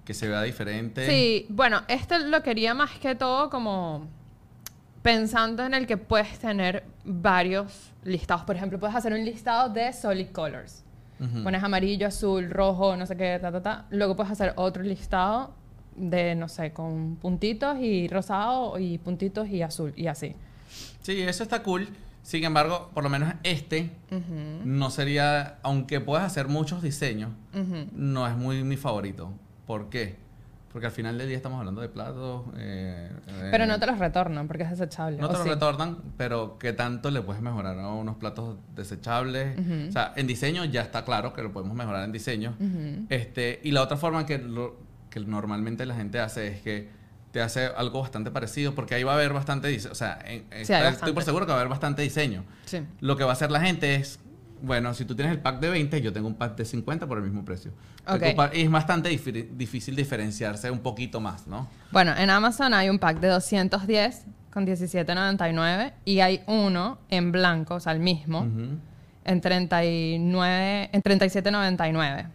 Que 0.04 0.14
se 0.16 0.28
vea 0.28 0.42
diferente. 0.42 1.06
Sí, 1.06 1.46
bueno, 1.50 1.82
este 1.88 2.18
lo 2.20 2.42
quería 2.42 2.74
más 2.74 2.92
que 2.98 3.14
todo 3.14 3.50
como 3.52 4.08
pensando 5.08 5.64
en 5.64 5.74
el 5.74 5.88
que 5.88 5.96
puedes 5.96 6.38
tener 6.38 6.84
varios 7.06 7.94
listados. 8.04 8.44
Por 8.44 8.58
ejemplo, 8.58 8.78
puedes 8.78 8.94
hacer 8.94 9.14
un 9.14 9.24
listado 9.24 9.70
de 9.70 9.94
solid 9.94 10.28
colors. 10.34 10.84
Pones 11.44 11.64
amarillo, 11.64 12.08
azul, 12.08 12.52
rojo, 12.52 12.98
no 12.98 13.06
sé 13.06 13.16
qué, 13.16 13.40
ta, 13.42 13.50
ta, 13.50 13.62
ta. 13.64 13.86
Luego 13.90 14.18
puedes 14.18 14.34
hacer 14.34 14.52
otro 14.58 14.84
listado 14.84 15.54
de, 15.96 16.36
no 16.36 16.50
sé, 16.50 16.74
con 16.74 17.16
puntitos 17.16 17.80
y 17.80 18.10
rosado 18.10 18.78
y 18.78 18.98
puntitos 18.98 19.48
y 19.48 19.62
azul 19.62 19.94
y 19.96 20.08
así. 20.08 20.36
Sí, 21.02 21.22
eso 21.22 21.44
está 21.44 21.64
cool. 21.64 21.88
Sin 22.22 22.44
embargo, 22.44 22.92
por 22.94 23.02
lo 23.02 23.10
menos 23.10 23.34
este 23.44 23.90
no 24.66 24.90
sería, 24.90 25.60
aunque 25.64 26.02
puedas 26.02 26.26
hacer 26.26 26.50
muchos 26.50 26.82
diseños, 26.82 27.32
no 27.94 28.28
es 28.28 28.36
muy 28.36 28.62
mi 28.66 28.76
favorito. 28.76 29.32
¿Por 29.66 29.90
qué? 29.90 30.18
Porque 30.78 30.86
al 30.86 30.94
final 30.94 31.18
del 31.18 31.28
día 31.28 31.38
estamos 31.38 31.58
hablando 31.58 31.82
de 31.82 31.90
platos. 31.90 32.44
eh, 32.56 33.10
Pero 33.50 33.64
eh, 33.64 33.68
no 33.68 33.80
te 33.80 33.88
los 33.88 33.98
retornan 33.98 34.48
porque 34.48 34.62
es 34.62 34.70
desechable. 34.70 35.18
No 35.18 35.26
¿o 35.26 35.30
te 35.32 35.38
lo 35.40 35.44
sí? 35.44 35.50
retornan, 35.50 35.98
pero 36.18 36.60
¿qué 36.60 36.72
tanto 36.72 37.10
le 37.10 37.24
puedes 37.24 37.42
mejorar 37.42 37.80
a 37.80 37.88
unos 37.88 38.18
platos 38.18 38.58
desechables? 38.76 39.58
O 39.90 39.92
sea, 39.92 40.14
en 40.16 40.28
diseño 40.28 40.64
ya 40.66 40.82
está 40.84 41.04
claro 41.04 41.34
que 41.34 41.42
lo 41.42 41.52
podemos 41.52 41.76
mejorar 41.76 42.04
en 42.04 42.12
diseño. 42.12 42.54
Este, 43.10 43.60
y 43.64 43.72
la 43.72 43.82
otra 43.82 43.98
forma 43.98 44.28
que, 44.28 44.38
lo- 44.38 44.76
que 45.10 45.20
normalmente 45.20 45.84
la 45.88 45.96
gente 45.96 46.20
hace 46.20 46.48
es 46.50 46.62
que 46.62 46.90
te 47.32 47.42
hace 47.42 47.66
algo 47.66 48.02
bastante 48.02 48.30
parecido, 48.30 48.76
porque 48.76 48.94
ahí 48.94 49.04
va 49.04 49.14
a 49.14 49.16
haber 49.16 49.34
bastante 49.34 49.70
diseño. 49.70 49.92
O 49.94 49.96
sea, 49.96 50.20
en- 50.26 50.42
Sí, 50.52 50.62
estoy 50.62 50.80
bastante. 50.84 51.14
por 51.14 51.24
seguro 51.24 51.48
que 51.48 51.54
va 51.54 51.58
a 51.58 51.62
haber 51.62 51.70
bastante 51.72 52.04
diseño. 52.04 52.44
Sí. 52.66 52.82
Lo 53.00 53.18
que 53.18 53.24
va 53.24 53.32
a 53.32 53.34
hacer 53.34 53.50
la 53.50 53.62
gente 53.62 53.96
es, 53.96 54.20
bueno, 54.62 54.94
si 54.94 55.06
tú 55.06 55.16
tienes 55.16 55.34
el 55.34 55.40
pack 55.42 55.60
de 55.60 55.70
20, 55.70 56.02
yo 56.02 56.12
tengo 56.14 56.28
un 56.28 56.36
pack 56.36 56.56
de 56.56 56.66
50 56.66 57.08
por 57.08 57.18
el 57.18 57.24
mismo 57.24 57.44
precio. 57.46 57.72
Ok. 58.08 58.24
Tu 58.32 58.36
pa- 58.36 58.52
Y 58.54 58.62
es 58.62 58.72
bastante 58.72 59.10
difí- 59.10 59.48
difícil 59.56 59.96
diferenciarse 59.96 60.70
un 60.72 60.80
poquito 60.80 61.20
más, 61.20 61.48
¿no? 61.48 61.68
Bueno, 61.92 62.14
en 62.18 62.30
Amazon 62.30 62.74
hay 62.74 62.90
un 62.90 63.00
pack 63.00 63.20
de 63.20 63.28
210 63.30 64.26
con 64.52 64.66
17.99 64.66 65.94
y 66.06 66.20
hay 66.22 66.42
uno 66.48 66.98
en 67.10 67.32
blanco, 67.32 67.76
o 67.76 67.80
sea, 67.80 67.94
el 67.94 68.00
mismo, 68.00 68.40
Ujú. 68.40 68.78
en 69.26 69.42
39 69.42 70.90
en 70.92 71.02
37.99. 71.04 72.28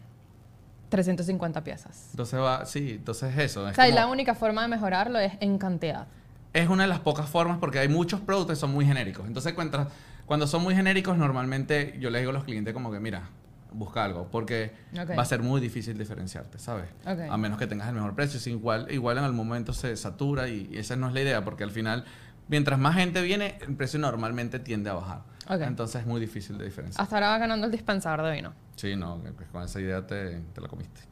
350 0.88 1.64
piezas. 1.64 2.08
Entonces 2.10 2.38
va, 2.38 2.66
sí, 2.66 2.90
entonces 2.98 3.36
eso. 3.38 3.64
O 3.64 3.72
sea, 3.72 3.88
y 3.88 3.92
la 3.92 4.06
única 4.06 4.34
forma 4.34 4.62
de 4.62 4.68
mejorarlo 4.68 5.18
es 5.18 5.32
en 5.40 5.58
cantidad. 5.58 6.06
es 6.54 6.68
una 6.68 6.82
de 6.82 6.88
las 6.90 6.98
pocas 7.00 7.26
formas 7.30 7.56
porque 7.58 7.78
hay 7.78 7.88
muchos 7.88 8.20
productos 8.20 8.58
que 8.58 8.60
son 8.60 8.72
muy 8.74 8.84
genéricos. 8.84 9.26
Entonces, 9.26 9.54
cuando, 9.54 9.88
cuando 10.32 10.46
son 10.46 10.62
muy 10.62 10.74
genéricos, 10.74 11.18
normalmente 11.18 11.94
yo 12.00 12.08
les 12.08 12.22
digo 12.22 12.30
a 12.30 12.32
los 12.32 12.44
clientes 12.44 12.72
como 12.72 12.90
que, 12.90 12.98
mira, 13.00 13.24
busca 13.70 14.02
algo, 14.02 14.28
porque 14.30 14.72
Ok. 14.98 15.10
va 15.10 15.20
a 15.20 15.26
ser 15.26 15.42
muy 15.42 15.60
difícil 15.60 15.98
diferenciarte, 15.98 16.58
¿sabes? 16.58 16.86
Ok. 17.04 17.20
A 17.30 17.36
menos 17.36 17.58
que 17.58 17.66
tengas 17.66 17.86
el 17.88 17.94
mejor 17.96 18.14
precio. 18.14 18.40
Si 18.40 18.48
igual, 18.50 18.86
igual 18.90 19.18
en 19.18 19.24
el 19.24 19.32
momento 19.34 19.74
se 19.74 19.94
satura 19.94 20.48
y, 20.48 20.70
y 20.72 20.78
esa 20.78 20.96
no 20.96 21.08
es 21.08 21.12
la 21.12 21.20
idea, 21.20 21.44
porque 21.44 21.64
al 21.64 21.70
final, 21.70 22.06
mientras 22.48 22.78
más 22.78 22.94
gente 22.94 23.20
viene, 23.20 23.58
el 23.60 23.76
precio 23.76 23.98
normalmente 23.98 24.58
tiende 24.58 24.88
a 24.88 24.94
bajar. 24.94 25.22
Ok. 25.50 25.60
Entonces 25.66 26.00
es 26.00 26.06
muy 26.06 26.18
difícil 26.18 26.56
de 26.56 26.64
diferenciar. 26.64 27.02
Hasta 27.02 27.16
ahora 27.16 27.28
va 27.28 27.36
ganando 27.36 27.66
el 27.66 27.72
dispensador 27.72 28.22
de 28.24 28.32
vino. 28.32 28.54
Sí, 28.76 28.96
no, 28.96 29.22
que 29.22 29.44
con 29.52 29.62
esa 29.64 29.80
idea 29.82 30.06
te, 30.06 30.40
te 30.54 30.60
la 30.62 30.68
comiste. 30.68 31.02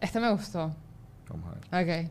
Este 0.00 0.20
me 0.20 0.30
gustó. 0.30 0.74
Vamos 1.28 1.50
a 1.70 1.80
ver. 1.82 2.06
Ok. 2.06 2.10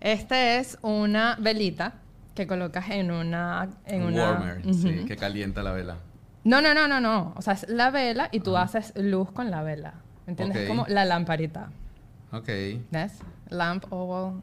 Este 0.00 0.58
es 0.58 0.76
una 0.82 1.36
velita 1.40 1.94
que 2.34 2.46
colocas 2.46 2.90
en 2.90 3.10
una... 3.10 3.68
En 3.86 4.02
Un 4.02 4.12
una 4.14 4.30
warmer, 4.30 4.62
sí, 4.74 4.98
Ujú. 4.98 5.06
que 5.06 5.16
calienta 5.16 5.62
la 5.62 5.72
vela. 5.72 5.96
No, 6.44 6.60
no, 6.60 6.74
no, 6.74 6.88
no, 6.88 7.00
no. 7.00 7.34
O 7.36 7.42
sea, 7.42 7.54
es 7.54 7.68
la 7.68 7.90
vela 7.90 8.28
y 8.32 8.40
tú 8.40 8.56
haces 8.56 8.92
luz 8.96 9.30
con 9.30 9.50
la 9.50 9.62
vela. 9.62 9.94
¿Entiendes? 10.26 10.56
Es 10.58 10.62
Ok. 10.64 10.68
como 10.76 10.86
la 10.88 11.04
lamparita. 11.04 11.68
Ok. 12.32 12.48
¿Ves? 12.90 13.18
Lamp 13.50 13.84
oval 13.92 14.40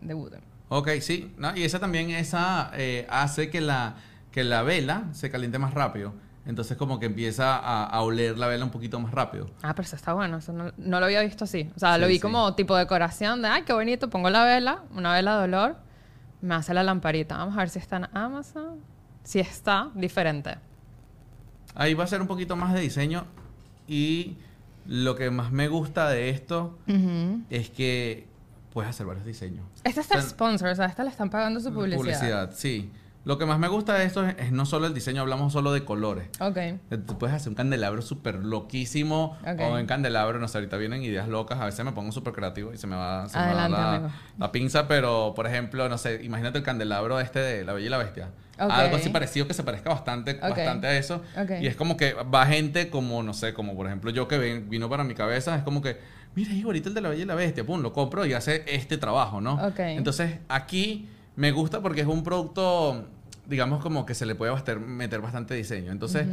de 0.00 0.14
wooden. 0.14 0.40
Ok, 0.68 0.88
sí. 1.00 1.34
No, 1.38 1.56
y 1.56 1.64
esa 1.64 1.78
también 1.80 2.10
esa, 2.10 2.70
eh, 2.74 3.06
hace 3.10 3.50
que 3.50 3.60
la, 3.60 3.96
que 4.30 4.44
la 4.44 4.62
vela 4.62 5.04
se 5.12 5.30
caliente 5.30 5.58
más 5.58 5.74
rápido. 5.74 6.12
Entonces 6.46 6.76
como 6.76 7.00
que 7.00 7.06
empieza 7.06 7.56
a, 7.56 7.84
a 7.84 8.00
oler 8.02 8.38
la 8.38 8.46
vela 8.46 8.64
un 8.64 8.70
poquito 8.70 9.00
más 9.00 9.12
rápido. 9.12 9.50
Ah, 9.62 9.74
pero 9.74 9.84
eso 9.86 9.96
está 9.96 10.12
bueno. 10.12 10.36
Eso 10.38 10.52
no, 10.52 10.72
no 10.76 11.00
lo 11.00 11.06
había 11.06 11.20
visto 11.22 11.44
así. 11.44 11.68
O 11.74 11.78
sea, 11.78 11.98
lo 11.98 12.06
Sí, 12.06 12.12
vi 12.12 12.16
sí. 12.18 12.22
como 12.22 12.54
tipo 12.54 12.76
decoración 12.76 13.42
de, 13.42 13.48
ay, 13.48 13.62
qué 13.62 13.72
bonito, 13.72 14.08
pongo 14.08 14.30
la 14.30 14.44
vela, 14.44 14.82
una 14.94 15.12
vela 15.12 15.38
de 15.38 15.44
olor, 15.44 15.76
me 16.40 16.54
hace 16.54 16.74
la 16.74 16.82
lamparita. 16.82 17.36
Vamos 17.36 17.54
a 17.56 17.58
ver 17.58 17.68
si 17.68 17.78
está 17.78 17.96
en 17.96 18.08
Amazon. 18.12 18.80
Si 19.22 19.40
está, 19.40 19.90
diferente. 19.94 20.56
Ahí 21.74 21.94
va 21.94 22.04
a 22.04 22.06
ser 22.06 22.20
un 22.20 22.26
poquito 22.26 22.56
más 22.56 22.72
de 22.72 22.80
diseño 22.80 23.24
y 23.86 24.36
lo 24.86 25.16
que 25.16 25.30
más 25.30 25.52
me 25.52 25.68
gusta 25.68 26.08
de 26.08 26.30
esto 26.30 26.78
es 27.50 27.70
que 27.70 28.26
puedes 28.72 28.90
hacer 28.90 29.06
varios 29.06 29.26
diseños. 29.26 29.64
Este 29.84 30.00
está 30.00 30.18
O 30.18 30.20
sea, 30.20 30.30
sponsor, 30.30 30.68
o 30.68 30.74
sea, 30.74 30.86
esta 30.86 31.02
le 31.02 31.10
están 31.10 31.30
pagando 31.30 31.60
su 31.60 31.72
publicidad. 31.72 32.52
sí. 32.54 32.90
Lo 33.26 33.38
que 33.38 33.44
más 33.44 33.58
me 33.58 33.66
gusta 33.66 33.94
de 33.94 34.04
esto 34.04 34.24
es, 34.26 34.36
es 34.38 34.52
no 34.52 34.64
solo 34.66 34.86
el 34.86 34.94
diseño, 34.94 35.20
hablamos 35.20 35.52
solo 35.52 35.72
de 35.72 35.84
colores. 35.84 36.28
Ok. 36.40 36.56
Eh, 36.56 36.78
Tú 37.06 37.18
puedes 37.18 37.34
hacer 37.34 37.48
un 37.48 37.56
candelabro 37.56 38.00
súper 38.00 38.36
loquísimo 38.36 39.36
Ok. 39.42 39.60
o 39.60 39.78
en 39.78 39.86
candelabro, 39.86 40.38
no 40.38 40.46
sé, 40.46 40.58
ahorita 40.58 40.76
vienen 40.76 41.02
ideas 41.02 41.26
locas, 41.28 41.58
a 41.60 41.64
veces 41.64 41.84
me 41.84 41.90
pongo 41.92 42.12
súper 42.12 42.32
creativo 42.32 42.72
y 42.72 42.78
se 42.78 42.86
me 42.86 42.94
va, 42.94 43.28
se 43.28 43.36
me 43.36 43.44
va 43.46 43.50
Adelante, 43.64 43.76
la, 44.06 44.10
la 44.38 44.52
pinza, 44.52 44.86
pero 44.86 45.32
por 45.34 45.46
ejemplo, 45.48 45.88
no 45.88 45.98
sé, 45.98 46.20
imagínate 46.22 46.58
el 46.58 46.64
candelabro 46.64 47.18
este 47.18 47.40
de 47.40 47.64
La 47.64 47.72
Bella 47.72 47.86
y 47.86 47.90
la 47.90 47.98
Bestia. 47.98 48.28
Ok. 48.60 48.70
Algo 48.70 48.96
así 48.96 49.08
parecido 49.10 49.48
que 49.48 49.54
se 49.54 49.64
parezca 49.64 49.90
bastante, 49.90 50.34
bastante 50.34 50.86
a 50.86 50.96
eso. 50.96 51.20
Y 51.60 51.66
es 51.66 51.74
como 51.74 51.96
que 51.96 52.12
va 52.14 52.46
gente 52.46 52.90
como, 52.90 53.22
no 53.24 53.34
sé, 53.34 53.52
como 53.54 53.74
por 53.74 53.86
ejemplo 53.88 54.10
yo 54.12 54.28
que 54.28 54.38
ven- 54.38 54.70
vino 54.70 54.88
para 54.88 55.02
mi 55.02 55.14
cabeza, 55.14 55.56
es 55.56 55.62
como 55.64 55.82
que, 55.82 55.98
mira, 56.36 56.52
es 56.52 56.58
igualito 56.58 56.88
el 56.90 56.94
de 56.94 57.00
La 57.00 57.08
Bella 57.08 57.22
y 57.24 57.26
la 57.26 57.34
Bestia, 57.34 57.66
pum, 57.66 57.82
lo 57.82 57.92
compro 57.92 58.24
y 58.24 58.34
hace 58.34 58.62
este 58.68 58.98
trabajo, 58.98 59.40
¿no? 59.40 59.54
Ok. 59.66 59.80
Entonces 59.80 60.38
aquí 60.48 61.08
me 61.34 61.50
gusta 61.52 61.82
porque 61.82 62.00
es 62.02 62.06
un 62.06 62.22
producto, 62.24 63.04
digamos, 63.48 63.82
como 63.82 64.04
que 64.06 64.14
se 64.14 64.26
le 64.26 64.34
puede 64.34 64.52
bastar- 64.52 64.80
meter 64.80 65.20
bastante 65.20 65.54
diseño. 65.54 65.92
Entonces 65.92 66.26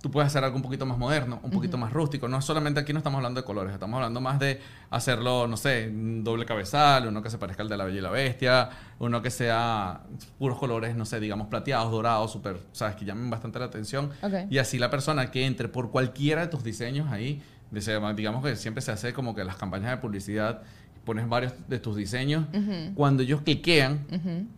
tú 0.00 0.10
puedes 0.12 0.28
hacer 0.28 0.44
algo 0.44 0.54
un 0.56 0.62
poquito 0.62 0.86
más 0.86 0.96
moderno, 0.96 1.40
un 1.42 1.50
poquito 1.50 1.76
más 1.76 1.92
rústico. 1.92 2.28
No 2.28 2.40
solamente 2.40 2.78
aquí 2.78 2.92
no 2.92 2.98
estamos 3.00 3.18
hablando 3.18 3.40
de 3.40 3.44
colores, 3.44 3.72
estamos 3.72 3.96
hablando 3.96 4.20
más 4.20 4.38
de 4.38 4.60
hacerlo, 4.90 5.48
no 5.48 5.56
sé, 5.56 5.90
doble 5.92 6.44
cabezal, 6.44 7.08
uno 7.08 7.20
que 7.20 7.30
se 7.30 7.38
parezca 7.38 7.62
al 7.64 7.68
de 7.68 7.76
la 7.76 7.84
Bella 7.84 7.98
y 7.98 8.02
la 8.02 8.10
Bestia, 8.10 8.70
uno 9.00 9.20
que 9.22 9.30
sea 9.30 10.02
puros 10.38 10.56
colores, 10.58 10.94
no 10.94 11.04
sé, 11.04 11.18
digamos 11.18 11.48
plateados, 11.48 11.90
dorados, 11.90 12.30
súper, 12.30 12.60
sabes, 12.72 12.94
que 12.94 13.04
llamen 13.04 13.28
bastante 13.28 13.58
la 13.58 13.64
atención. 13.64 14.10
Y 14.50 14.58
así 14.58 14.78
la 14.78 14.88
persona 14.90 15.30
que 15.32 15.44
entre 15.46 15.68
por 15.68 15.90
cualquiera 15.90 16.42
de 16.42 16.46
tus 16.48 16.62
diseños 16.62 17.10
ahí, 17.10 17.42
digamos 18.14 18.44
que 18.44 18.56
siempre 18.56 18.80
se 18.82 18.92
hace 18.92 19.12
como 19.12 19.34
que 19.34 19.44
las 19.44 19.56
campañas 19.56 19.90
de 19.90 19.96
publicidad, 19.98 20.62
pones 21.08 21.26
varios 21.26 21.54
de 21.68 21.78
tus 21.78 21.96
diseños, 21.96 22.44
cuando 22.94 23.22
ellos 23.22 23.40
cliquean, 23.40 24.06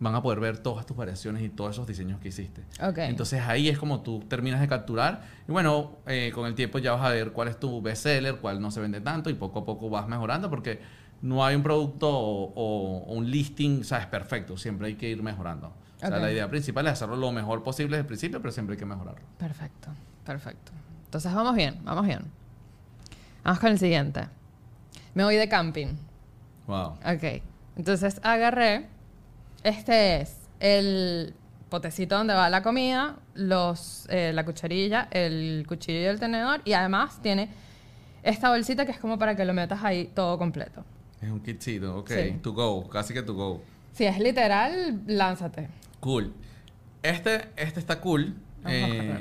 van 0.01 0.15
a 0.15 0.21
poder 0.21 0.41
ver 0.41 0.57
todas 0.57 0.85
tus 0.85 0.97
variaciones 0.97 1.41
y 1.43 1.47
todos 1.49 1.71
esos 1.71 1.87
diseños 1.87 2.19
que 2.19 2.27
hiciste. 2.27 2.63
Entonces 3.09 3.41
ahí 3.41 3.69
es 3.69 3.77
como 3.79 4.01
tú 4.01 4.19
terminas 4.27 4.59
de 4.59 4.67
capturar 4.67 5.21
y 5.47 5.51
bueno, 5.53 5.93
eh, 6.07 6.31
con 6.35 6.45
el 6.47 6.53
tiempo 6.53 6.77
ya 6.79 6.91
vas 6.91 7.03
a 7.05 7.09
ver 7.09 7.31
cuál 7.31 7.47
es 7.47 7.57
tu 7.57 7.81
bestseller, 7.81 8.35
cuál 8.35 8.59
no 8.61 8.69
se 8.69 8.81
vende 8.81 8.99
tanto 8.99 9.29
y 9.29 9.33
poco 9.33 9.59
a 9.59 9.65
poco 9.65 9.89
vas 9.89 10.07
mejorando 10.09 10.49
porque 10.49 10.81
no 11.21 11.45
hay 11.45 11.55
un 11.55 11.63
producto 11.63 12.09
o, 12.09 12.51
o- 12.53 12.97
o 13.05 13.13
un 13.13 13.31
listing, 13.31 13.83
sabes, 13.85 14.07
perfecto, 14.07 14.57
siempre 14.57 14.87
hay 14.87 14.95
que 14.95 15.09
ir 15.09 15.23
mejorando. 15.23 15.67
O 15.67 15.99
sea, 15.99 16.09
Ok. 16.17 16.21
la 16.21 16.31
idea 16.33 16.49
principal 16.49 16.85
es 16.87 16.93
hacerlo 16.93 17.15
lo 17.15 17.31
mejor 17.31 17.63
posible 17.63 17.91
desde 17.95 18.01
el 18.01 18.07
principio, 18.07 18.41
pero 18.41 18.51
siempre 18.51 18.73
hay 18.73 18.79
que 18.79 18.85
mejorarlo. 18.85 19.21
Perfecto, 19.37 19.89
perfecto. 20.25 20.71
Entonces 21.05 21.33
vamos 21.33 21.55
bien, 21.55 21.79
vamos 21.85 22.05
bien. 22.05 22.21
Vamos 23.43 23.59
con 23.59 23.69
el 23.71 23.79
siguiente. 23.79 24.27
Me 25.13 25.23
voy 25.23 25.35
de 25.37 25.47
camping. 25.49 25.95
Wow. 26.71 27.15
Ok. 27.15 27.41
Entonces 27.75 28.19
agarré. 28.23 28.87
Este 29.63 30.21
es 30.21 30.37
el 30.59 31.35
potecito 31.69 32.17
donde 32.17 32.33
va 32.33 32.49
la 32.49 32.63
comida, 32.63 33.17
los, 33.33 34.07
eh, 34.09 34.31
la 34.33 34.45
cucharilla, 34.45 35.07
el 35.11 35.65
cuchillo 35.67 35.99
y 35.99 36.05
el 36.05 36.19
tenedor. 36.19 36.61
Y 36.65 36.73
además 36.73 37.21
tiene 37.21 37.49
esta 38.23 38.49
bolsita 38.49 38.85
que 38.85 38.91
es 38.91 38.99
como 38.99 39.19
para 39.19 39.35
que 39.35 39.45
lo 39.45 39.53
metas 39.53 39.83
ahí 39.83 40.09
todo 40.13 40.37
completo. 40.37 40.83
Es 41.21 41.29
un 41.29 41.41
kitcito, 41.41 41.99
ok. 41.99 42.09
Sí. 42.09 42.39
To 42.41 42.53
go, 42.53 42.89
casi 42.89 43.13
que 43.13 43.21
to 43.21 43.33
go. 43.33 43.61
Si 43.93 44.05
es 44.05 44.17
literal, 44.17 45.01
lánzate. 45.05 45.69
Cool. 45.99 46.33
Este, 47.03 47.49
este 47.57 47.79
está 47.79 47.99
cool. 47.99 48.35
Eh. 48.65 49.19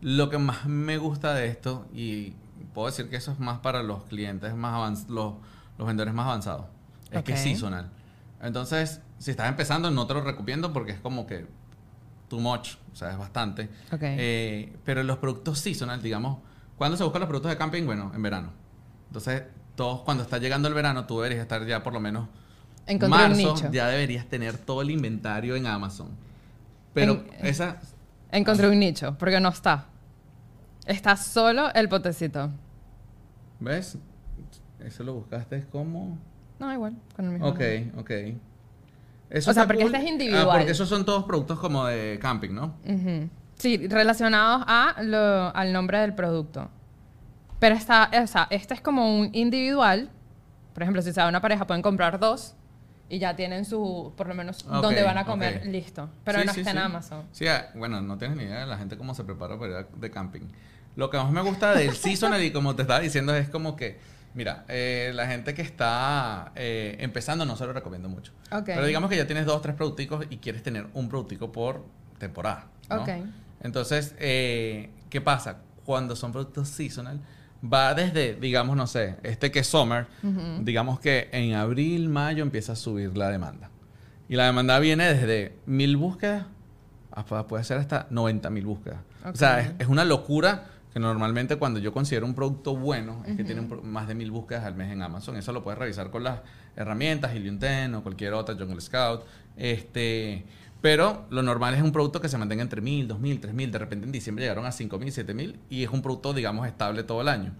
Lo 0.00 0.30
que 0.30 0.38
más 0.38 0.66
me 0.66 0.98
gusta 0.98 1.34
de 1.34 1.46
esto, 1.46 1.86
y 1.92 2.34
puedo 2.74 2.86
decir 2.88 3.08
que 3.08 3.16
eso 3.16 3.32
es 3.32 3.40
más 3.40 3.58
para 3.58 3.82
los 3.82 4.04
clientes 4.04 4.54
más 4.54 4.74
avanzados, 4.74 5.34
los, 5.78 5.86
vendedores 5.86 6.12
más 6.14 6.26
avanzados, 6.26 6.66
es 7.10 7.22
que 7.22 7.32
es 7.32 7.40
seasonal. 7.40 7.88
Entonces, 8.42 9.00
si 9.18 9.30
estás 9.30 9.48
empezando, 9.48 9.90
no 9.90 10.06
te 10.06 10.14
lo 10.14 10.20
recomiendo 10.20 10.72
porque 10.72 10.92
es 10.92 11.00
como 11.00 11.26
que 11.26 11.46
too 12.28 12.40
much, 12.40 12.74
o 12.92 12.96
sea, 12.96 13.10
es 13.12 13.18
bastante. 13.18 13.70
Ok. 13.92 14.02
Eh, 14.02 14.76
pero 14.84 15.02
los 15.02 15.18
productos 15.18 15.58
seasonal, 15.58 16.02
digamos, 16.02 16.38
¿cuándo 16.76 16.96
se 16.96 17.04
buscan 17.04 17.20
los 17.20 17.28
productos 17.28 17.50
de 17.50 17.56
camping? 17.56 17.84
Bueno, 17.84 18.12
en 18.14 18.22
verano. 18.22 18.52
Entonces, 19.08 19.44
todos, 19.74 20.02
cuando 20.02 20.22
está 20.22 20.38
llegando 20.38 20.68
el 20.68 20.74
verano, 20.74 21.06
tú 21.06 21.16
deberías 21.16 21.40
estar 21.40 21.64
ya 21.66 21.82
por 21.82 21.92
lo 21.92 22.00
menos 22.00 22.28
Encontré 22.86 23.24
un 23.24 23.30
marzo, 23.30 23.54
nicho. 23.54 23.70
ya 23.72 23.86
deberías 23.88 24.26
tener 24.26 24.58
todo 24.58 24.82
el 24.82 24.90
inventario 24.90 25.56
en 25.56 25.66
Amazon. 25.66 26.08
Pero 26.94 27.24
En- 27.38 27.46
esa, 27.46 27.80
Encontré 28.30 28.68
un 28.68 28.78
nicho, 28.78 29.16
porque 29.18 29.40
no 29.40 29.48
está. 29.48 29.86
Está 30.86 31.16
solo 31.16 31.72
el 31.74 31.88
potecito. 31.88 32.50
¿ves? 33.60 33.98
Eso 34.84 35.02
lo 35.04 35.14
buscaste 35.14 35.64
como... 35.70 36.18
No, 36.58 36.72
igual, 36.72 36.94
con 37.14 37.26
el 37.26 37.32
mismo. 37.32 37.48
Ok, 37.48 37.60
ok. 37.98 38.10
Eso 39.30 39.50
O 39.50 39.54
sea, 39.54 39.66
porque 39.66 39.82
este 39.84 39.96
es 39.98 40.04
individual. 40.08 40.48
Ah, 40.50 40.54
porque 40.56 40.72
esos 40.72 40.88
son 40.88 41.04
todos 41.04 41.24
productos 41.24 41.58
como 41.58 41.84
de 41.86 42.18
camping, 42.20 42.50
¿no? 42.54 42.74
Sí, 43.56 43.76
relacionados 43.88 44.64
a 44.66 44.96
lo- 45.02 45.54
al 45.54 45.72
nombre 45.72 45.98
del 45.98 46.14
producto. 46.14 46.68
Pero 47.58 47.74
está, 47.74 48.10
o 48.22 48.26
sea, 48.26 48.46
este 48.50 48.74
es 48.74 48.80
como 48.80 49.18
un 49.18 49.30
individual. 49.34 50.10
Por 50.74 50.82
ejemplo, 50.84 51.02
si 51.02 51.12
se 51.12 51.20
da 51.20 51.28
una 51.28 51.40
pareja, 51.40 51.66
pueden 51.66 51.82
comprar 51.82 52.18
dos 52.20 52.54
y 53.10 53.18
ya 53.18 53.34
tienen 53.34 53.64
su, 53.64 54.12
por 54.16 54.28
lo 54.28 54.34
menos, 54.34 54.64
donde 54.66 55.02
van 55.02 55.18
a 55.18 55.24
comer, 55.24 55.66
listo. 55.66 56.08
Pero 56.24 56.40
Sí, 56.40 56.46
no 56.46 56.52
sí, 56.54 56.60
está 56.60 56.70
en. 56.72 56.78
Amazon. 56.78 57.24
Sí, 57.32 57.46
ah, 57.48 57.70
bueno, 57.74 58.00
no 58.00 58.16
tienes 58.16 58.36
ni 58.36 58.44
idea 58.44 58.60
de 58.60 58.66
la 58.66 58.78
gente 58.78 58.96
cómo 58.96 59.14
se 59.14 59.24
prepara 59.24 59.58
para 59.58 59.80
ir 59.80 59.86
de 59.86 60.10
camping. 60.10 60.42
Lo 60.94 61.10
que 61.10 61.16
más 61.18 61.30
me 61.32 61.42
gusta 61.42 61.74
del 61.74 61.92
seasonal 61.96 62.42
y 62.42 62.52
como 62.52 62.74
te 62.76 62.82
estaba 62.82 63.00
diciendo 63.00 63.34
es 63.34 63.48
como 63.48 63.74
que, 63.76 63.98
mira, 64.34 64.64
eh, 64.68 65.12
la 65.14 65.26
gente 65.26 65.54
que 65.54 65.62
está 65.62 66.52
eh, 66.54 66.96
empezando 67.00 67.44
no 67.44 67.56
se 67.56 67.66
lo 67.66 67.72
recomiendo 67.72 68.08
mucho. 68.08 68.32
Ok. 68.50 68.66
Pero 68.66 68.86
digamos 68.86 69.10
que 69.10 69.16
ya 69.16 69.26
tienes 69.26 69.46
dos, 69.46 69.62
tres 69.62 69.74
producticos 69.74 70.26
y 70.30 70.38
quieres 70.38 70.62
tener 70.62 70.86
un 70.94 71.08
productico 71.08 71.52
por 71.52 71.84
temporada. 72.18 72.66
¿no? 72.88 73.02
Ok. 73.02 73.08
Entonces, 73.62 74.14
eh, 74.18 74.90
¿qué 75.10 75.20
pasa? 75.20 75.58
Cuando 75.84 76.14
son 76.16 76.32
productos 76.32 76.68
seasonal, 76.68 77.20
va 77.62 77.94
desde, 77.94 78.34
digamos, 78.34 78.76
no 78.76 78.86
sé, 78.86 79.16
este 79.22 79.50
que 79.50 79.60
es 79.60 79.66
summer, 79.66 80.06
digamos 80.60 81.00
que 81.00 81.28
en 81.32 81.54
abril, 81.54 82.08
mayo 82.08 82.42
empieza 82.42 82.72
a 82.72 82.76
subir 82.76 83.16
la 83.16 83.30
demanda. 83.30 83.70
Y 84.28 84.36
la 84.36 84.44
demanda 84.44 84.78
viene 84.78 85.12
desde 85.12 85.56
mil 85.66 85.96
búsquedas, 85.96 86.44
hasta, 87.10 87.46
puede 87.46 87.64
ser 87.64 87.78
hasta 87.78 88.06
90 88.10 88.50
mil 88.50 88.66
búsquedas. 88.66 89.00
O 89.24 89.34
sea, 89.34 89.74
es 89.78 89.88
una 89.88 90.04
locura 90.04 90.66
que 90.92 90.98
normalmente 91.00 91.56
cuando 91.56 91.78
yo 91.80 91.92
considero 91.92 92.24
un 92.26 92.34
producto 92.34 92.74
bueno, 92.76 93.22
es 93.26 93.36
que 93.36 93.44
tiene 93.44 93.60
un 93.60 93.90
más 93.90 94.08
de 94.08 94.14
mil 94.14 94.30
búsquedas 94.30 94.64
al 94.64 94.74
mes 94.74 94.90
en 94.92 95.02
Amazon. 95.02 95.36
Eso 95.36 95.52
lo 95.52 95.62
puedes 95.62 95.78
revisar 95.78 96.10
con 96.10 96.24
las 96.24 96.40
herramientas, 96.76 97.34
Helium 97.34 97.58
10 97.58 97.94
o 97.94 98.02
cualquier 98.02 98.32
otra, 98.34 98.54
Jungle 98.56 98.80
Scout. 98.80 99.22
Este, 99.56 100.44
pero 100.80 101.26
lo 101.30 101.42
normal 101.42 101.74
es 101.74 101.82
un 101.82 101.92
producto 101.92 102.20
que 102.20 102.28
se 102.28 102.38
mantenga 102.38 102.62
entre 102.62 102.80
mil, 102.80 103.06
dos 103.08 103.18
mil, 103.20 103.38
tres 103.40 103.52
mil. 103.52 103.70
De 103.70 103.78
repente 103.78 104.06
en 104.06 104.12
diciembre 104.12 104.44
llegaron 104.44 104.64
a 104.64 104.72
cinco 104.72 104.98
mil, 104.98 105.12
siete 105.12 105.34
mil 105.34 105.58
y 105.68 105.82
es 105.84 105.90
un 105.90 106.00
producto, 106.02 106.32
digamos, 106.32 106.66
estable 106.66 107.02
todo 107.02 107.20
el 107.20 107.28
año. 107.28 107.54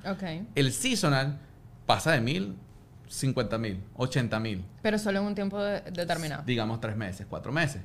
El 0.55 0.72
seasonal 0.72 1.39
pasa 1.85 2.12
de 2.12 2.20
mil, 2.20 2.55
cincuenta 3.09 3.59
mil, 3.59 3.81
ochenta 3.97 4.39
mil 4.41 4.64
Pero 4.83 4.99
solo 4.99 5.18
en 5.20 5.26
un 5.26 5.35
tiempo 5.35 5.62
de- 5.62 5.81
determinado. 5.91 6.43
digamos 6.47 6.81
tres 6.81 6.97
meses, 6.97 7.26
cuatro 7.29 7.53
meses. 7.53 7.83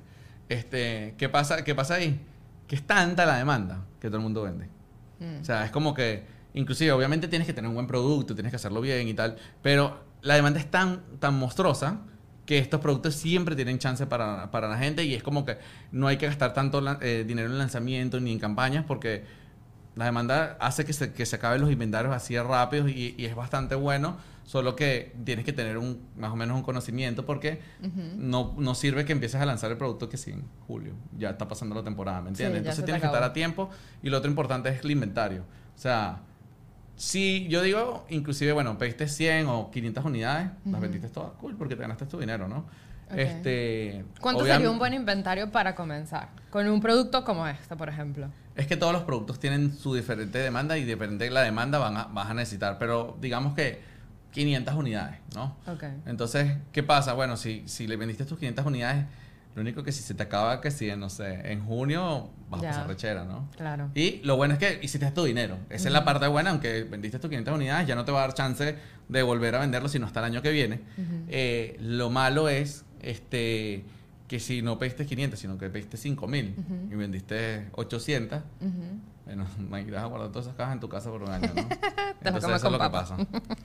Este, 0.49 1.15
¿qué 1.17 1.29
pasa, 1.29 1.63
¿Qué 1.63 1.73
pasa 1.75 1.95
ahí? 1.95 2.19
Que 2.67 2.75
es 2.75 2.83
tanta 2.85 3.25
la 3.25 3.37
demanda 3.37 3.81
que 3.99 4.07
todo 4.07 4.17
el 4.17 4.23
mundo 4.23 4.43
vende. 4.43 4.67
Mm. 5.23 5.41
O 5.41 5.45
sea, 5.45 5.65
es 5.65 5.71
como 5.71 5.93
que, 5.93 6.23
inclusive, 6.53 6.91
obviamente 6.91 7.27
tienes 7.27 7.47
que 7.47 7.53
tener 7.53 7.69
un 7.69 7.75
buen 7.75 7.87
producto, 7.87 8.35
tienes 8.35 8.51
que 8.51 8.57
hacerlo 8.57 8.81
bien 8.81 9.07
y 9.07 9.13
tal, 9.13 9.37
pero 9.61 10.03
la 10.21 10.35
demanda 10.35 10.59
es 10.59 10.69
tan, 10.69 11.01
tan 11.19 11.35
monstruosa 11.35 12.01
que 12.45 12.57
estos 12.57 12.81
productos 12.81 13.15
siempre 13.15 13.55
tienen 13.55 13.79
chance 13.79 14.05
para, 14.05 14.51
para 14.51 14.67
la 14.67 14.77
gente 14.77 15.03
y 15.05 15.13
es 15.13 15.23
como 15.23 15.45
que 15.45 15.57
no 15.91 16.07
hay 16.07 16.17
que 16.17 16.25
gastar 16.25 16.53
tanto 16.53 16.83
eh, 17.01 17.23
dinero 17.25 17.49
en 17.49 17.57
lanzamiento 17.57 18.19
ni 18.19 18.33
en 18.33 18.39
campañas 18.39 18.83
porque 18.85 19.23
la 19.95 20.05
demanda 20.05 20.57
hace 20.59 20.83
que 20.83 20.91
se, 20.91 21.13
que 21.13 21.25
se 21.25 21.37
acaben 21.37 21.61
los 21.61 21.71
inventarios 21.71 22.13
así 22.13 22.37
rápidos 22.37 22.89
y, 22.89 23.15
y 23.17 23.25
es 23.25 23.35
bastante 23.35 23.75
bueno, 23.75 24.17
solo 24.45 24.75
que 24.75 25.15
tienes 25.23 25.45
que 25.45 25.53
tener 25.53 25.77
un, 25.77 26.01
más 26.17 26.31
o 26.31 26.35
menos 26.35 26.57
un 26.57 26.63
conocimiento 26.63 27.25
porque 27.25 27.61
no, 28.17 28.55
no 28.57 28.75
sirve 28.75 29.05
que 29.05 29.13
empieces 29.13 29.41
a 29.41 29.45
lanzar 29.45 29.71
el 29.71 29.77
producto 29.77 30.09
que 30.09 30.17
sí 30.17 30.31
en 30.31 30.43
julio, 30.67 30.93
ya 31.17 31.31
está 31.31 31.47
pasando 31.47 31.75
la 31.75 31.83
temporada, 31.83 32.21
¿me 32.21 32.29
entiendes? 32.29 32.55
Sí, 32.55 32.59
Entonces 32.59 32.85
tienes 32.85 33.01
que 33.01 33.07
estar 33.07 33.23
a 33.23 33.33
tiempo 33.33 33.69
y 34.01 34.09
lo 34.09 34.17
otro 34.17 34.29
importante 34.29 34.69
es 34.69 34.83
el 34.83 34.91
inventario. 34.91 35.43
O 35.75 35.79
sea, 35.79 36.21
si 36.95 37.47
yo 37.47 37.61
digo, 37.61 38.05
inclusive, 38.09 38.51
bueno, 38.51 38.77
pediste 38.77 39.07
100 39.07 39.47
o 39.47 39.71
500 39.71 40.05
unidades, 40.05 40.49
las 40.65 40.81
vendiste 40.81 41.09
todas, 41.09 41.31
cool, 41.33 41.55
porque 41.55 41.75
te 41.75 41.81
ganaste 41.81 42.05
tu 42.05 42.19
dinero, 42.19 42.47
¿no? 42.47 42.65
Este, 43.15 44.05
¿Cuánto 44.21 44.45
sería 44.45 44.69
un 44.69 44.79
buen 44.79 44.93
inventario 44.93 45.51
para 45.51 45.75
comenzar? 45.75 46.29
Con 46.49 46.67
un 46.67 46.81
producto 46.81 47.23
como 47.23 47.47
este, 47.47 47.75
por 47.75 47.89
ejemplo. 47.89 48.27
es 48.55 48.67
que 48.67 48.77
todos 48.77 48.93
los 48.93 49.03
productos 49.03 49.39
tienen 49.39 49.73
su 49.73 49.93
diferente 49.93 50.39
demanda 50.39 50.77
y 50.77 50.83
depende 50.83 51.25
de 51.25 51.31
la 51.31 51.41
demanda 51.41 51.77
van 51.79 51.97
a, 51.97 52.05
vas 52.05 52.29
a 52.29 52.33
necesitar, 52.33 52.77
pero 52.79 53.17
digamos 53.19 53.53
que 53.53 53.92
500 54.33 54.75
unidades, 54.75 55.19
¿no? 55.35 55.55
Ok. 55.67 55.83
Entonces, 56.05 56.57
¿qué 56.71 56.83
pasa? 56.83 57.13
Bueno, 57.13 57.37
si, 57.37 57.63
si 57.67 57.87
le 57.87 57.95
vendiste 57.95 58.25
tus 58.25 58.37
500 58.39 58.65
unidades, 58.65 59.05
lo 59.55 59.61
único 59.61 59.83
que 59.83 59.91
si 59.91 60.01
se 60.01 60.15
te 60.15 60.23
acaba, 60.23 60.59
que 60.61 60.71
si, 60.71 60.93
no 60.95 61.09
sé, 61.09 61.51
en 61.51 61.63
junio 61.63 62.31
vas 62.49 62.61
Ya. 62.61 62.69
a 62.69 62.71
pasar 62.71 62.87
rechera, 62.87 63.23
¿no? 63.23 63.49
Claro. 63.55 63.91
Y 63.93 64.19
lo 64.23 64.35
bueno 64.35 64.53
es 64.55 64.59
que 64.59 64.79
hiciste 64.81 65.09
tu 65.11 65.23
dinero. 65.23 65.57
Esa 65.69 65.87
es 65.89 65.93
la 65.93 66.03
parte 66.03 66.27
buena, 66.27 66.49
aunque 66.49 66.83
vendiste 66.83 67.19
tus 67.19 67.29
500 67.29 67.53
unidades, 67.53 67.87
ya 67.87 67.93
no 67.95 68.03
te 68.03 68.11
va 68.11 68.19
a 68.23 68.27
dar 68.27 68.33
chance 68.33 68.75
de 69.09 69.21
volver 69.23 69.53
a 69.55 69.59
venderlo 69.59 69.89
sino 69.89 70.07
hasta 70.07 70.19
el 70.21 70.25
año 70.25 70.41
que 70.41 70.49
viene. 70.51 70.79
Eh, 71.27 71.77
lo 71.79 72.09
malo 72.09 72.49
es 72.49 72.83
este 73.01 73.85
que 74.27 74.39
si 74.39 74.63
no 74.63 74.79
pediste 74.79 75.05
500, 75.05 75.39
sino 75.39 75.57
que 75.59 75.69
pediste 75.69 75.97
5000 75.97 76.55
y 76.91 76.95
vendiste 76.95 77.67
800, 77.73 78.39
Ujú. 78.61 78.69
Bueno, 79.25 79.45
me 79.57 79.81
irás 79.81 80.03
a 80.03 80.05
guardar 80.07 80.29
todas 80.29 80.45
esas 80.47 80.57
cajas 80.57 80.73
en 80.73 80.79
tu 80.79 80.89
casa 80.89 81.09
por 81.09 81.23
un 81.23 81.29
año, 81.29 81.49
¿no? 81.55 81.61
Entonces 82.23 82.49
eso 82.51 82.67
es 82.67 82.71
lo 82.71 82.79
que 82.79 82.89
pasa. 82.89 83.17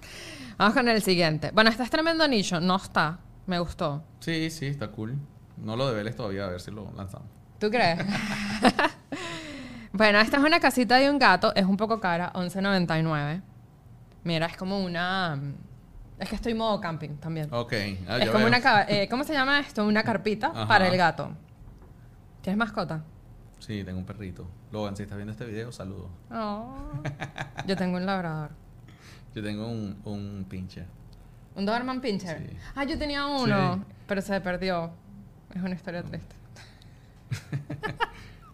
Vamos 0.58 0.74
con 0.74 0.88
el 0.88 1.02
siguiente. 1.02 1.50
Bueno, 1.52 1.70
este 1.70 1.82
es 1.82 1.90
tremendo 1.90 2.26
nicho. 2.26 2.60
No 2.60 2.76
está. 2.76 3.18
Me 3.46 3.58
gustó. 3.58 4.02
Sí, 4.20 4.50
sí, 4.50 4.66
está 4.66 4.88
cool. 4.88 5.16
No 5.56 5.76
lo 5.76 5.88
debeles 5.88 6.16
todavía, 6.16 6.44
a 6.44 6.48
ver 6.48 6.60
si 6.60 6.70
lo 6.70 6.90
lanzamos. 6.96 7.28
¿Tú 7.58 7.70
crees? 7.70 7.98
bueno, 9.92 10.18
esta 10.20 10.36
es 10.36 10.42
una 10.42 10.60
casita 10.60 10.96
de 10.96 11.10
un 11.10 11.18
gato. 11.18 11.54
Es 11.54 11.64
un 11.64 11.76
poco 11.76 12.00
cara. 12.00 12.32
11.99. 12.34 13.42
Mira, 14.24 14.46
es 14.46 14.56
como 14.56 14.80
una... 14.84 15.40
Es 16.18 16.28
que 16.28 16.34
estoy 16.34 16.54
modo 16.54 16.80
camping 16.80 17.16
también. 17.16 17.48
Ok. 17.52 17.72
ah, 18.08 18.18
es 18.18 18.30
como 18.30 18.44
veo. 18.44 18.48
una... 18.48 18.82
eh, 18.88 19.08
¿Cómo 19.08 19.22
se 19.24 19.32
llama 19.32 19.60
esto? 19.60 19.84
Una 19.86 20.02
carpita 20.02 20.48
Ajá. 20.48 20.66
para 20.66 20.88
el 20.88 20.96
gato. 20.96 21.30
¿Tienes 22.42 22.58
mascota? 22.58 23.04
Sí, 23.58 23.82
tengo 23.84 23.98
un 23.98 24.04
perrito. 24.06 24.46
Logan, 24.72 24.96
si 24.96 25.02
estás 25.02 25.16
viendo 25.16 25.32
este 25.32 25.44
video, 25.44 25.72
saludos. 25.72 26.08
Oh. 26.30 26.76
Yo 27.66 27.76
tengo 27.76 27.96
un 27.96 28.06
labrador. 28.06 28.50
Yo 29.34 29.42
tengo 29.42 29.66
un, 29.68 30.00
un 30.04 30.46
pinche. 30.48 30.84
¿Un 31.54 31.66
Doberman 31.66 32.00
Pinscher? 32.00 32.38
Sí. 32.38 32.56
Ah, 32.76 32.84
yo 32.84 32.96
tenía 32.98 33.26
uno, 33.26 33.74
Sí. 33.76 33.82
pero 34.06 34.22
se 34.22 34.40
perdió. 34.40 34.90
Es 35.54 35.60
una 35.62 35.74
historia 35.74 36.02
triste. 36.04 36.36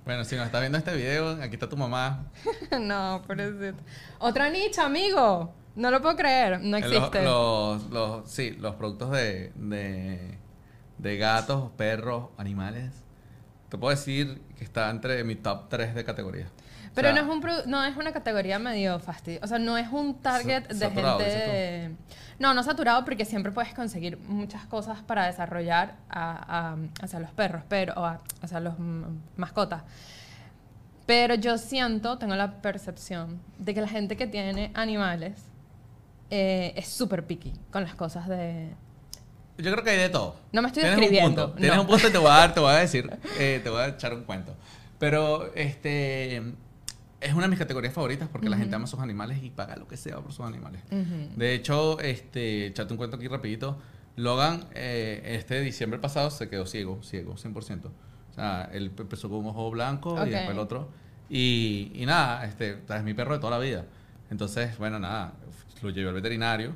Bueno, 0.05 0.23
si 0.25 0.37
nos 0.37 0.45
estás 0.45 0.61
viendo 0.61 0.77
este 0.77 0.95
video, 0.95 1.31
aquí 1.43 1.55
está 1.55 1.67
tu 1.67 1.79
mamá. 1.79 2.27
no, 2.81 3.23
pobrecito. 3.27 3.83
Otro 4.19 4.51
nicho, 4.51 4.83
amigo. 4.83 5.55
No 5.77 5.91
lo 5.91 6.03
puedo 6.03 6.15
creer. 6.15 6.61
No 6.61 6.77
Eh, 6.77 6.81
los- 6.83 6.93
existe. 6.93 7.25
Los, 7.25 7.89
los- 7.91 8.31
sí, 8.31 8.51
los 8.61 8.75
productos 8.75 9.11
de, 9.13 9.51
de, 9.55 10.37
de 10.99 11.17
gatos, 11.17 11.71
perros, 11.79 12.29
animales. 12.37 12.93
Te 13.75 13.79
puedo 13.79 13.91
decir 13.91 14.41
que 14.57 14.63
está 14.63 14.89
entre 14.89 15.25
mi 15.25 15.35
top 15.35 15.69
3 15.69 15.97
de 15.97 16.05
categorías. 16.05 16.49
Pero 16.95 17.09
O 17.09 17.13
sea, 17.13 17.23
no, 17.25 17.29
es 17.33 17.37
un 17.67 17.71
no 17.71 17.83
es 17.85 17.97
una 17.97 18.13
categoría 18.13 18.61
medio 18.61 19.01
fastidio. 19.01 19.41
O 19.43 19.49
sea, 19.49 19.59
no 19.59 19.77
es 19.77 19.89
un 19.91 20.15
target 20.23 20.69
de 20.69 20.75
saturado, 20.77 21.19
gente. 21.19 21.97
No, 22.39 22.55
no 22.55 22.63
saturado 22.63 23.05
porque 23.05 23.25
siempre 23.25 23.51
puedes 23.51 23.75
conseguir 23.75 24.17
muchas 24.17 24.65
cosas 24.67 25.03
para 25.03 25.27
desarrollar 25.27 25.97
a, 26.09 26.71
a- 26.71 26.77
hacia 27.05 27.19
los 27.19 27.33
perros, 27.33 27.65
pero 27.69 27.95
o 27.97 28.05
a- 28.05 28.21
hacia 28.43 28.61
los 28.61 28.75
mascotas. 29.37 29.83
Pero 31.05 31.35
yo 31.35 31.59
siento, 31.59 32.17
tengo 32.19 32.37
la 32.37 32.63
percepción 32.63 33.41
de 33.59 33.75
que 33.75 33.81
la 33.81 33.89
gente 33.89 34.17
que 34.17 34.29
tiene 34.29 34.71
animales 34.75 35.35
eh, 36.31 36.75
es 36.77 36.87
súper 36.87 37.27
picky 37.27 37.53
con 37.73 37.83
las 37.83 37.97
cosas 37.97 38.29
de. 38.29 38.73
Yo 39.59 39.71
creo 39.73 39.85
que 39.85 39.91
hay 39.91 39.99
de 39.99 40.09
todo. 40.09 40.37
No 40.53 40.63
me 40.63 40.69
estoy 40.69 40.83
Tienes 40.83 40.99
describiendo, 41.01 41.45
Un 41.45 41.51
punto. 41.51 41.59
Tienes 41.61 41.77
no. 41.77 41.83
un 41.83 41.89
punto 41.89 42.09
y 42.09 42.11
te 42.11 42.19
voy 42.19 42.31
a 42.31 42.35
dar, 42.35 42.55
te 42.55 42.61
voy 42.61 42.73
a 42.73 42.77
decir, 42.79 43.11
eh, 43.39 43.61
te 43.63 43.71
voy 43.71 43.81
a 43.81 43.89
echar 43.89 44.13
un 44.15 44.25
cuento. 44.25 44.55
Pero 44.99 45.53
este 45.55 46.37
es 47.21 47.33
una 47.33 47.43
de 47.43 47.49
mis 47.49 47.59
categorías 47.59 47.95
favoritas 47.95 48.29
porque 48.31 48.49
la 48.49 48.57
gente 48.57 48.75
ama 48.75 48.87
sus 48.87 49.01
animales 49.01 49.43
y 49.43 49.51
paga 49.51 49.77
lo 49.77 49.87
que 49.89 49.97
sea 49.97 50.17
por 50.19 50.33
sus 50.33 50.45
animales. 50.45 50.83
Ujú. 50.91 51.31
De 51.37 51.55
hecho, 51.55 51.99
este, 52.01 52.67
echate 52.67 52.93
un 52.93 52.97
cuento 52.99 53.17
aquí 53.17 53.29
rapidito. 53.29 53.79
Logan, 54.17 54.65
eh, 54.75 55.23
este 55.39 55.61
diciembre 55.61 55.99
pasado 55.99 56.31
se 56.31 56.49
quedó 56.49 56.67
ciego, 56.67 57.01
ciego, 57.03 57.35
100%. 57.37 57.87
O 57.87 58.35
sea, 58.35 58.69
él 58.73 58.93
empezó 58.99 59.29
con 59.29 59.39
un 59.39 59.47
ojo 59.47 59.71
blanco 59.71 60.15
Ok. 60.15 60.27
y 60.27 60.31
después 60.31 60.51
el 60.51 60.59
otro. 60.59 60.89
Y, 61.31 61.93
y 61.95 62.07
nada, 62.07 62.45
este, 62.45 62.79
es 62.89 63.03
mi 63.03 63.15
perro 63.15 63.35
de 63.35 63.41
toda 63.41 63.59
la 63.59 63.65
vida. 63.65 63.85
Entonces, 64.31 64.77
bueno, 64.79 64.99
nada, 64.99 65.33
lo 65.83 65.91
llevé 65.91 66.09
al 66.09 66.15
veterinario. 66.15 66.73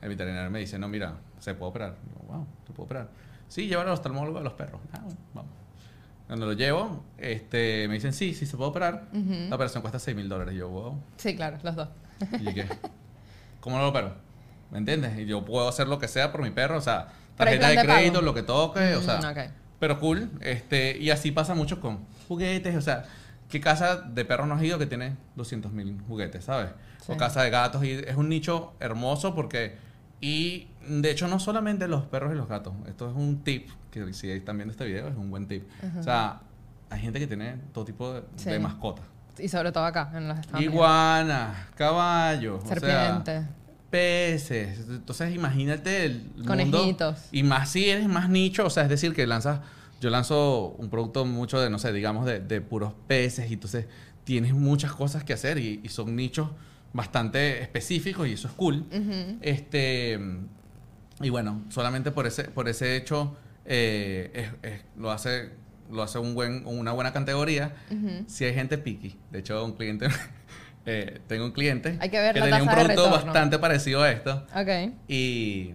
El 0.00 0.10
veterinario 0.10 0.50
me 0.50 0.60
dice, 0.60 0.78
no, 0.78 0.88
mira, 0.88 1.14
se 1.40 1.54
puede 1.54 1.70
operar. 1.70 1.96
Yo, 2.12 2.26
wow, 2.32 2.46
¿se 2.66 2.72
puede 2.72 2.84
operar? 2.84 3.08
Sí, 3.48 3.66
llévalo 3.66 3.90
al 3.90 3.94
oftalmólogo 3.94 4.38
de 4.38 4.44
los 4.44 4.52
perros. 4.54 4.80
Ah, 4.92 5.00
bueno, 5.02 5.18
vamos. 5.34 5.52
Cuando 6.26 6.44
lo 6.44 6.52
llevo, 6.52 7.02
este, 7.16 7.88
me 7.88 7.94
dicen, 7.94 8.12
sí, 8.12 8.34
sí 8.34 8.44
se 8.44 8.56
puede 8.56 8.70
operar. 8.70 9.08
Ujú. 9.12 9.48
La 9.48 9.56
operación 9.56 9.80
cuesta 9.80 9.98
6 9.98 10.14
mil 10.14 10.28
dólares. 10.28 10.54
Yo, 10.54 10.68
wow. 10.68 11.00
Sí, 11.16 11.34
claro, 11.34 11.56
los 11.62 11.74
dos. 11.74 11.88
Y 12.40 12.52
¿qué? 12.52 12.66
¿Cómo 13.60 13.76
no 13.76 13.82
lo 13.82 13.88
opero? 13.88 14.14
¿Me 14.70 14.78
entiendes? 14.78 15.18
Y 15.18 15.24
yo 15.24 15.44
puedo 15.44 15.66
hacer 15.68 15.88
lo 15.88 15.98
que 15.98 16.08
sea 16.08 16.30
por 16.30 16.42
mi 16.42 16.50
perro, 16.50 16.76
o 16.76 16.82
sea, 16.82 17.08
tarjeta 17.36 17.68
de 17.68 17.76
de 17.76 17.82
crédito, 17.82 18.14
pago. 18.14 18.24
lo 18.24 18.34
que 18.34 18.42
toque, 18.42 18.94
o 18.94 19.02
sea. 19.02 19.20
Mm, 19.20 19.24
ok. 19.24 19.38
Pero 19.80 20.00
cool, 20.00 20.30
este, 20.40 20.98
y 20.98 21.10
así 21.10 21.30
pasa 21.30 21.54
mucho 21.54 21.80
con 21.80 22.00
juguetes, 22.26 22.76
o 22.76 22.80
sea, 22.82 23.04
¿qué 23.48 23.60
casa 23.60 23.96
de 23.96 24.24
perros 24.24 24.48
no 24.48 24.54
has 24.54 24.62
ido 24.62 24.78
que 24.78 24.86
tiene 24.86 25.16
200 25.36 25.72
mil 25.72 25.98
juguetes, 26.08 26.44
¿sabes? 26.44 26.70
Sí. 27.06 27.12
O 27.12 27.16
casa 27.16 27.42
de 27.42 27.50
gatos, 27.50 27.84
y 27.84 27.92
es 27.92 28.16
un 28.16 28.28
nicho 28.28 28.74
hermoso 28.80 29.34
porque, 29.34 29.76
y 30.20 30.66
de 30.88 31.10
hecho 31.10 31.28
no 31.28 31.38
solamente 31.38 31.86
los 31.88 32.04
perros 32.06 32.32
y 32.32 32.36
los 32.36 32.48
gatos, 32.48 32.74
esto 32.86 33.10
es 33.10 33.16
un 33.16 33.42
tip, 33.44 33.68
que 33.90 34.12
si 34.12 34.30
están 34.30 34.56
viendo 34.56 34.72
este 34.72 34.84
video 34.86 35.08
es 35.08 35.16
un 35.16 35.30
buen 35.30 35.46
tip. 35.46 35.64
O 35.98 36.02
sea, 36.02 36.40
hay 36.90 37.00
gente 37.00 37.18
que 37.18 37.26
tiene 37.26 37.56
todo 37.72 37.84
tipo 37.84 38.12
de, 38.14 38.22
Sí. 38.36 38.50
de 38.50 38.58
mascotas. 38.58 39.04
Y 39.38 39.48
sobre 39.48 39.70
todo 39.70 39.84
acá, 39.84 40.10
en 40.14 40.26
los 40.28 40.38
Estados. 40.38 40.62
Iguanas, 40.64 41.56
caballos, 41.76 42.62
o 42.64 42.66
sea, 42.66 42.80
Serpientes. 42.80 43.44
peces. 43.90 44.80
Entonces, 44.88 45.34
imagínate 45.34 46.04
el 46.06 46.22
mundo. 46.34 46.44
Conejitos. 46.46 47.28
Y 47.32 47.42
más 47.44 47.70
si 47.70 47.88
eres 47.88 48.08
más 48.08 48.28
nicho, 48.28 48.66
o 48.66 48.70
sea, 48.70 48.82
es 48.84 48.88
decir, 48.88 49.14
que 49.14 49.26
lanzas. 49.26 49.60
Yo 50.00 50.10
lanzo 50.10 50.68
un 50.78 50.90
producto 50.90 51.24
mucho 51.24 51.60
de, 51.60 51.70
no 51.70 51.78
sé, 51.78 51.92
digamos, 51.92 52.24
de, 52.26 52.38
de 52.40 52.60
puros 52.60 52.92
peces, 53.08 53.50
y 53.50 53.54
entonces 53.54 53.86
tienes 54.24 54.54
muchas 54.54 54.92
cosas 54.92 55.24
que 55.24 55.32
hacer 55.32 55.58
y, 55.58 55.80
y 55.82 55.88
son 55.88 56.14
nichos 56.14 56.50
bastante 56.92 57.60
específicos 57.62 58.26
y 58.28 58.32
eso 58.32 58.48
es 58.48 58.54
cool. 58.54 58.84
Este. 59.40 60.18
Y 61.20 61.30
bueno, 61.30 61.62
solamente 61.68 62.10
por 62.10 62.26
ese, 62.26 62.44
por 62.44 62.68
ese 62.68 62.96
hecho 62.96 63.36
eh, 63.64 64.30
es- 64.62 64.72
es- 64.72 64.80
lo 64.96 65.10
hace, 65.10 65.50
lo 65.90 66.02
hace 66.02 66.18
un 66.18 66.34
buen, 66.34 66.64
una 66.66 66.92
buena 66.92 67.12
categoría. 67.12 67.74
Ujú. 67.90 68.24
Si 68.26 68.44
hay 68.44 68.54
gente 68.54 68.78
picky. 68.78 69.18
De 69.30 69.40
hecho, 69.40 69.64
un 69.64 69.72
cliente, 69.72 70.06
eh, 70.86 71.20
tengo 71.26 71.44
un 71.44 71.52
cliente 71.52 71.98
Hay 72.00 72.08
que 72.08 72.18
ver 72.18 72.36
la 72.36 72.44
tenía 72.44 72.62
un 72.62 72.68
producto 72.68 73.10
bastante 73.10 73.58
parecido 73.58 74.02
a 74.02 74.10
esto. 74.10 74.46
Ok. 74.54 74.92
Y, 75.08 75.74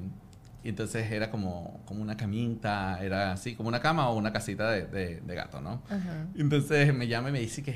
y 0.64 0.70
entonces 0.70 1.12
era 1.12 1.30
como, 1.30 1.82
como 1.86 2.02
una 2.02 2.16
camita, 2.16 2.98
era 3.04 3.34
así, 3.34 3.54
como 3.54 3.68
una 3.70 3.82
cama 3.82 4.10
o 4.10 4.16
una 4.18 4.32
casita 4.32 4.72
de, 4.72 4.86
de- 4.88 5.20
de 5.22 5.36
gato, 5.36 5.60
¿no? 5.62 5.84
Ajá. 5.90 6.26
Y 6.36 6.42
entonces 6.42 6.94
me 6.94 7.08
llama 7.08 7.30
y 7.30 7.32
me 7.34 7.40
dice 7.42 7.62
que 7.64 7.74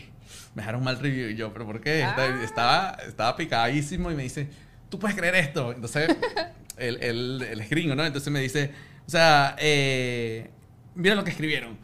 me 0.56 0.62
dejaron 0.62 0.84
mal 0.84 0.98
review. 1.00 1.30
Y 1.30 1.36
yo, 1.36 1.52
¿pero 1.54 1.66
por 1.66 1.82
qué? 1.82 2.04
Ah. 2.04 2.40
Estaba, 2.44 2.98
estaba 3.06 3.36
picadísimo 3.36 4.10
y 4.10 4.16
me 4.16 4.24
dice, 4.24 4.48
¿tú 4.90 4.98
puedes 4.98 5.18
creer 5.18 5.36
esto? 5.36 5.74
Entonces, 5.74 6.16
él, 6.78 6.98
él, 7.02 7.46
él 7.50 7.62
es 7.62 7.70
gringo, 7.70 7.96
¿no? 7.96 8.06
Entonces 8.06 8.32
me 8.32 8.40
dice, 8.40 8.72
o 9.06 9.10
sea, 9.10 9.56
eh, 9.60 10.52
mira 10.96 11.16
lo 11.16 11.24
que 11.24 11.32
escribieron. 11.32 11.78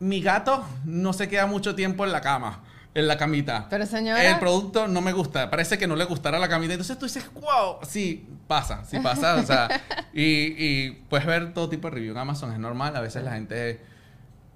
Mi 0.00 0.20
gato 0.20 0.64
no 0.84 1.12
se 1.12 1.28
queda 1.28 1.46
mucho 1.46 1.74
tiempo 1.74 2.04
en 2.04 2.12
la 2.12 2.20
cama, 2.20 2.62
en 2.94 3.08
la 3.08 3.16
camita. 3.16 3.66
Pero 3.70 3.86
señora. 3.86 4.24
El 4.28 4.38
producto 4.38 4.88
no 4.88 5.00
me 5.00 5.12
gusta. 5.12 5.50
Parece 5.50 5.78
que 5.78 5.86
no 5.86 5.96
le 5.96 6.04
gustará 6.04 6.38
la 6.38 6.48
camita. 6.48 6.74
Entonces 6.74 6.98
tú 6.98 7.06
dices, 7.06 7.24
wow, 7.34 7.78
sí, 7.88 8.28
pasa, 8.46 8.84
sí 8.84 8.98
pasa. 9.00 9.36
O 9.36 9.42
sea, 9.44 9.68
y, 10.12 10.54
y 10.56 10.90
puedes 11.08 11.26
ver 11.26 11.52
todo 11.52 11.68
tipo 11.68 11.88
de 11.88 11.94
review 11.94 12.12
en 12.12 12.18
Amazon. 12.18 12.52
Es 12.52 12.58
normal. 12.58 12.96
A 12.96 13.00
veces 13.00 13.24
la 13.24 13.32
gente, 13.32 13.80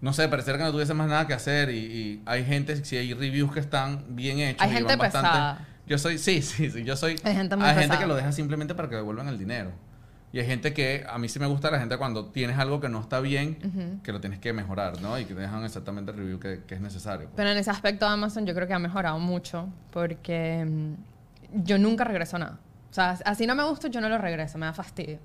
no 0.00 0.12
sé, 0.12 0.28
parecer 0.28 0.58
que 0.58 0.62
no 0.64 0.72
tuviese 0.72 0.94
más 0.94 1.08
nada 1.08 1.26
que 1.26 1.34
hacer. 1.34 1.70
Y, 1.70 1.78
y 1.78 2.22
hay 2.26 2.44
gente, 2.44 2.84
si 2.84 2.96
hay 2.96 3.14
reviews 3.14 3.52
que 3.52 3.60
están 3.60 4.16
bien 4.16 4.38
hechos. 4.40 4.62
Hay 4.62 4.70
y 4.70 4.74
gente 4.74 4.96
pesada. 4.96 5.66
Yo 5.92 5.98
soy, 5.98 6.16
sí, 6.16 6.40
sí, 6.50 6.70
sí. 6.70 6.84
Yo 6.84 6.96
soy. 6.96 7.16
Hay 7.22 7.34
gente 7.34 7.54
muy 7.54 7.66
Hay 7.66 7.74
gente 7.76 7.98
que 7.98 8.06
lo 8.06 8.14
deja 8.14 8.32
simplemente 8.32 8.74
para 8.74 8.88
que 8.88 8.96
devuelvan 8.96 9.28
el 9.28 9.38
dinero. 9.38 9.72
Y 10.32 10.38
hay 10.40 10.46
gente 10.46 10.72
que, 10.72 11.04
a 11.06 11.18
mí 11.18 11.28
sí 11.28 11.38
me 11.38 11.44
gusta 11.44 11.70
la 11.70 11.78
gente 11.78 11.98
cuando 11.98 12.24
tienes 12.30 12.56
algo 12.58 12.80
que 12.80 12.88
no 12.88 12.98
está 13.00 13.20
bien, 13.20 13.58
Ujú. 13.62 14.02
que 14.02 14.12
lo 14.12 14.20
tienes 14.22 14.38
que 14.38 14.54
mejorar, 14.54 14.98
¿no? 15.02 15.18
Y 15.18 15.26
que 15.26 15.34
te 15.34 15.40
dejan 15.42 15.62
exactamente 15.66 16.10
el 16.12 16.16
review 16.16 16.40
que, 16.40 16.62
que 16.66 16.74
es 16.76 16.80
necesario. 16.80 17.28
Pero 17.36 17.50
en 17.50 17.58
ese 17.58 17.70
aspecto 17.70 18.06
Amazon 18.06 18.46
yo 18.46 18.54
creo 18.54 18.66
que 18.66 18.72
ha 18.72 18.78
mejorado 18.78 19.18
mucho 19.18 19.68
porque 19.90 20.64
mm, 20.66 21.62
yo 21.64 21.76
nunca 21.76 22.04
regreso 22.04 22.38
nada. 22.38 22.58
O 22.90 22.94
sea, 22.94 23.18
así 23.26 23.46
no 23.46 23.54
me 23.54 23.64
gusta, 23.64 23.88
yo 23.88 24.00
no 24.00 24.08
lo 24.08 24.16
regreso, 24.16 24.56
me 24.56 24.64
da 24.64 24.72
fastidio. 24.72 25.18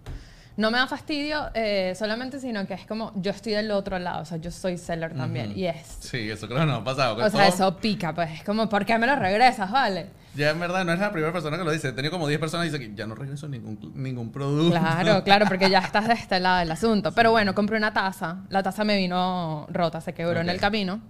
No 0.57 0.71
me 0.71 0.77
da 0.79 0.87
fastidio 0.87 1.51
eh, 1.53 1.93
solamente, 1.95 2.39
sino 2.41 2.65
que 2.67 2.73
es 2.73 2.85
como 2.85 3.13
yo 3.15 3.31
estoy 3.31 3.53
del 3.53 3.71
otro 3.71 3.97
lado, 3.99 4.23
o 4.23 4.25
sea, 4.25 4.37
yo 4.39 4.51
soy 4.51 4.77
seller 4.77 5.13
también 5.13 5.51
Ujú. 5.51 5.59
y 5.59 5.67
es... 5.67 5.97
Sí, 6.01 6.29
eso 6.29 6.47
creo 6.47 6.59
que 6.61 6.65
nos 6.65 6.81
ha 6.81 6.83
pasado. 6.83 7.15
O 7.15 7.29
sea, 7.29 7.29
todo- 7.29 7.41
eso 7.43 7.77
pica, 7.77 8.13
pues 8.13 8.31
es 8.31 8.43
como, 8.43 8.67
¿por 8.67 8.83
qué 8.85 8.97
me 8.97 9.05
lo 9.07 9.15
regresas, 9.15 9.71
vale? 9.71 10.07
Ya 10.37 10.51
en 10.51 10.59
verdad 10.59 10.85
no 10.85 10.93
es 10.93 10.99
la 10.99 11.11
primera 11.11 11.33
persona 11.33 11.57
que 11.57 11.63
lo 11.63 11.71
dice. 11.71 11.89
He 11.89 11.93
tenido 11.93 12.11
como 12.11 12.27
10 12.27 12.39
personas 12.39 12.65
que 12.67 12.71
dicen 12.73 12.91
que 12.91 12.97
ya 13.01 13.07
no 13.07 13.15
regreso 13.15 13.47
ningún, 13.47 13.91
ningún 13.95 14.31
producto. 14.31 14.79
Claro, 14.79 15.23
claro, 15.25 15.45
porque 15.47 15.69
ya 15.69 15.79
estás 15.79 16.07
de 16.07 16.13
este 16.13 16.39
lado 16.39 16.59
del 16.59 16.71
asunto. 16.71 17.11
Pero 17.13 17.31
bueno, 17.31 17.55
compré 17.55 17.77
una 17.77 17.93
taza. 17.93 18.43
La 18.49 18.61
taza 18.63 18.83
me 18.83 18.97
vino 18.97 19.65
rota, 19.71 19.99
se 20.01 20.13
quebró 20.13 20.39
en 20.39 20.47
Ok. 20.47 20.53
el 20.53 20.59
camino. 20.61 21.01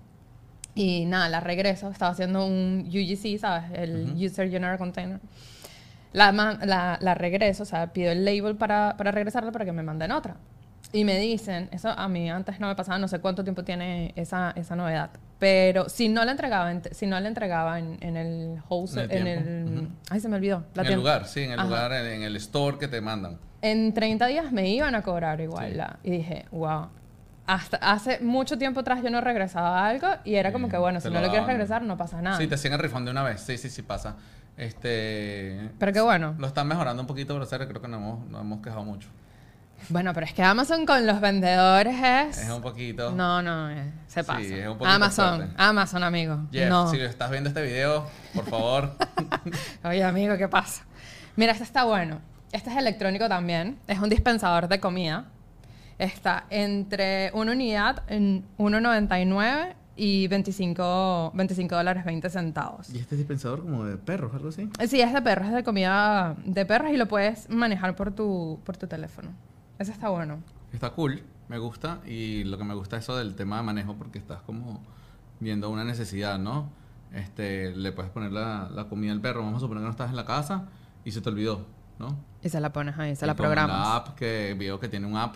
Y 0.75 1.05
nada, 1.05 1.27
la 1.29 1.39
regreso. 1.39 1.89
Estaba 1.89 2.11
haciendo 2.11 2.45
un 2.45 2.85
UGC, 2.87 3.39
¿sabes? 3.39 3.71
El 3.73 4.13
User 4.15 4.49
General 4.49 4.77
Container. 4.77 5.19
La, 6.13 6.31
la, 6.31 6.97
la 7.01 7.13
regreso, 7.15 7.63
o 7.63 7.65
sea, 7.65 7.91
pido 7.93 8.11
el 8.11 8.23
label 8.23 8.55
para, 8.55 8.95
para 8.97 9.11
regresarla 9.11 9.51
para 9.51 9.65
que 9.65 9.71
me 9.73 9.83
manden 9.83 10.11
otra. 10.11 10.37
Y 10.93 11.03
me 11.03 11.19
dicen, 11.19 11.67
eso 11.71 11.89
a 11.89 12.07
mí 12.07 12.29
antes 12.29 12.59
no 12.61 12.67
me 12.67 12.75
pasaba, 12.75 12.97
no 12.97 13.07
sé 13.09 13.19
cuánto 13.19 13.43
tiempo 13.43 13.63
tiene 13.63 14.13
esa, 14.15 14.51
esa 14.55 14.75
novedad. 14.75 15.09
Pero 15.39 15.87
si 15.87 16.09
no 16.09 16.25
la 16.25 16.31
entregaba 16.31 16.71
en, 16.71 16.81
si 16.91 17.05
no 17.05 17.19
la 17.19 17.27
entregaba 17.27 17.77
en, 17.77 17.97
en 18.01 18.17
el 18.17 18.59
wholesale, 18.69 19.15
En 19.15 19.27
en 19.27 19.67
el. 19.67 19.77
Ujú. 19.83 19.87
ay 20.09 20.19
se 20.19 20.29
me 20.29 20.35
olvidó, 20.37 20.63
la 20.73 20.81
en 20.83 20.87
el 20.89 20.95
lugar, 20.95 21.27
sí, 21.27 21.41
en 21.43 21.51
el 21.51 21.59
Ajá. 21.59 21.67
lugar, 21.67 21.93
en, 21.93 22.05
en 22.07 22.23
el 22.23 22.35
store 22.37 22.77
que 22.79 22.87
te 22.87 23.01
mandan. 23.01 23.37
En 23.61 23.93
30 23.93 24.25
días 24.27 24.51
me 24.51 24.67
iban 24.69 24.95
a 24.95 25.01
cobrar 25.03 25.39
igual. 25.41 25.69
Sí. 25.71 25.75
la- 25.75 25.99
y 26.03 26.09
dije, 26.11 26.45
wow. 26.51 26.87
Hasta 27.45 27.77
hace 27.77 28.19
mucho 28.19 28.57
tiempo 28.57 28.81
atrás 28.81 29.01
yo 29.01 29.09
no 29.09 29.21
regresaba 29.21 29.79
a 29.79 29.87
algo 29.87 30.07
y 30.25 30.35
era 30.35 30.51
como 30.51 30.67
que, 30.67 30.77
bueno, 30.77 30.99
si 30.99 31.09
no 31.09 31.21
lo 31.21 31.29
quieres 31.29 31.47
regresar, 31.47 31.81
no 31.81 31.95
pasa 31.97 32.21
nada. 32.21 32.37
Sí, 32.37 32.47
te 32.47 32.55
hacían 32.55 32.73
el 32.73 32.79
refund 32.79 33.05
de 33.05 33.11
una 33.11 33.23
vez. 33.23 33.39
Sí, 33.41 33.57
sí, 33.57 33.69
sí 33.69 33.83
pasa. 33.83 34.15
Este. 34.57 35.69
Pero 35.79 35.93
qué 35.93 36.01
bueno. 36.01 36.35
Lo 36.37 36.47
están 36.47 36.67
mejorando 36.67 37.01
un 37.01 37.07
poquito, 37.07 37.33
pero 37.35 37.45
en 37.45 37.67
creo 37.67 37.81
que 37.81 37.87
no 37.87 37.97
hemos, 37.97 38.27
no 38.27 38.41
hemos 38.41 38.61
quejado 38.61 38.83
mucho. 38.83 39.07
Bueno, 39.89 40.13
pero 40.13 40.25
es 40.25 40.33
que 40.33 40.43
Amazon 40.43 40.85
con 40.85 41.05
los 41.05 41.21
vendedores 41.21 41.95
es... 41.95 42.37
Es 42.39 42.49
un 42.49 42.61
poquito. 42.61 43.11
No, 43.11 43.41
no, 43.41 43.69
eh, 43.69 43.91
se 44.07 44.21
Sí, 44.21 44.27
pasa. 44.27 44.41
es 44.41 44.67
un 44.67 44.77
poquito 44.77 44.89
Amazon, 44.95 45.35
fuerte. 45.37 45.53
Amazon, 45.57 46.03
amigo. 46.03 46.39
Jeff, 46.51 46.69
no. 46.69 46.89
si 46.91 46.99
estás 46.99 47.31
viendo 47.31 47.49
este 47.49 47.61
video, 47.61 48.05
por 48.33 48.45
favor. 48.45 48.91
Oye, 49.83 50.03
amigo, 50.03 50.35
¿qué 50.37 50.47
pasa? 50.47 50.83
Mira, 51.35 51.51
este 51.53 51.63
está 51.63 51.83
bueno. 51.85 52.19
Este 52.51 52.69
es 52.69 52.77
electrónico 52.77 53.29
también. 53.29 53.77
Es 53.87 53.99
un 53.99 54.09
dispensador 54.09 54.67
de 54.67 54.79
comida. 54.79 55.25
Está 55.99 56.45
entre 56.49 57.31
una 57.33 57.53
unidad 57.53 58.03
en 58.07 58.45
1.99 58.57 59.73
y 59.95 60.27
25, 60.27 61.31
25 61.33 61.75
dólares 61.75 62.05
20 62.05 62.29
centavos. 62.29 62.89
¿Y 62.93 62.99
este 62.99 63.15
dispensador 63.15 63.61
como 63.61 63.85
de 63.85 63.97
perros, 63.97 64.33
algo 64.35 64.49
así? 64.49 64.69
Sí, 64.87 65.01
es 65.01 65.11
de 65.13 65.21
perros, 65.21 65.47
es 65.47 65.53
de 65.55 65.63
comida 65.63 66.35
de 66.45 66.65
perros 66.65 66.91
y 66.91 66.97
lo 66.97 67.07
puedes 67.07 67.49
manejar 67.49 67.95
por 67.95 68.11
tu, 68.13 68.59
por 68.63 68.77
tu 68.77 68.85
teléfono. 68.87 69.29
Ese 69.79 69.91
está 69.91 70.09
bueno. 70.09 70.39
Está 70.73 70.91
cool, 70.91 71.23
me 71.47 71.57
gusta. 71.57 71.99
Y 72.05 72.43
lo 72.43 72.57
que 72.57 72.63
me 72.63 72.73
gusta 72.73 72.97
es 72.97 73.03
eso 73.03 73.15
del 73.17 73.35
tema 73.35 73.57
de 73.57 73.63
manejo, 73.63 73.95
porque 73.95 74.19
estás 74.19 74.41
como 74.41 74.81
viendo 75.39 75.69
una 75.69 75.83
necesidad, 75.83 76.39
¿no? 76.39 76.69
Este, 77.13 77.75
le 77.75 77.91
puedes 77.91 78.11
poner 78.11 78.31
la, 78.31 78.69
la 78.73 78.85
comida 78.89 79.11
al 79.11 79.21
perro. 79.21 79.43
Vamos 79.43 79.57
a 79.57 79.59
suponer 79.61 79.81
que 79.81 79.85
no 79.85 79.91
estás 79.91 80.09
en 80.09 80.15
la 80.15 80.25
casa 80.25 80.65
y 81.05 81.11
se 81.11 81.21
te 81.21 81.29
olvidó, 81.29 81.65
¿no? 81.99 82.17
Y 82.41 82.49
se 82.49 82.59
la 82.59 82.73
pones 82.73 82.97
ahí, 82.97 83.15
se 83.15 83.25
Y 83.25 83.27
la 83.27 83.35
programas. 83.35 83.77
La 83.77 83.95
app 83.95 84.15
que 84.15 84.55
veo 84.57 84.79
que 84.79 84.89
tiene 84.89 85.07
un 85.07 85.15
app, 85.15 85.35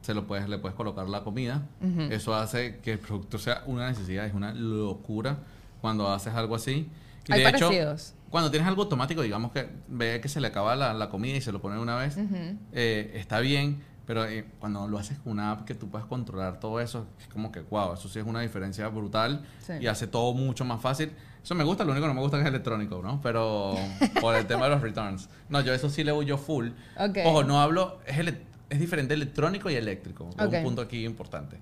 se 0.00 0.14
lo 0.14 0.26
puedes, 0.26 0.48
le 0.48 0.58
puedes 0.58 0.76
colocar 0.76 1.08
la 1.08 1.22
comida. 1.22 1.62
Eso 2.10 2.34
hace 2.34 2.78
que 2.78 2.92
el 2.92 2.98
producto 2.98 3.38
sea 3.38 3.62
una 3.66 3.88
necesidad, 3.88 4.26
es 4.26 4.34
una 4.34 4.52
locura 4.54 5.38
cuando 5.80 6.08
haces 6.10 6.34
algo 6.34 6.54
así. 6.54 6.90
Y 7.26 7.32
Hay 7.32 7.42
de 7.42 7.48
hecho, 7.48 7.66
parecidos. 7.66 8.14
Cuando 8.34 8.50
tienes 8.50 8.66
algo 8.66 8.82
automático, 8.82 9.22
digamos 9.22 9.52
que 9.52 9.68
ve 9.86 10.20
que 10.20 10.28
se 10.28 10.40
le 10.40 10.48
acaba 10.48 10.74
la, 10.74 10.92
la 10.92 11.08
comida 11.08 11.36
y 11.36 11.40
se 11.40 11.52
lo 11.52 11.60
pone 11.60 11.78
una 11.78 11.94
vez, 11.94 12.16
Ujú. 12.16 12.34
eh, 12.72 13.12
está 13.14 13.38
bien, 13.38 13.80
pero 14.06 14.24
eh, 14.26 14.44
cuando 14.58 14.88
lo 14.88 14.98
haces 14.98 15.18
con 15.20 15.34
una 15.34 15.52
app 15.52 15.64
que 15.64 15.76
tú 15.76 15.88
puedes 15.88 16.04
controlar 16.08 16.58
todo 16.58 16.80
eso, 16.80 17.06
es 17.20 17.28
como 17.28 17.52
que, 17.52 17.60
wow, 17.60 17.94
eso 17.94 18.08
sí 18.08 18.18
es 18.18 18.26
una 18.26 18.40
diferencia 18.40 18.88
brutal 18.88 19.46
Sí. 19.64 19.74
y 19.80 19.86
hace 19.86 20.08
todo 20.08 20.34
mucho 20.34 20.64
más 20.64 20.80
fácil. 20.80 21.12
Eso 21.44 21.54
me 21.54 21.62
gusta, 21.62 21.84
lo 21.84 21.92
único 21.92 22.06
que 22.06 22.08
no 22.08 22.14
me 22.14 22.22
gusta 22.22 22.40
es 22.40 22.44
electrónico, 22.46 23.00
¿no? 23.04 23.20
Pero 23.22 23.76
por 24.20 24.34
el 24.34 24.46
tema 24.46 24.64
de 24.64 24.70
los 24.72 24.80
returns. 24.82 25.28
No, 25.48 25.60
yo 25.60 25.72
eso 25.72 25.88
sí 25.88 26.02
le 26.02 26.10
voy 26.10 26.26
yo 26.26 26.36
full. 26.36 26.70
Ok. 26.98 27.18
Ojo, 27.26 27.44
no 27.44 27.60
hablo, 27.60 28.00
es, 28.04 28.18
ele- 28.18 28.40
es 28.68 28.80
diferente 28.80 29.14
electrónico 29.14 29.70
y 29.70 29.74
eléctrico. 29.76 30.28
Es 30.36 30.44
Ok. 30.44 30.54
Un 30.54 30.62
punto 30.64 30.82
aquí 30.82 31.04
importante. 31.06 31.58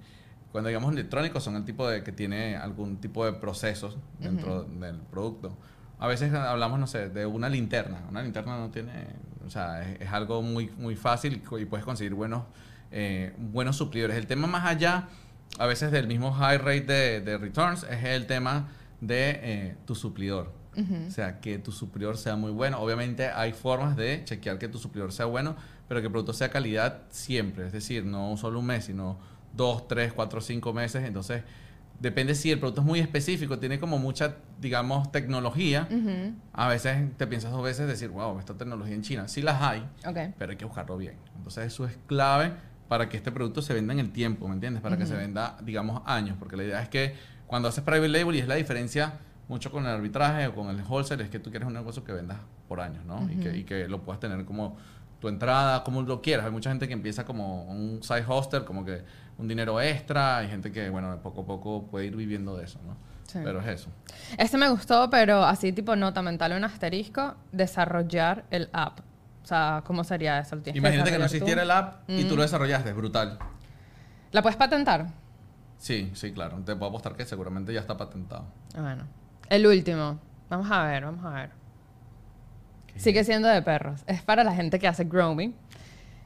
Cuando 0.52 0.68
digamos 0.68 0.92
electrónico 0.92 1.38
son 1.38 1.56
el 1.56 1.64
tipo 1.64 1.86
de 1.88 2.02
que 2.02 2.12
tiene 2.12 2.56
algún 2.56 2.96
tipo 2.96 3.24
de 3.26 3.34
procesos 3.34 3.96
dentro 4.18 4.64
del 4.64 4.96
producto. 5.10 5.54
A 6.02 6.08
veces 6.08 6.34
hablamos, 6.34 6.80
no 6.80 6.88
sé, 6.88 7.10
de 7.10 7.26
una 7.26 7.48
linterna. 7.48 8.02
Una 8.10 8.22
linterna 8.22 8.58
no 8.58 8.70
tiene, 8.70 8.90
o 9.46 9.50
sea, 9.50 9.88
es, 9.88 10.00
es 10.00 10.08
algo 10.10 10.42
muy, 10.42 10.68
muy 10.76 10.96
fácil 10.96 11.34
y, 11.34 11.64
puedes 11.64 11.84
conseguir 11.84 12.12
buenos, 12.12 12.42
eh, 12.90 13.32
buenos 13.38 13.76
suplidores. 13.76 14.16
El 14.16 14.26
tema 14.26 14.48
más 14.48 14.66
allá, 14.66 15.06
a 15.60 15.66
veces 15.66 15.92
del 15.92 16.08
mismo 16.08 16.32
high 16.32 16.58
rate 16.58 16.80
de, 16.80 17.20
de 17.20 17.38
returns, 17.38 17.84
es 17.84 18.02
el 18.02 18.26
tema 18.26 18.66
de 19.00 19.30
eh, 19.42 19.76
tu 19.86 19.94
suplidor. 19.94 20.52
O 21.06 21.10
sea, 21.12 21.38
que 21.38 21.58
tu 21.58 21.70
suplidor 21.70 22.16
sea 22.16 22.34
muy 22.34 22.50
bueno. 22.50 22.80
Obviamente 22.80 23.28
hay 23.28 23.52
formas 23.52 23.96
de 23.96 24.24
chequear 24.24 24.58
que 24.58 24.66
tu 24.66 24.78
suplidor 24.78 25.12
sea 25.12 25.26
bueno, 25.26 25.54
pero 25.86 26.00
que 26.00 26.06
el 26.06 26.10
producto 26.10 26.32
sea 26.32 26.50
calidad 26.50 27.02
siempre. 27.10 27.66
Es 27.66 27.72
decir, 27.72 28.04
no 28.04 28.36
solo 28.36 28.58
un 28.58 28.66
mes, 28.66 28.86
sino 28.86 29.20
dos, 29.54 29.86
tres, 29.86 30.12
cuatro, 30.12 30.40
cinco 30.40 30.72
meses. 30.72 31.04
Entonces, 31.04 31.44
depende 32.02 32.34
si 32.34 32.50
el 32.50 32.58
producto 32.58 32.80
es 32.80 32.86
muy 32.86 32.98
específico, 32.98 33.58
tiene 33.60 33.78
como 33.78 33.96
mucha, 33.96 34.34
digamos, 34.60 35.10
tecnología. 35.12 35.88
Ujú. 35.90 36.34
A 36.52 36.68
veces 36.68 37.16
te 37.16 37.26
piensas 37.28 37.52
dos 37.52 37.62
veces 37.62 37.86
decir, 37.86 38.08
wow, 38.10 38.38
esta 38.40 38.54
tecnología 38.54 38.94
en 38.94 39.02
China. 39.02 39.28
Sí 39.28 39.40
las 39.40 39.62
hay, 39.62 39.80
Ok. 40.06 40.34
pero 40.36 40.50
hay 40.50 40.56
que 40.58 40.64
buscarlo 40.64 40.98
bien. 40.98 41.14
Entonces, 41.36 41.66
eso 41.68 41.86
es 41.86 41.96
clave 42.08 42.52
para 42.88 43.08
que 43.08 43.16
este 43.16 43.30
producto 43.30 43.62
se 43.62 43.72
venda 43.72 43.94
en 43.94 44.00
el 44.00 44.10
tiempo, 44.12 44.48
¿me 44.48 44.54
entiendes? 44.54 44.82
Para 44.82 44.96
que 44.98 45.06
se 45.06 45.14
venda, 45.14 45.56
digamos, 45.62 46.02
años. 46.04 46.36
Porque 46.38 46.56
la 46.56 46.64
idea 46.64 46.82
es 46.82 46.88
que 46.88 47.14
cuando 47.46 47.68
haces 47.68 47.84
private 47.84 48.08
label, 48.08 48.34
y 48.34 48.40
es 48.40 48.48
la 48.48 48.56
diferencia 48.56 49.14
mucho 49.48 49.70
con 49.70 49.84
el 49.86 49.90
arbitraje 49.90 50.48
o 50.48 50.54
con 50.54 50.68
el 50.70 50.82
wholesale, 50.82 51.22
es 51.22 51.30
que 51.30 51.38
tú 51.38 51.50
quieres 51.50 51.66
un 51.68 51.74
negocio 51.74 52.02
que 52.04 52.12
vendas 52.12 52.38
por 52.68 52.80
años, 52.80 53.04
¿no? 53.04 53.28
y, 53.30 53.36
que, 53.36 53.56
y 53.58 53.64
que 53.64 53.86
lo 53.86 54.02
puedas 54.02 54.18
tener 54.20 54.44
como 54.44 54.76
tu 55.20 55.28
entrada, 55.28 55.84
como 55.84 56.02
lo 56.02 56.20
quieras. 56.20 56.46
Hay 56.46 56.50
mucha 56.52 56.70
gente 56.70 56.88
que 56.88 56.94
empieza 56.94 57.24
como 57.24 57.62
un 57.64 58.02
side 58.02 58.24
hoster, 58.26 58.64
como 58.64 58.84
que 58.84 59.04
un 59.42 59.48
dinero 59.48 59.80
extra. 59.80 60.38
Hay 60.38 60.48
gente 60.48 60.72
que, 60.72 60.88
bueno, 60.88 61.18
poco 61.22 61.42
a 61.42 61.46
poco 61.46 61.86
puede 61.90 62.06
ir 62.06 62.16
viviendo 62.16 62.56
de 62.56 62.64
eso, 62.64 62.78
¿no? 62.86 62.96
Sí. 63.26 63.38
Pero 63.44 63.60
es 63.60 63.66
eso. 63.66 63.90
Este 64.38 64.56
me 64.56 64.68
gustó, 64.68 65.08
pero 65.10 65.42
así 65.44 65.72
tipo 65.72 65.94
nota 65.96 66.22
mental, 66.22 66.52
un 66.52 66.64
asterisco, 66.64 67.34
desarrollar 67.50 68.44
el 68.50 68.68
app. 68.72 69.00
O 69.42 69.46
sea, 69.46 69.82
¿cómo 69.86 70.04
sería 70.04 70.38
eso? 70.38 70.56
¿Lo 70.56 70.62
tienes 70.62 70.78
Imagínate 70.78 71.10
que 71.10 71.18
no 71.18 71.24
desarrollar 71.24 71.28
tú? 71.28 71.34
existiera 71.36 71.62
el 71.62 71.70
app 71.70 72.08
y 72.10 72.24
tú 72.24 72.34
Mm. 72.34 72.36
lo 72.36 72.42
desarrollaste, 72.42 72.88
es 72.90 72.96
brutal. 72.96 73.38
¿La 74.30 74.42
puedes 74.42 74.56
patentar? 74.56 75.08
Sí, 75.78 76.10
sí, 76.14 76.32
claro. 76.32 76.58
Te 76.64 76.76
puedo 76.76 76.90
apostar 76.90 77.16
que 77.16 77.24
seguramente 77.24 77.72
ya 77.72 77.80
está 77.80 77.96
patentado. 77.96 78.46
Bueno. 78.76 79.04
El 79.48 79.66
último. 79.66 80.18
Vamos 80.48 80.70
a 80.70 80.84
ver, 80.84 81.04
vamos 81.04 81.24
a 81.24 81.30
ver. 81.30 81.50
Sigue 82.96 83.24
siendo 83.24 83.48
de 83.48 83.62
perros. 83.62 84.02
Es 84.06 84.22
para 84.22 84.44
la 84.44 84.54
gente 84.54 84.78
que 84.78 84.86
hace 84.86 85.04
grooming. 85.04 85.54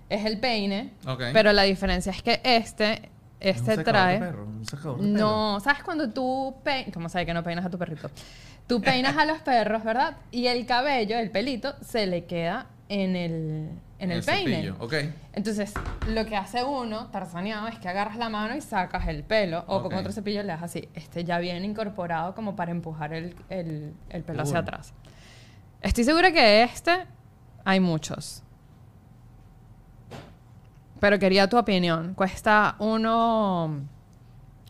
Es 0.08 0.24
el 0.24 0.38
peine. 0.38 0.92
Pero 1.32 1.52
la 1.52 1.62
diferencia 1.62 2.10
es 2.12 2.22
que 2.22 2.40
este, 2.44 3.10
Es 3.40 3.60
un 3.60 3.70
este 3.70 3.76
secador 3.76 3.76
de 3.76 3.84
trae. 3.84 4.18
perro, 4.18 4.44
un 4.46 4.64
secador 4.66 5.00
de 5.00 5.12
perro. 5.12 5.18
No, 5.18 5.60
¿sabes 5.60 5.82
cuando 5.82 6.10
tú 6.10 6.54
peinas? 6.62 6.92
¿Cómo 6.94 7.08
sabes 7.08 7.26
que 7.26 7.34
no 7.34 7.42
peinas 7.42 7.64
a 7.66 7.70
tu 7.70 7.78
perrito? 7.78 8.10
Tú 8.66 8.80
peinas 8.80 9.16
a 9.16 9.24
los 9.24 9.38
perros, 9.42 9.84
¿verdad? 9.84 10.16
Y 10.30 10.46
el 10.46 10.66
cabello, 10.66 11.18
el 11.18 11.30
pelito, 11.30 11.74
se 11.82 12.06
le 12.06 12.24
queda 12.24 12.66
en 12.88 13.14
el, 13.16 13.70
en 13.98 14.10
el, 14.12 14.22
peine. 14.24 14.54
cepillo, 14.56 14.76
Ok. 14.80 14.94
Entonces, 15.32 15.72
lo 16.08 16.24
que 16.26 16.36
hace 16.36 16.62
uno, 16.64 17.06
tarzaneado, 17.08 17.68
es 17.68 17.78
que 17.78 17.88
agarras 17.88 18.16
la 18.16 18.28
mano 18.28 18.56
y 18.56 18.60
sacas 18.60 19.06
el 19.08 19.22
pelo, 19.24 19.64
o 19.68 19.82
con 19.82 19.94
otro 19.94 20.10
cepillo 20.12 20.42
le 20.42 20.48
das 20.48 20.62
así. 20.62 20.88
Este 20.94 21.24
ya 21.24 21.38
viene 21.38 21.64
incorporado 21.66 22.34
como 22.34 22.56
para 22.56 22.70
empujar 22.70 23.12
el, 23.12 23.34
el- 23.50 23.92
el 24.10 24.22
pelo 24.22 24.42
hacia 24.42 24.58
atrás. 24.60 24.92
Estoy 25.82 26.04
segura 26.04 26.32
que 26.32 26.62
este 26.62 27.06
hay 27.64 27.80
muchos. 27.80 28.42
Pero 31.00 31.18
quería 31.18 31.48
tu 31.48 31.58
opinión. 31.58 32.14
Cuesta 32.14 32.76
1 32.78 33.96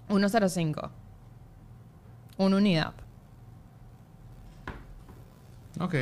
1.05. 0.09 0.91
Una 2.39 2.57
unidad. 2.57 2.93
Ok. 5.81 5.95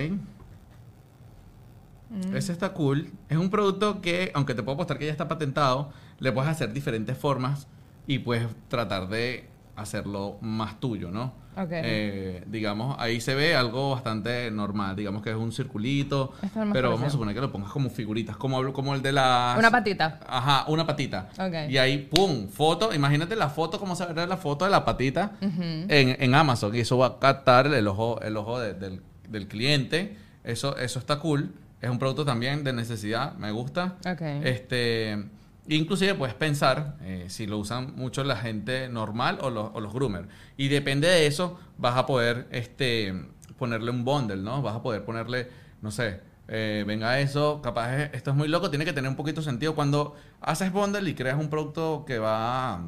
Mm. 2.10 2.36
Ese 2.36 2.52
está 2.52 2.72
cool. 2.72 3.12
Es 3.28 3.38
un 3.38 3.50
producto 3.50 4.00
que, 4.00 4.30
aunque 4.34 4.54
te 4.54 4.62
puedo 4.62 4.74
apostar 4.74 4.98
que 4.98 5.06
ya 5.06 5.12
está 5.12 5.28
patentado, 5.28 5.92
le 6.18 6.32
puedes 6.32 6.50
hacer 6.50 6.72
diferentes 6.72 7.16
formas 7.16 7.66
y 8.06 8.20
puedes 8.20 8.48
tratar 8.68 9.08
de 9.08 9.48
hacerlo 9.76 10.38
más 10.40 10.78
tuyo, 10.80 11.10
¿no? 11.10 11.42
Ok. 11.56 11.68
Eh, 11.70 12.42
digamos, 12.48 12.96
ahí 12.98 13.20
se 13.20 13.34
ve 13.34 13.54
algo 13.54 13.90
bastante 13.92 14.50
normal. 14.50 14.96
Digamos 14.96 15.22
que 15.22 15.30
es 15.30 15.36
un 15.36 15.52
circulito, 15.52 16.32
pero 16.72 16.90
vamos 16.90 17.06
a 17.06 17.10
suponer 17.10 17.34
que 17.34 17.40
lo 17.40 17.52
pongas 17.52 17.70
como 17.70 17.90
figuritas, 17.90 18.36
como, 18.36 18.72
como 18.72 18.94
el 18.94 19.02
de 19.02 19.12
la... 19.12 19.54
Una 19.58 19.70
patita. 19.70 20.18
Ajá, 20.26 20.64
una 20.68 20.84
patita. 20.86 21.28
Ok. 21.38 21.70
Y 21.70 21.78
ahí, 21.78 21.98
¡pum! 21.98 22.48
Foto. 22.48 22.92
Imagínate 22.92 23.36
la 23.36 23.48
foto, 23.50 23.78
cómo 23.78 23.94
se 23.94 24.04
ve 24.06 24.26
la 24.26 24.36
foto 24.36 24.64
de 24.64 24.70
la 24.72 24.84
patita 24.84 25.32
en, 25.40 25.88
en 25.88 26.34
Amazon. 26.34 26.74
Y 26.74 26.80
eso 26.80 26.98
va 26.98 27.06
a 27.06 27.18
captar 27.20 27.66
el 27.68 27.86
ojo, 27.86 28.20
el 28.20 28.36
ojo 28.36 28.58
de- 28.58 28.74
del, 28.74 29.00
del 29.28 29.46
cliente. 29.46 30.16
Eso, 30.42 30.76
eso 30.76 30.98
está 30.98 31.20
cool. 31.20 31.52
Es 31.80 31.88
un 31.90 31.98
producto 31.98 32.24
también 32.24 32.64
de 32.64 32.72
necesidad. 32.72 33.34
Me 33.36 33.50
gusta. 33.52 33.94
Ok. 34.10 34.22
Este, 34.42 35.24
inclusive 35.68 36.14
puedes 36.14 36.34
pensar 36.34 36.96
eh, 37.02 37.26
si 37.28 37.46
lo 37.46 37.58
usan 37.58 37.94
mucho 37.96 38.22
la 38.24 38.36
gente 38.36 38.88
normal 38.88 39.38
o 39.40 39.50
los, 39.50 39.70
o 39.74 39.80
los 39.80 39.92
groomers. 39.92 40.28
Y 40.56 40.68
depende 40.68 41.08
de 41.08 41.26
eso, 41.26 41.58
vas 41.78 41.96
a 41.96 42.06
poder 42.06 42.46
este, 42.50 43.14
ponerle 43.58 43.90
un 43.90 44.04
bundle, 44.04 44.36
¿no? 44.42 44.60
Vas 44.62 44.76
a 44.76 44.82
poder 44.82 45.04
ponerle, 45.04 45.48
no 45.80 45.90
sé, 45.90 46.20
eh, 46.48 46.84
venga 46.86 47.18
eso, 47.20 47.60
capaz 47.62 47.96
es- 47.96 48.10
esto 48.14 48.30
es 48.30 48.36
muy 48.36 48.48
loco, 48.48 48.68
tiene 48.70 48.84
que 48.84 48.92
tener 48.92 49.08
un 49.08 49.16
poquito 49.16 49.40
de 49.40 49.44
sentido. 49.46 49.74
Cuando 49.74 50.14
haces 50.40 50.70
bundle 50.72 51.08
y 51.08 51.14
creas 51.14 51.38
un 51.38 51.48
producto 51.48 52.04
que 52.06 52.18
va 52.18 52.82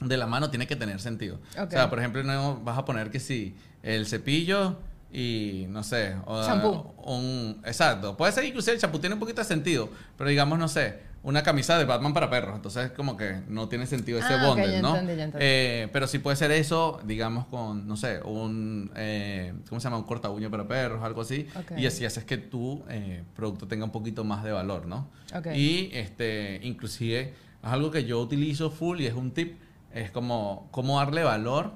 de 0.00 0.16
la 0.16 0.26
mano 0.26 0.50
tiene 0.50 0.66
que 0.66 0.74
tener 0.74 1.00
sentido. 1.00 1.38
O 1.68 1.70
sea, 1.70 1.88
por 1.90 2.00
ejemplo, 2.00 2.22
no 2.24 2.56
vas 2.64 2.76
a 2.76 2.84
poner 2.84 3.10
que 3.10 3.20
sí, 3.20 3.54
el 3.84 4.06
cepillo 4.06 4.78
y 5.12 5.66
no 5.68 5.84
sé, 5.84 6.16
o- 6.26 6.44
Champú. 6.44 6.92
un 7.04 7.60
exacto. 7.64 8.16
Puede 8.16 8.32
ser 8.32 8.44
inclusive 8.44 8.74
el 8.74 8.80
champú 8.80 8.98
tiene 8.98 9.14
un 9.14 9.20
poquito 9.20 9.40
de 9.42 9.44
sentido, 9.46 9.88
pero 10.18 10.28
digamos 10.30 10.58
no 10.58 10.66
sé, 10.66 10.98
una 11.24 11.42
camisa 11.44 11.78
de 11.78 11.84
Batman 11.84 12.12
para 12.12 12.28
perros, 12.28 12.56
entonces 12.56 12.90
como 12.90 13.16
que 13.16 13.42
no 13.48 13.68
tiene 13.68 13.86
sentido 13.86 14.18
ese 14.18 14.34
Ah, 14.34 14.48
bundle, 14.48 14.82
¿no? 14.82 14.88
entendí, 14.96 15.16
ya 15.16 15.24
entendí. 15.24 15.46
Eh, 15.46 15.88
pero 15.92 16.06
sí 16.08 16.18
puede 16.18 16.36
ser 16.36 16.50
eso, 16.50 17.00
digamos 17.04 17.46
con 17.46 17.86
no 17.86 17.96
sé, 17.96 18.20
un 18.24 18.90
eh, 18.96 19.52
¿cómo 19.68 19.80
se 19.80 19.84
llama? 19.84 19.98
un 19.98 20.02
corta 20.04 20.30
uña 20.30 20.50
para 20.50 20.66
perros, 20.66 21.02
algo 21.04 21.20
así, 21.20 21.46
Ok. 21.56 21.78
y 21.78 21.86
así 21.86 22.04
haces 22.04 22.24
que 22.24 22.38
tu 22.38 22.82
eh, 22.88 23.22
producto 23.36 23.68
tenga 23.68 23.84
un 23.84 23.92
poquito 23.92 24.24
más 24.24 24.42
de 24.42 24.50
valor, 24.50 24.86
¿no? 24.86 25.08
Ok. 25.34 25.46
Y 25.54 25.90
este, 25.92 26.58
inclusive, 26.64 27.20
es 27.62 27.68
algo 27.70 27.90
que 27.92 28.04
yo 28.04 28.20
utilizo 28.20 28.70
full 28.72 29.00
y 29.00 29.06
es 29.06 29.14
un 29.14 29.30
tip, 29.30 29.60
es 29.94 30.10
como 30.10 30.66
cómo 30.72 30.98
darle 30.98 31.22
valor 31.22 31.72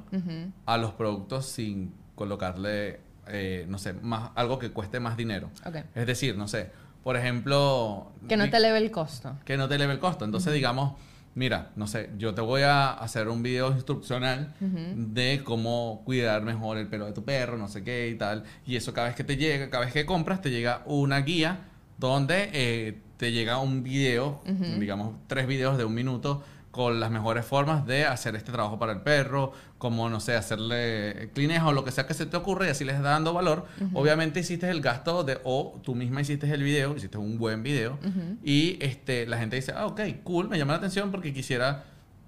a 0.65 0.77
los 0.79 0.93
productos 0.93 1.47
sin 1.47 1.93
colocarle, 2.17 2.99
eh, 3.29 3.65
no 3.69 3.79
sé, 3.79 3.93
más, 3.93 4.31
algo 4.35 4.59
que 4.59 4.71
cueste 4.71 4.99
más 4.99 5.17
dinero. 5.17 5.51
Es 5.95 6.07
decir, 6.07 6.37
no 6.37 6.49
sé, 6.49 6.71
por 7.07 7.17
ejemplo... 7.17 8.11
Que 8.29 8.37
no 8.37 8.51
te 8.51 8.57
eleve 8.57 8.79
el 8.79 8.91
costo. 8.91 9.39
que 9.45 9.57
no 9.57 9.69
te 9.69 9.77
eleve 9.77 9.93
el 9.93 10.01
costo. 10.01 10.25
Entonces, 10.25 10.53
digamos, 10.53 10.95
mira, 11.37 11.71
no 11.77 11.87
sé, 11.87 12.11
yo 12.19 12.35
te 12.35 12.41
voy 12.41 12.63
a 12.63 12.91
hacer 12.95 13.29
un 13.29 13.45
video 13.45 13.71
instruccional 13.71 14.53
de 14.61 15.41
cómo 15.45 16.03
cuidar 16.05 16.43
mejor 16.43 16.79
el 16.79 16.89
pelo 16.89 17.07
de 17.07 17.13
tu 17.13 17.25
perro, 17.25 17.59
no 17.59 17.69
sé 17.69 17.85
qué 17.85 18.09
y 18.09 18.17
tal. 18.17 18.43
Y 18.67 18.75
eso 18.75 18.93
cada 18.93 19.07
vez 19.07 19.15
que 19.15 19.23
te 19.23 19.37
llega, 19.37 19.71
cada 19.71 19.85
vez 19.85 19.93
que 19.93 20.05
compras, 20.05 20.43
te 20.43 20.51
llega 20.51 20.83
una 20.85 21.21
guía 21.21 21.61
donde 21.97 22.51
eh, 22.53 22.99
te 23.19 23.31
llega 23.31 23.61
un 23.61 23.85
video, 23.85 24.43
digamos, 24.77 25.15
tres 25.29 25.47
videos 25.47 25.79
de 25.79 25.85
un 25.85 25.95
minuto 25.95 26.43
con 26.77 27.01
las 27.01 27.11
mejores 27.11 27.47
formas 27.47 27.87
de 27.87 28.05
hacer 28.05 28.37
este 28.37 28.53
trabajo 28.53 28.79
para 28.79 28.93
el 28.93 29.01
perro, 29.01 29.53
como, 29.79 30.11
no 30.11 30.21
sé, 30.21 30.37
hacerle 30.37 31.31
clinejo 31.35 31.69
o 31.69 31.73
lo 31.73 31.85
que 31.85 31.91
sea 31.91 32.07
que 32.07 32.13
se 32.13 32.27
te 32.27 32.37
ocurra 32.37 32.67
y 32.67 32.69
así 32.69 32.85
les 32.85 32.97
está 32.97 33.09
dando 33.09 33.33
valor. 33.33 33.65
Obviamente 33.95 34.41
hiciste 34.41 34.69
el 34.69 34.83
gasto 34.83 35.25
de, 35.25 35.41
o 35.45 35.81
tú 35.83 35.95
misma 35.95 36.21
hiciste 36.21 36.53
el 36.53 36.63
video, 36.63 36.95
hiciste 36.95 37.17
un 37.17 37.39
buen 37.39 37.63
video 37.63 37.99
y 38.45 38.77
este, 38.83 39.27
la 39.27 39.39
gente 39.39 39.57
dice, 39.57 39.73
ah, 39.75 39.87
ok, 39.87 40.01
cool, 40.23 40.51
me 40.51 40.59
llama 40.59 40.75
la 40.75 40.79
atención 40.79 41.11
porque 41.11 41.33
quisiera 41.33 41.85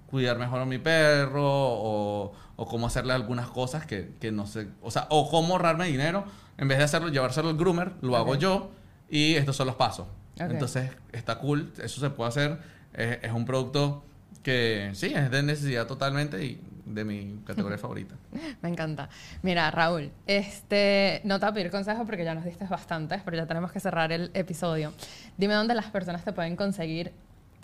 cuidar 0.07 0.39
mejor 0.39 0.59
a 0.61 0.65
mi 0.65 0.79
perro 0.79 1.43
o, 1.45 2.33
o 2.55 2.65
cómo 2.67 2.87
hacerle 2.87 3.13
algunas 3.13 3.47
cosas 3.49 3.85
que, 3.85 4.15
que 4.19 4.31
no 4.31 4.47
sé, 4.47 4.67
o 4.81 4.89
sea, 4.89 5.05
o 5.11 5.29
cómo 5.29 5.53
ahorrarme 5.53 5.85
dinero, 5.85 6.25
en 6.57 6.67
vez 6.67 6.79
de 6.79 6.85
hacerlo, 6.85 7.09
llevárselo 7.09 7.49
al 7.49 7.57
groomer, 7.57 7.93
lo 8.01 8.17
hago 8.17 8.31
Ok. 8.31 8.37
yo 8.39 8.71
y 9.11 9.35
estos 9.35 9.55
son 9.55 9.67
los 9.67 9.75
pasos. 9.75 10.07
Ok. 10.41 10.49
Entonces, 10.49 10.89
está 11.11 11.37
cool, 11.37 11.71
eso 11.83 12.01
se 12.01 12.09
puede 12.09 12.29
hacer, 12.29 12.59
es, 12.93 13.19
es 13.21 13.31
un 13.31 13.45
producto 13.45 14.03
que 14.43 14.91
sí, 14.93 15.13
es 15.13 15.31
de 15.31 15.43
necesidad 15.43 15.87
totalmente 15.87 16.43
y 16.43 16.61
de 16.85 17.05
mi 17.05 17.39
categoría 17.45 17.77
favorita. 17.79 18.15
Me 18.61 18.69
encanta. 18.69 19.09
Mira, 19.41 19.69
Raúl, 19.71 20.11
este, 20.27 21.21
no 21.23 21.39
te 21.39 21.45
voy 21.45 21.51
a 21.51 21.53
pedir 21.53 21.71
consejos 21.71 22.05
porque 22.05 22.23
ya 22.23 22.33
nos 22.33 22.45
diste 22.45 22.65
bastantes, 22.65 23.21
pero 23.23 23.37
ya 23.37 23.45
tenemos 23.45 23.71
que 23.71 23.79
cerrar 23.79 24.11
el 24.11 24.31
episodio. 24.33 24.93
Dime 25.37 25.53
dónde 25.53 25.75
las 25.75 25.85
personas 25.85 26.23
te 26.23 26.33
pueden 26.33 26.55
conseguir 26.55 27.11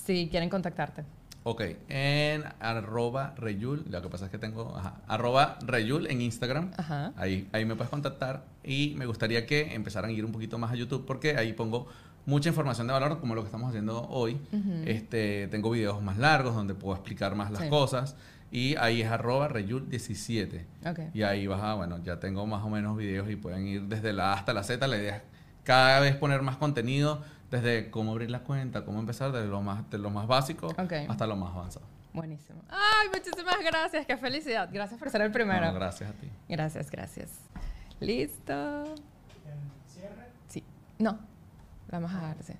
si 0.04 0.28
quieren 0.30 0.50
contactarte. 0.50 1.04
Ok, 1.48 1.62
en 1.90 2.44
arroba 2.60 3.36
reyul, 3.38 3.86
lo 3.88 4.02
que 4.02 4.10
pasa 4.10 4.26
es 4.26 4.32
que 4.32 4.40
tengo, 4.40 4.76
ajá, 4.76 4.96
arroba 5.08 5.60
reyul 5.62 6.08
en 6.08 6.22
Instagram. 6.22 6.72
Ajá. 6.76 7.14
Ahí, 7.18 7.48
ahí 7.52 7.66
me 7.66 7.76
puedes 7.76 7.92
contactar 7.92 8.46
y 8.64 8.96
me 8.98 9.06
gustaría 9.06 9.46
que 9.46 9.76
empezaran 9.76 10.10
a 10.10 10.14
ir 10.14 10.26
un 10.26 10.32
poquito 10.32 10.58
más 10.58 10.72
a 10.72 10.76
YouTube 10.76 11.06
porque 11.06 11.38
ahí 11.38 11.54
pongo 11.54 11.88
mucha 12.26 12.50
información 12.50 12.88
de 12.88 12.94
valor 12.94 13.20
como 13.20 13.36
lo 13.36 13.42
que 13.42 13.48
estamos 13.48 13.70
haciendo 13.70 14.08
hoy. 14.10 14.40
este, 14.86 15.48
tengo 15.50 15.70
videos 15.70 16.02
más 16.02 16.18
largos 16.18 16.56
donde 16.56 16.74
puedo 16.76 16.96
explicar 16.96 17.36
más 17.36 17.52
las 17.52 17.64
Sí. 17.64 17.70
cosas 17.70 18.16
y 18.52 18.76
ahí 18.78 19.02
es 19.02 19.10
arroba 19.12 19.50
reyul17. 19.50 20.66
Ok. 20.90 21.00
Y 21.14 21.24
ahí 21.24 21.46
vas 21.48 21.62
a, 21.62 21.74
bueno, 21.76 21.98
ya 22.04 22.20
tengo 22.20 22.46
más 22.48 22.64
o 22.64 22.70
menos 22.70 22.96
videos 22.98 23.30
y 23.30 23.36
pueden 23.36 23.68
ir 23.68 23.84
desde 23.84 24.14
la 24.14 24.32
A 24.34 24.36
hasta 24.38 24.54
la 24.54 24.64
Z. 24.64 24.88
La 24.88 24.98
idea 24.98 25.18
es 25.18 25.22
cada 25.64 26.00
vez 26.00 26.16
poner 26.16 26.42
más 26.42 26.58
contenido 26.58 27.22
desde 27.52 27.90
cómo 27.92 28.12
abrir 28.12 28.30
la 28.32 28.40
cuenta, 28.40 28.86
cómo 28.86 29.00
empezar, 29.00 29.32
desde 29.32 29.48
lo 29.48 29.62
más, 29.62 29.90
de 29.90 29.98
lo 29.98 30.10
más 30.10 30.28
básico 30.28 30.68
Ok. 30.68 30.94
hasta 31.08 31.28
lo 31.28 31.36
más 31.36 31.56
avanzado. 31.56 31.86
Buenísimo. 32.14 32.62
Ay, 32.70 33.10
muchísimas 33.14 33.58
gracias. 33.64 34.06
Qué 34.06 34.16
felicidad. 34.18 34.70
Gracias 34.72 34.98
por 35.00 35.10
ser 35.10 35.22
el 35.22 35.32
primero. 35.32 35.66
No, 35.66 35.74
gracias 35.74 36.10
a 36.10 36.14
ti. 36.14 36.30
Gracias, 36.48 36.90
gracias. 36.90 37.30
Listo. 38.00 38.84
¿Cierre? 39.88 40.28
Sí. 40.48 40.64
No. 40.98 41.20
Vamos 41.96 42.14
a 42.14 42.28
ver, 42.28 42.44
sí. 42.44 42.54